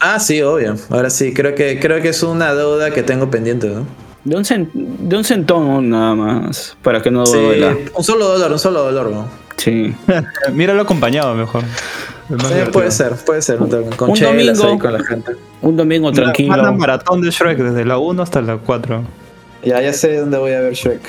[0.00, 0.76] Ah, sí, obvio.
[0.90, 3.86] Ahora sí, creo que, creo que es una deuda que tengo pendiente, ¿no?
[4.24, 4.70] De un,
[5.08, 6.76] de un centón nada más.
[6.82, 7.76] Para que no Sí, duela.
[7.94, 9.26] un solo dolor, un solo dolor, ¿no?
[9.56, 9.94] Sí.
[10.52, 11.62] Míralo acompañado mejor.
[12.28, 13.62] Sí, puede ser, puede ser.
[13.62, 14.72] un domingo Con Un chelas domingo.
[14.72, 15.32] ahí con la gente.
[15.62, 16.52] Un domingo Una- tranquilo.
[16.54, 19.02] Una maratón de Shrek desde la 1 hasta la 4.
[19.64, 21.00] Ya, ya sé dónde voy a ver Shrek.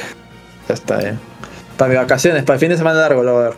[0.70, 1.18] Ya está, ya.
[1.78, 3.58] Para mis vacaciones, para el fin de semana largo lo voy a ver.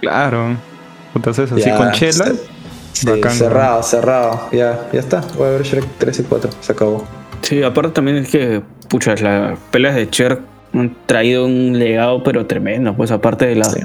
[0.00, 0.56] Claro.
[1.14, 2.32] Entonces así Ya, con chela.
[2.92, 4.48] Sí, Bacán, cerrado, cerrado.
[4.52, 5.20] Ya, ya está.
[5.36, 6.50] Voy a ver Shrek 3 y 4.
[6.60, 7.06] Se acabó.
[7.42, 10.40] Sí, aparte también es que, pucha, las peleas de Cher
[10.74, 12.94] han traído un legado, pero tremendo.
[12.96, 13.80] Pues aparte de, la, Sí.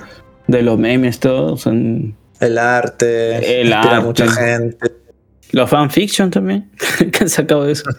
[0.48, 3.62] de los memes, todo, son El arte.
[3.62, 4.00] El arte.
[4.02, 4.92] mucha gente.
[5.52, 6.72] los fanfiction también,
[7.12, 7.90] que han sacado de eso.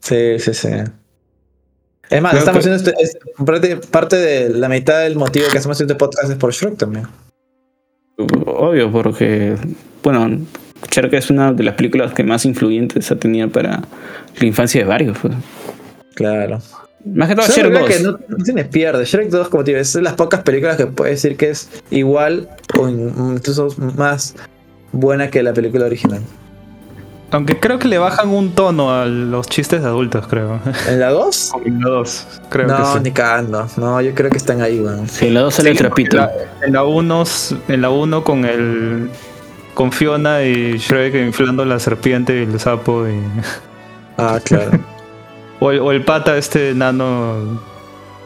[0.00, 0.68] Sí, sí, sí.
[2.10, 5.58] Es más, estamos que- haciendo este, este- parte, parte de la mitad del motivo que
[5.58, 7.06] hacemos este podcast es por Shrek también.
[8.18, 9.56] Obvio, porque,
[10.02, 10.40] bueno,
[10.90, 13.82] que es una de las películas que más influyentes ha tenido para
[14.38, 15.16] la infancia de varios.
[15.18, 15.34] Pues.
[16.14, 16.60] Claro.
[17.04, 17.88] Más que todo 2.
[17.88, 19.04] que no, no tiene pierde.
[19.06, 21.70] Shrek 2, como te digo, es de las pocas películas que puedes decir que es
[21.90, 24.34] igual o in- incluso más
[24.92, 26.20] buena que la película original.
[27.32, 30.58] Aunque creo que le bajan un tono a los chistes de adultos, creo.
[30.88, 31.52] ¿En la 2?
[31.64, 32.98] En la 2, creo que No, sí.
[33.02, 33.66] ni cagando.
[33.76, 35.08] No, yo creo que están ahí, weón.
[35.08, 36.16] Sí, en la 2 sale el trapito.
[36.18, 36.32] En la,
[36.66, 37.24] en la 1
[37.68, 39.10] en la 1 con el
[39.74, 43.14] con Fiona y Shrek inflando la serpiente y el sapo y
[44.18, 44.72] Ah, claro.
[45.60, 47.60] o el, o el pata este nano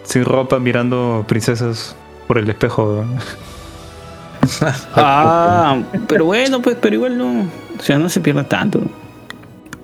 [0.05, 1.95] sin ropa mirando princesas
[2.27, 3.05] por el espejo.
[3.07, 3.19] ¿no?
[4.95, 7.47] Ah, pero bueno, pues, pero igual no.
[7.85, 8.81] O sea, no se pierde tanto.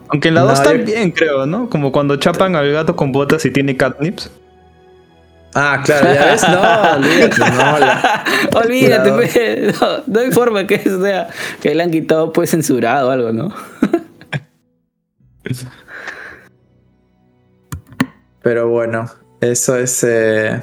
[0.08, 1.68] Aunque en la 2 No, yo- también creo, ¿no?
[1.68, 4.30] Como cuando chapan al gato con botas y tiene catnips.
[5.54, 6.42] Ah, claro, ya ves.
[6.48, 7.78] No, olvídate, no.
[7.78, 8.24] la-
[8.54, 11.28] Olvídate, pues, no, no hay forma que sea
[11.60, 13.52] que le han quitado pues censurado o algo, ¿no?
[18.42, 19.10] Pero bueno,
[19.42, 20.02] eso es.
[20.04, 20.60] eh,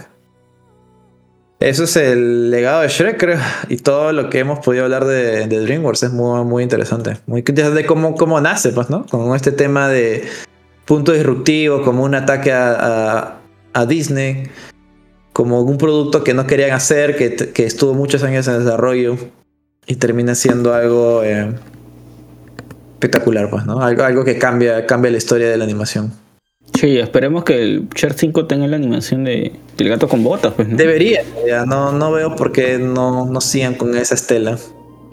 [1.60, 3.40] Eso es el legado de Shrek, creo.
[3.68, 7.18] Y todo lo que hemos podido hablar de, de DreamWorks es muy, muy interesante.
[7.26, 9.06] Muy interesante cómo, cómo nace, pues, ¿no?
[9.08, 10.26] Con este tema de
[10.86, 13.40] punto disruptivo, como un ataque a,
[13.74, 14.44] a- Disney,
[15.34, 19.18] como un producto que no querían hacer, que, que estuvo muchos años en desarrollo
[19.86, 21.54] y termina siendo algo eh,
[22.94, 23.82] espectacular, pues, ¿no?
[23.82, 26.12] Algo, algo que cambia, cambia la historia de la animación.
[26.80, 30.68] Sí, esperemos que el Cher 5 tenga la animación de, del gato con botas, pues,
[30.68, 30.78] ¿no?
[30.78, 34.58] Debería, ya, no, no veo por qué no, no sigan con esa estela.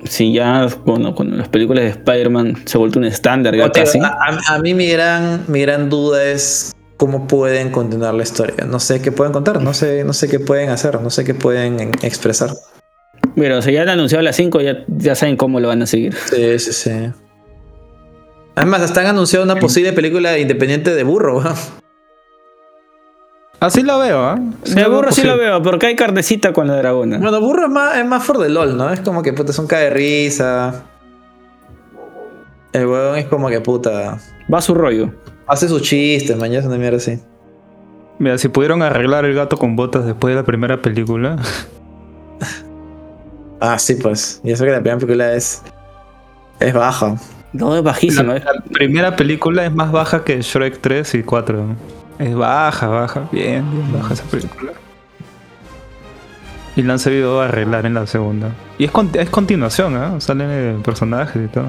[0.05, 3.99] Si ya, bueno, con las películas de Spider-Man se ha vuelto un estándar ya casi.
[3.99, 4.19] A,
[4.49, 8.67] a- mí mi gran, mi gran duda es cómo pueden continuar la historia.
[8.69, 11.33] No sé qué pueden contar, no sé, no sé qué pueden hacer, no sé qué
[11.35, 12.51] pueden en- expresar.
[13.35, 16.15] Pero si ya han anunciado las 5, ya, ya saben cómo lo van a seguir.
[16.31, 16.91] Sí, sí, sí.
[18.55, 21.39] Además, hasta han anunciado una posible película independiente de burro.
[21.39, 21.55] weón.
[23.61, 24.39] Así lo veo, ¿ah?
[24.63, 27.19] Sí de burro sí lo veo, porque hay carnecita con la dragona.
[27.19, 28.91] Bueno, burro es más, es más for the LOL, ¿no?
[28.93, 30.85] Es como que puta, es un cae de risa.
[32.75, 34.19] El huevón es como que puta.
[34.53, 35.11] Va a su rollo.
[35.47, 37.19] Hace sus chistes, man, ya es una mierda así.
[38.19, 41.37] Mira, si pudieron arreglar el gato con botas después de la primera película.
[43.61, 44.43] Ah, sí, pues.
[44.45, 45.63] Y eso que la primera película es.
[46.61, 47.17] Es baja.
[47.55, 48.33] No, es bajísimo.
[48.33, 51.65] La, es- la primera película es más baja que Shrek 3 y 4.
[52.19, 54.73] Es baja, baja, bien, bien baja esa película.
[56.77, 58.51] Y la han sabido arreglar en la segunda.
[58.79, 60.21] Y es, con- es continuación, ¿ah?
[60.21, 61.67] Salen personajes y todo.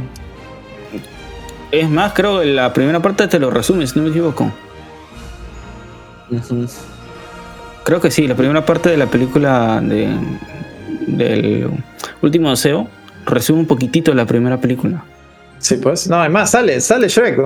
[1.71, 4.51] Es más, creo que la primera parte te lo resume, si no me equivoco.
[7.83, 10.09] Creo que sí, la primera parte de la película de,
[11.07, 11.69] del
[12.21, 12.87] último deseo
[13.25, 15.03] resume un poquitito la primera película.
[15.65, 16.07] Sí, pues.
[16.07, 17.39] No, además, sale, sale Shrek.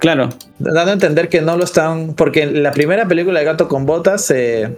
[0.00, 2.14] Claro, Dando a entender que no lo están.
[2.14, 4.28] Porque en la primera película de Gato con Botas.
[4.32, 4.76] eh,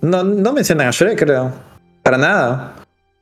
[0.00, 1.52] no, no mencionan a Shrek, creo.
[2.02, 2.76] Para nada.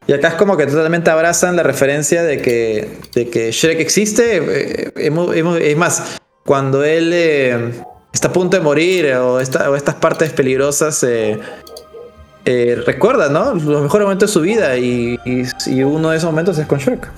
[0.06, 4.36] Y acá es como que totalmente abrazan la referencia de que, de que Shrek existe.
[4.36, 7.72] eh, es más, cuando él eh,
[8.12, 11.40] está a punto de morir o, esta- o estas partes peligrosas, eh,
[12.44, 13.54] eh, recuerda, ¿no?
[13.54, 16.78] Los mejores momentos de su vida y, y- y uno de esos momentos es con
[16.78, 17.08] Shrek.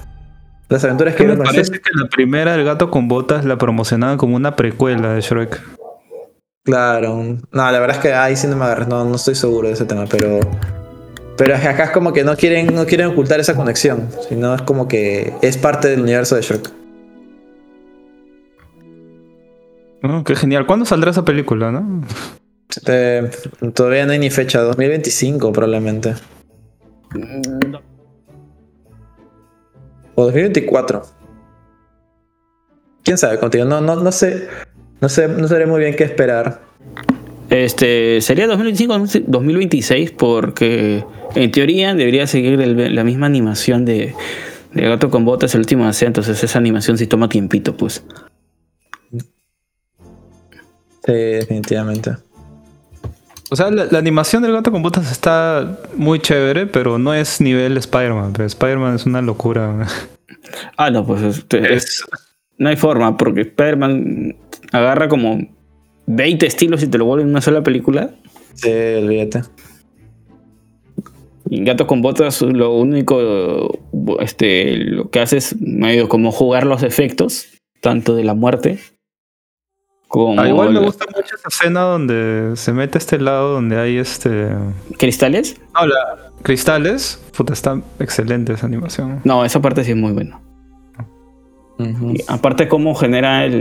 [0.69, 4.37] Las aventuras que me parece que la primera, El gato con botas, la promocionaban como
[4.37, 5.61] una precuela de Shrek.
[6.65, 7.39] Claro.
[7.51, 8.89] No, la verdad es que ahí sí no me agarras.
[8.89, 10.41] No, no estoy seguro de ese tema, pero.
[11.39, 14.89] Pero acá es como que no quieren, no quieren ocultar esa conexión, sino es como
[14.89, 16.71] que es parte del universo de Shrek.
[20.03, 20.67] Oh, qué genial.
[20.67, 22.03] ¿Cuándo saldrá esa película, no?
[22.87, 23.31] Eh,
[23.73, 26.15] todavía no hay ni fecha, 2025 probablemente.
[30.19, 31.03] O 2024.
[33.05, 33.65] ¿Quién sabe contigo?
[33.65, 34.49] No, no, no sé.
[35.01, 36.61] No sé, no sé muy bien qué esperar.
[37.51, 41.05] Este sería 2025 2026 porque
[41.37, 44.13] en teoría debería seguir el- la misma animación de,
[44.75, 48.03] de Gato con Botas el último deseo, entonces esa animación sí toma tiempito, pues.
[51.07, 52.11] Sí, definitivamente.
[53.51, 57.41] O sea, la, la animación del gato con botas está muy chévere, pero no es
[57.41, 58.33] nivel Spider-Man.
[58.35, 59.87] Pero Spider-Man es una locura.
[60.79, 62.03] Ah, no, pues este, es-
[62.57, 64.35] no hay forma, porque Spider-Man
[64.73, 65.47] agarra como
[66.07, 68.11] 20 estilos y te lo vuelve en una sola película.
[68.55, 69.43] Sí, olvídate.
[71.51, 73.79] Y Gato con Botas lo único
[74.21, 77.47] este, lo que hace es medio como jugar los efectos,
[77.83, 78.79] tanto de la muerte
[80.09, 83.79] como Ah, igual me gusta mucho esa escena donde se mete a este lado donde
[83.79, 84.49] hay este.
[84.99, 85.61] cristales.
[85.75, 87.23] No, la- cristales.
[87.37, 89.21] Puta, está excelente esa animación.
[89.25, 90.41] No, esa parte sí es muy buena.
[92.27, 93.55] Aparte cómo genera el,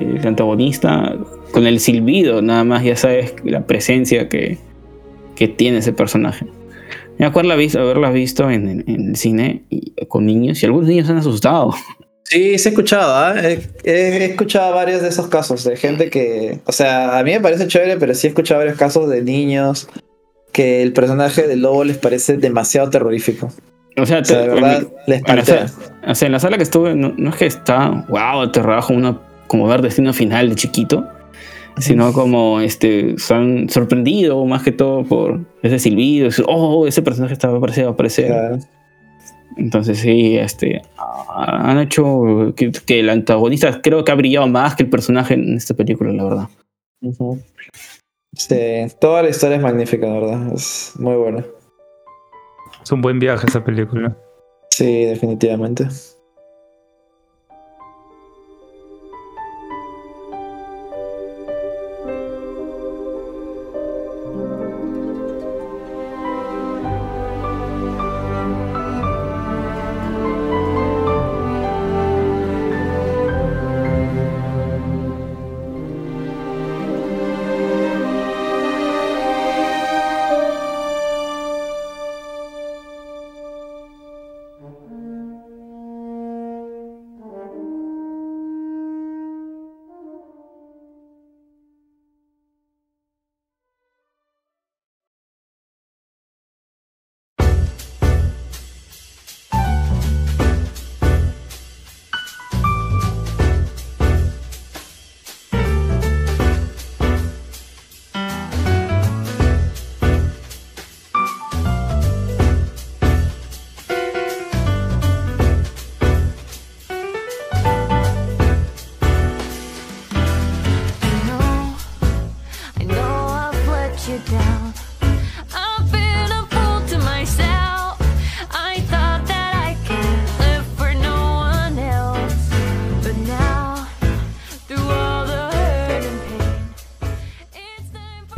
[0.00, 1.14] el- el antagonista
[1.52, 4.58] con el silbido, nada más ya sabes la presencia que,
[5.36, 6.46] que tiene ese personaje.
[7.18, 10.66] Me acuerdo la vis- haberla visto en, en- en el cine y- con niños y
[10.66, 11.72] algunos niños se han asustado.
[12.28, 13.34] Sí, sí he escuchado, ¿ah?
[13.40, 17.40] he, he escuchado varios de esos casos de gente que, o sea, a mí me
[17.40, 19.88] parece chévere, pero sí he escuchado varios casos de niños
[20.52, 23.52] que el personaje del lobo les parece demasiado terrorífico.
[23.96, 25.70] O sea, O sea, de verdad, les sala,
[26.06, 28.98] o sea, en la sala que estuve, no, no es que está, wow, aterrada como,
[28.98, 31.06] una, como ver destino final de chiquito,
[31.78, 37.34] sino como este, están sorprendidos más que todo por ese silbido, ese, oh, ese personaje
[37.34, 38.26] estaba a aparecer, va a aparecer.
[38.26, 38.58] Claro.
[39.56, 44.76] Entonces sí, este, ah, han hecho que, que el antagonista creo que ha brillado más
[44.76, 46.48] que el personaje en esta película, la verdad.
[48.34, 48.56] Sí,
[49.00, 50.52] toda la historia es magnífica, la verdad.
[50.54, 51.44] Es muy buena.
[52.82, 54.16] Es un buen viaje esa película.
[54.70, 55.88] Sí, definitivamente.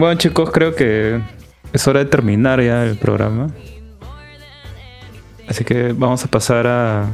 [0.08, 1.20] Bueno, chicos, creo que
[1.70, 3.48] es hora de terminar ya el programa.
[5.46, 7.04] Así que vamos a pasar a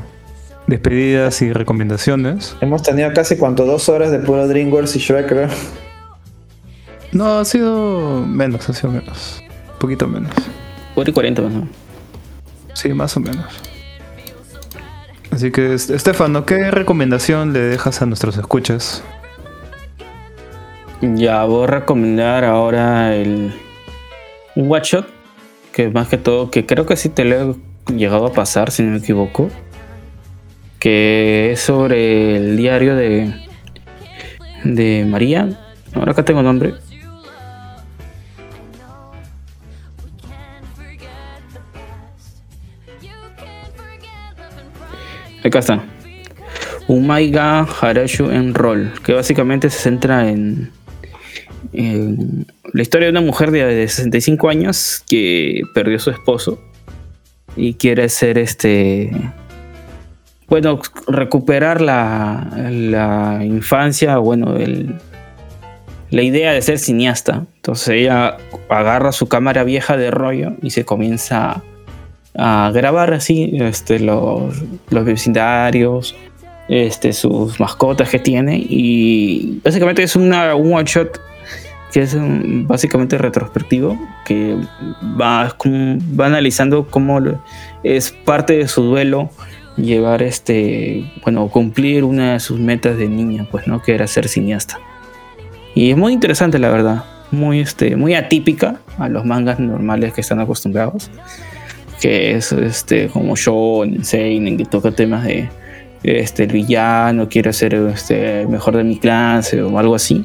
[0.69, 2.57] despedidas y recomendaciones.
[2.61, 5.49] Hemos tenido casi cuánto, dos horas de puro DreamWorks y Shrek, creo.
[7.11, 9.43] No, ha sido menos, ha sido menos.
[9.73, 10.31] Un poquito menos.
[10.95, 11.69] Hora y 40 más o menos.
[12.75, 13.47] Sí, más o menos.
[15.33, 19.03] Así que, est- Estefano, ¿qué recomendación le dejas a nuestros escuchas?
[21.01, 23.53] Ya voy a recomendar ahora el
[24.55, 25.07] un Watch Shot,
[25.73, 27.57] que más que todo, que creo que sí te lo
[27.89, 29.51] he llegado a pasar, si no me equivoco,
[30.79, 33.35] que es sobre el diario de,
[34.65, 35.49] de María.
[35.95, 36.75] Ahora acá tengo nombre.
[45.45, 45.85] Acá está.
[46.87, 50.71] Umaiga Harashu en Roll, que básicamente se centra en,
[51.73, 56.61] la historia de una mujer de, de 65 años que perdió a su esposo
[57.57, 59.11] y quiere ser este.
[60.49, 64.95] Bueno, recuperar la, la infancia, bueno, el,
[66.11, 67.47] la idea de ser cineasta.
[67.57, 68.37] Entonces ella
[68.69, 71.63] agarra su cámara vieja de rollo y se comienza
[72.37, 74.55] a grabar así este, los,
[74.91, 76.15] los vecindarios,
[76.69, 81.21] este, sus mascotas que tiene y básicamente es una, un one shot
[81.95, 84.57] que es um, básicamente retrospectivo que
[85.01, 85.57] va,
[86.21, 87.21] va analizando cómo
[87.85, 89.31] es parte de su duelo
[89.77, 94.27] llevar este bueno cumplir una de sus metas de niña pues no que era ser
[94.27, 94.81] cineasta.
[95.77, 97.05] Y es muy interesante la verdad.
[97.31, 101.13] Muy este muy atípica a los mangas normales que están acostumbrados
[102.01, 105.49] que es este como shonen seinen que toca temas de
[106.03, 110.25] este el villano quiere ser este mejor de mi clase o algo así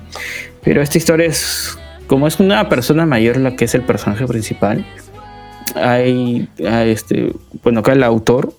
[0.64, 1.78] pero esta historia es
[2.08, 4.86] como es una persona mayor la que es el personaje principal
[5.76, 7.32] hay, este
[7.64, 8.54] bueno acá el autor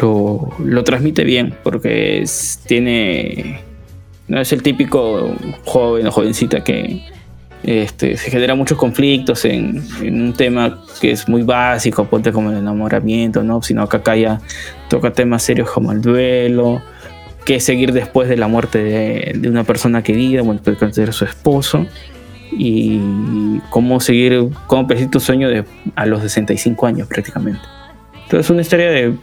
[0.00, 3.60] lo, lo transmite bien porque es- tiene
[4.26, 5.34] no es el típico
[5.64, 7.02] joven o jovencita que
[7.62, 12.58] este, se genera muchos conflictos en, un tema que es muy básico, ponte como el
[12.58, 13.60] enamoramiento, ¿no?
[13.62, 14.40] Sino que acá ya
[14.88, 16.80] toca temas serios como el duelo,
[17.44, 21.86] qué seguir después de la muerte de, una persona querida, bueno, puede ser su esposo,
[22.50, 27.60] y cómo seguir, cómo perseguir tu sueño de, a los 65 años prácticamente.
[28.14, 29.14] Entonces es una historia de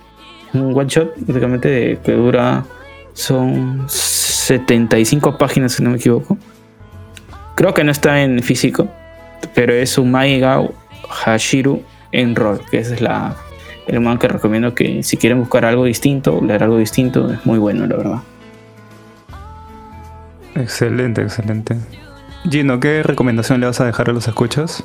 [0.53, 2.65] un one shot, prácticamente que dura,
[3.13, 6.37] son 75 páginas si no me equivoco.
[7.55, 8.87] Creo que no está en físico,
[9.53, 10.73] pero es un Maigao
[11.09, 13.35] Hashiru en rol, que ese es la,
[13.87, 17.59] el manga que recomiendo que si quieren buscar algo distinto, leer algo distinto, es muy
[17.59, 18.19] bueno, la verdad.
[20.55, 21.75] Excelente, excelente.
[22.49, 24.83] Gino, ¿qué recomendación le vas a dejar a los escuchas?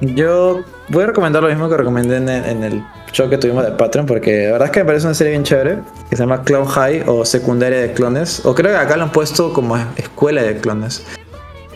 [0.00, 3.64] Yo voy a recomendar lo mismo que recomendé en el, en el show que tuvimos
[3.64, 5.78] de Patreon, porque la verdad es que me parece una serie bien chévere,
[6.08, 9.12] que se llama Clone High o Secundaria de Clones, o creo que acá lo han
[9.12, 11.04] puesto como Escuela de Clones.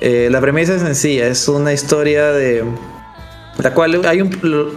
[0.00, 2.64] Eh, la premisa es sencilla, es una historia de
[3.58, 4.30] la cual hay un,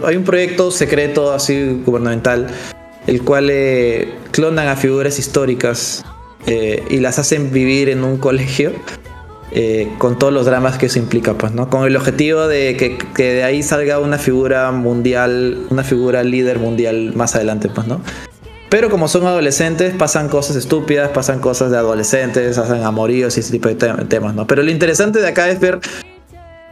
[0.04, 2.46] hay un proyecto secreto así gubernamental,
[3.06, 6.04] el cual eh, clonan a figuras históricas
[6.46, 8.72] eh, y las hacen vivir en un colegio
[9.52, 11.70] eh, con todos los dramas que eso implica, pues, ¿no?
[11.70, 16.58] Con el objetivo de que, que de ahí salga una figura mundial, una figura líder
[16.58, 18.00] mundial más adelante, pues, ¿no?
[18.68, 23.52] Pero como son adolescentes, pasan cosas estúpidas, pasan cosas de adolescentes, hacen amoríos y ese
[23.52, 24.46] tipo de te- temas, ¿no?
[24.48, 25.78] Pero lo interesante de acá es ver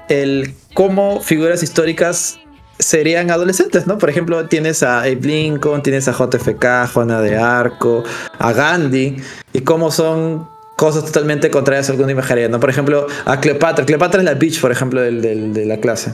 [0.08, 2.38] el cómo figuras históricas
[2.78, 3.98] serían adolescentes, ¿no?
[3.98, 8.02] Por ejemplo, tienes a Abe Lincoln, tienes a JFK, Juana de Arco,
[8.38, 9.16] a Gandhi,
[9.52, 12.58] y cómo son cosas totalmente contrarias a alguna imaginaría, ¿no?
[12.58, 13.86] Por ejemplo, a Cleopatra.
[13.86, 16.12] Cleopatra es la bitch, por ejemplo, del- de la clase.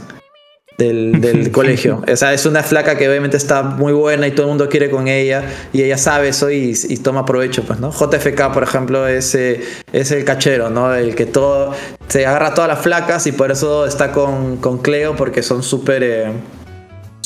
[0.81, 2.03] Del, del colegio.
[2.11, 4.89] O sea, es una flaca que obviamente está muy buena y todo el mundo quiere
[4.89, 5.45] con ella
[5.75, 7.93] y ella sabe eso y, y toma provecho, pues, ¿no?
[7.93, 9.61] JFK, por ejemplo, es, eh,
[9.93, 10.95] es el cachero, ¿no?
[10.95, 11.75] El que todo
[12.09, 15.63] se agarra a todas las flacas y por eso está con, con Cleo porque son
[15.63, 16.33] súper eh,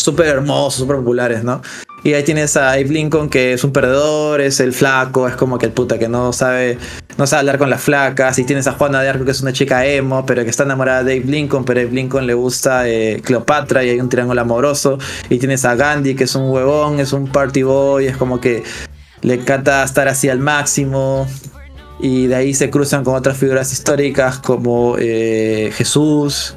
[0.04, 1.62] súper hermosos, súper populares, ¿no?
[2.04, 5.56] Y ahí tienes a Abe Lincoln que es un perdedor, es el flaco, es como
[5.56, 6.76] que el puta que no sabe,
[7.16, 8.38] no sabe hablar con las flacas.
[8.38, 11.02] Y tienes a Juana de Arco que es una chica emo, pero que está enamorada
[11.02, 14.38] de Abe Lincoln, pero a Abe Lincoln le gusta eh, Cleopatra y hay un triángulo
[14.38, 14.98] amoroso.
[15.30, 18.62] Y tienes a Gandhi que es un huevón, es un party boy, es como que
[19.22, 21.26] le encanta estar así al máximo.
[22.00, 26.56] Y de ahí se cruzan con otras figuras históricas como eh, Jesús,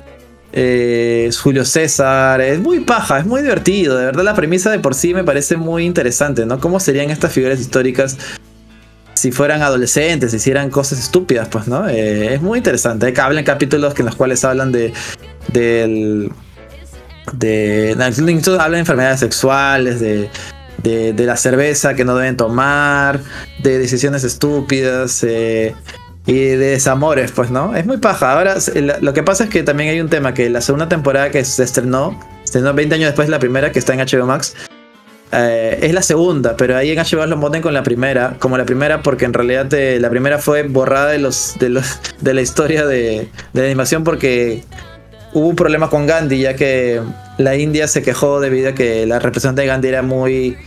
[0.59, 4.95] eh, Julio César, es muy paja, es muy divertido, de verdad la premisa de por
[4.95, 6.59] sí me parece muy interesante, ¿no?
[6.59, 8.17] ¿Cómo serían estas figuras históricas
[9.13, 11.87] si fueran adolescentes, si hicieran cosas estúpidas, pues, ¿no?
[11.87, 14.93] Eh, es muy interesante, hablan capítulos en los cuales hablan de
[15.53, 16.29] de
[18.27, 20.27] incluso hablan de enfermedades sexuales, de,
[20.81, 23.19] de, de la cerveza que no deben tomar,
[23.61, 25.75] de decisiones estúpidas, eh,
[26.27, 27.75] y de desamores, pues, ¿no?
[27.75, 28.33] Es muy paja.
[28.33, 28.55] Ahora,
[29.01, 31.63] lo que pasa es que también hay un tema que la segunda temporada que se
[31.63, 34.53] estrenó, se estrenó 20 años después de la primera, que está en HBO Max,
[35.31, 38.65] eh, es la segunda, pero ahí en HBO lo ponen con la primera, como la
[38.65, 42.41] primera, porque en realidad eh, la primera fue borrada de los de los de la
[42.41, 44.63] historia de, de la animación porque
[45.33, 47.01] hubo un problema con Gandhi, ya que
[47.37, 50.57] la India se quejó debido a que la representación de Gandhi era muy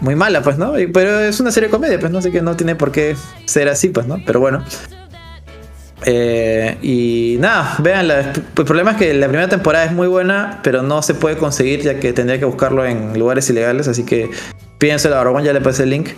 [0.00, 0.74] muy mala, pues, ¿no?
[0.92, 2.18] Pero es una serie de comedia, pues, ¿no?
[2.18, 3.16] Así que no tiene por qué
[3.46, 4.22] ser así, pues, ¿no?
[4.24, 4.64] Pero bueno.
[6.04, 8.32] Eh, y nada, véanla.
[8.32, 11.80] El problema es que la primera temporada es muy buena, pero no se puede conseguir
[11.82, 13.88] ya que tendría que buscarlo en lugares ilegales.
[13.88, 14.30] Así que
[14.78, 16.10] pídenselo a Barbón, ya le pasé el link.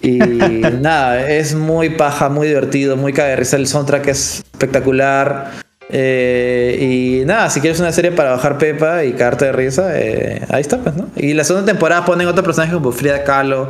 [0.00, 0.18] Y
[0.80, 3.56] nada, es muy paja, muy divertido, muy risa.
[3.56, 5.52] El soundtrack es espectacular.
[5.90, 10.42] Eh, y nada, si quieres una serie para bajar Pepa y cagarte de risa, eh,
[10.50, 11.08] ahí está, pues, ¿no?
[11.16, 13.68] Y la segunda temporada ponen otro personaje como Frida Kahlo,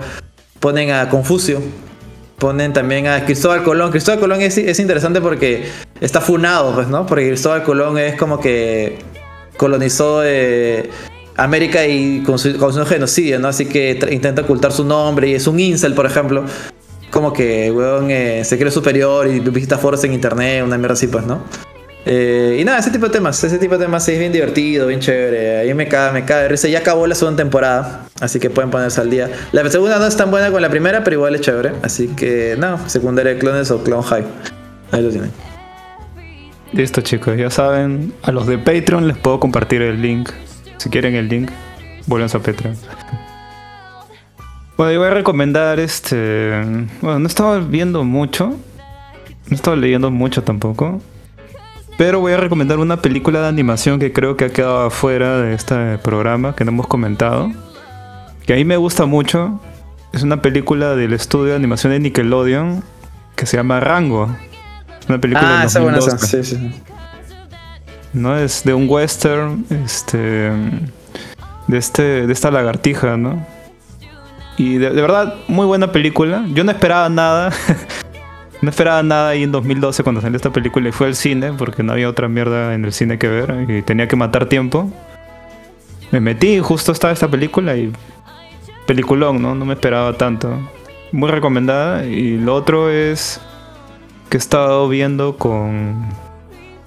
[0.59, 1.63] ponen a Confucio,
[2.39, 3.91] ponen también a Cristóbal Colón.
[3.91, 5.65] Cristóbal Colón es, es interesante porque
[6.01, 7.07] está funado, pues, ¿no?
[7.07, 8.99] Porque Cristóbal Colón es como que
[9.57, 10.91] colonizó eh,
[11.37, 13.47] América y causó un genocidio, ¿no?
[13.47, 16.45] Así que intenta ocultar su nombre y es un incel, por ejemplo.
[17.13, 18.09] Como que, weón,
[18.45, 21.43] se cree superior y visita foros en internet, una mierda así, pues, ¿no?
[22.11, 24.99] Eh, y nada, ese tipo de temas, ese tipo de temas es bien divertido, bien
[24.99, 25.59] chévere.
[25.59, 26.67] Ahí me cae, me cae risa.
[26.67, 29.31] Ya acabó la segunda temporada, así que pueden ponerse al día.
[29.53, 31.73] La segunda no es tan buena como la primera, pero igual es chévere.
[31.83, 34.25] Así que, no, secundaria de clones o clone high.
[34.91, 35.31] Ahí lo tienen.
[36.73, 40.31] Listo chicos, ya saben, a los de Patreon les puedo compartir el link.
[40.79, 41.51] Si quieren el link,
[42.07, 42.75] vuelvan a Patreon.
[44.79, 46.53] Bueno, yo voy a recomendar este...
[47.03, 48.57] Bueno, no estaba viendo mucho.
[49.49, 51.03] No estaba leyendo mucho tampoco.
[51.99, 55.53] Pero voy a recomendar una película de animación que creo que ha quedado afuera de
[55.53, 57.51] este programa, que no hemos comentado.
[58.47, 59.61] Que a mí me gusta mucho.
[60.13, 62.85] Es una película del estudio de animación de Nickelodeon
[63.35, 64.31] que se llama Rango.
[65.01, 66.45] Es una película Ah, del esa buena 2012.
[66.45, 66.83] Sí, sí.
[68.13, 68.39] ¿no?
[68.39, 70.19] Es de un western, este,
[71.67, 73.45] de este, de esta lagartija, ¿no?
[74.57, 76.45] Y de, de verdad, muy buena película.
[76.55, 77.51] Yo no esperaba nada.
[78.61, 81.83] no esperaba nada ahí en 2012 cuando salió esta película y fue al cine porque
[81.83, 84.91] no había otra mierda en el cine que ver y tenía que matar tiempo.
[86.11, 87.93] Me metí y justo estaba esta película y
[88.87, 89.55] peliculón, ¿no?
[89.55, 90.59] No me esperaba tanto.
[91.13, 92.05] Muy recomendada.
[92.05, 93.41] Y lo otro es
[94.29, 96.07] que he estado viendo con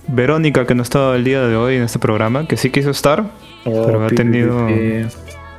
[0.07, 3.23] Verónica, que no estaba el día de hoy en este programa, que sí quiso estar,
[3.63, 4.67] pero ha tenido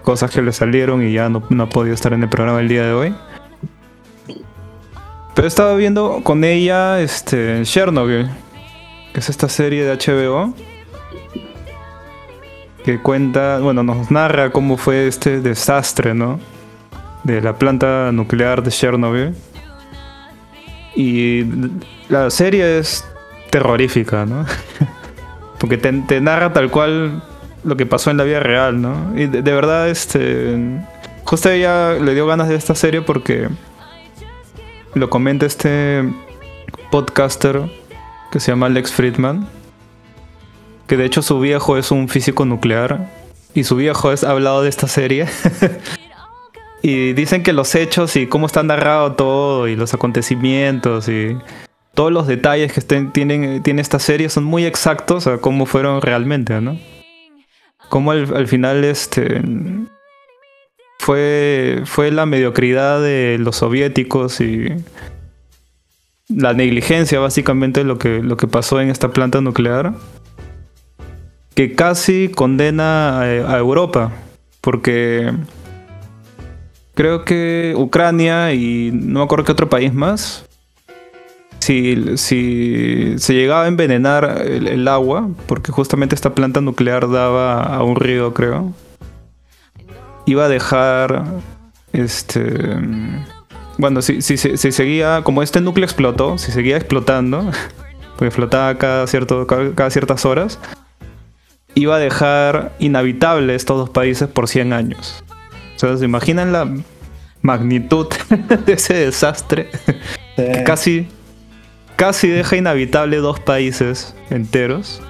[0.02, 2.68] cosas que le salieron y ya no, no ha podido estar en el programa el
[2.68, 3.14] día de hoy.
[5.34, 8.30] Pero he estado viendo con ella este, Chernobyl,
[9.12, 10.54] que es esta serie de HBO,
[12.84, 16.38] que cuenta, bueno, nos narra cómo fue este desastre, ¿no?
[17.24, 19.34] De la planta nuclear de Chernobyl.
[20.94, 21.44] Y
[22.08, 23.04] la serie es
[23.50, 24.44] terrorífica, ¿no?
[25.58, 27.22] Porque te, narra tal cual
[27.64, 29.12] lo que pasó en la vida real, ¿no?
[29.16, 30.58] Y de, verdad, este.
[31.24, 33.48] Justo ella le dio ganas de esta serie porque
[34.94, 36.04] lo comenta este
[36.90, 37.62] podcaster
[38.30, 39.48] que se llama Alex Friedman.
[40.86, 43.10] Que de hecho su viejo es un físico nuclear.
[43.54, 45.26] Y su viejo es, ha hablado de esta serie.
[46.82, 51.36] y dicen que los hechos y cómo está narrado todo y los acontecimientos y
[51.94, 56.60] todos los detalles que tienen, tiene esta serie son muy exactos a cómo fueron realmente,
[56.60, 56.78] ¿no?
[57.90, 59.42] Cómo al, al final este
[61.02, 64.68] fue, fue la mediocridad de los soviéticos y
[66.28, 69.94] la negligencia básicamente lo que, lo que pasó en esta planta nuclear
[71.56, 74.12] que casi condena a, a Europa
[74.60, 75.32] porque
[76.94, 80.44] creo que Ucrania y no me acuerdo qué otro país más
[81.58, 87.62] si, si se llegaba a envenenar el, el agua, porque justamente esta planta nuclear daba
[87.62, 88.72] a un río, creo,
[90.32, 91.24] iba a dejar,
[91.92, 92.42] este,
[93.78, 97.50] bueno, si, si, si, si seguía, como este núcleo explotó, si seguía explotando,
[98.16, 100.58] porque explotaba cada, cierto, cada, cada ciertas horas,
[101.74, 105.22] iba a dejar inhabitables estos dos países por 100 años.
[105.76, 106.68] O sea, ¿se imaginan la
[107.40, 108.08] magnitud
[108.66, 109.70] de ese desastre?
[110.36, 111.08] que casi
[111.96, 115.00] casi deja inhabitable dos países enteros.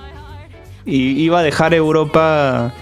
[0.85, 2.75] Y iba a dejar Europa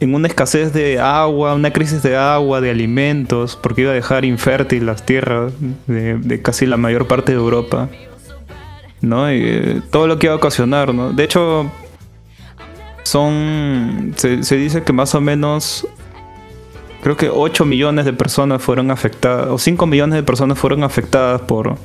[0.00, 4.24] en una escasez de agua, una crisis de agua, de alimentos, porque iba a dejar
[4.24, 5.52] infértil las tierras
[5.86, 7.88] de, casi la mayor parte de Europa.
[9.00, 9.30] ¿No?
[9.30, 11.12] Y eh, todo lo que iba a ocasionar, ¿no?
[11.12, 11.70] De hecho,
[13.02, 14.14] son.
[14.16, 15.86] Se, se dice que más o menos.
[17.02, 21.42] Creo que 8 millones de personas fueron afectadas, o 5 millones de personas fueron afectadas
[21.42, 21.76] por,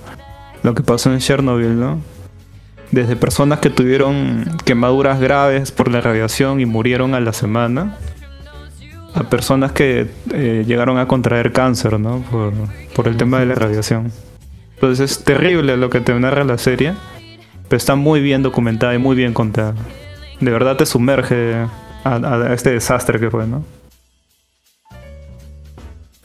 [0.64, 2.00] lo que pasó en Chernobyl, ¿no?
[2.92, 7.98] Desde personas que tuvieron quemaduras graves por la radiación y murieron a la semana,
[9.14, 12.24] a personas que eh, llegaron a contraer cáncer, ¿no?
[12.94, 14.12] Por, el tema de la radiación.
[14.76, 16.94] Entonces es terrible lo que te narra la serie,
[17.68, 19.74] pero está muy bien documentada y muy bien contada.
[20.40, 21.56] De verdad te sumerge
[22.04, 23.64] a, a este desastre que fue, ¿no?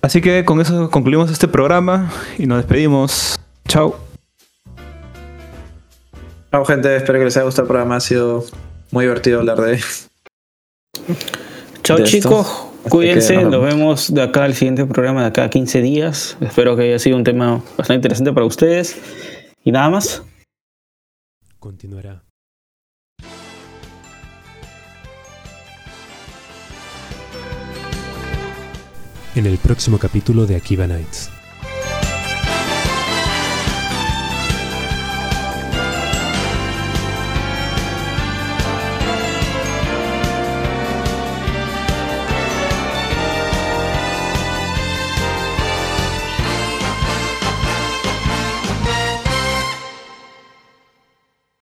[0.03, 3.39] Así que con eso concluimos este programa y nos despedimos.
[3.67, 4.06] Chao.
[6.57, 6.97] Chao, gente.
[6.97, 7.97] Espero que les haya gustado el programa.
[7.97, 8.43] Ha sido
[8.91, 9.79] muy divertido hablar de.
[11.83, 12.47] Chao de chicos,
[12.89, 16.39] cuídense, que nos vemos de acá al siguiente programa de acá a 15 días.
[16.41, 18.97] Espero que haya sido un tema bastante interesante para ustedes.
[19.65, 20.23] Y nada más.
[21.59, 22.23] Continuará.
[29.35, 31.36] En el próximo capítulo de Akiva Nights.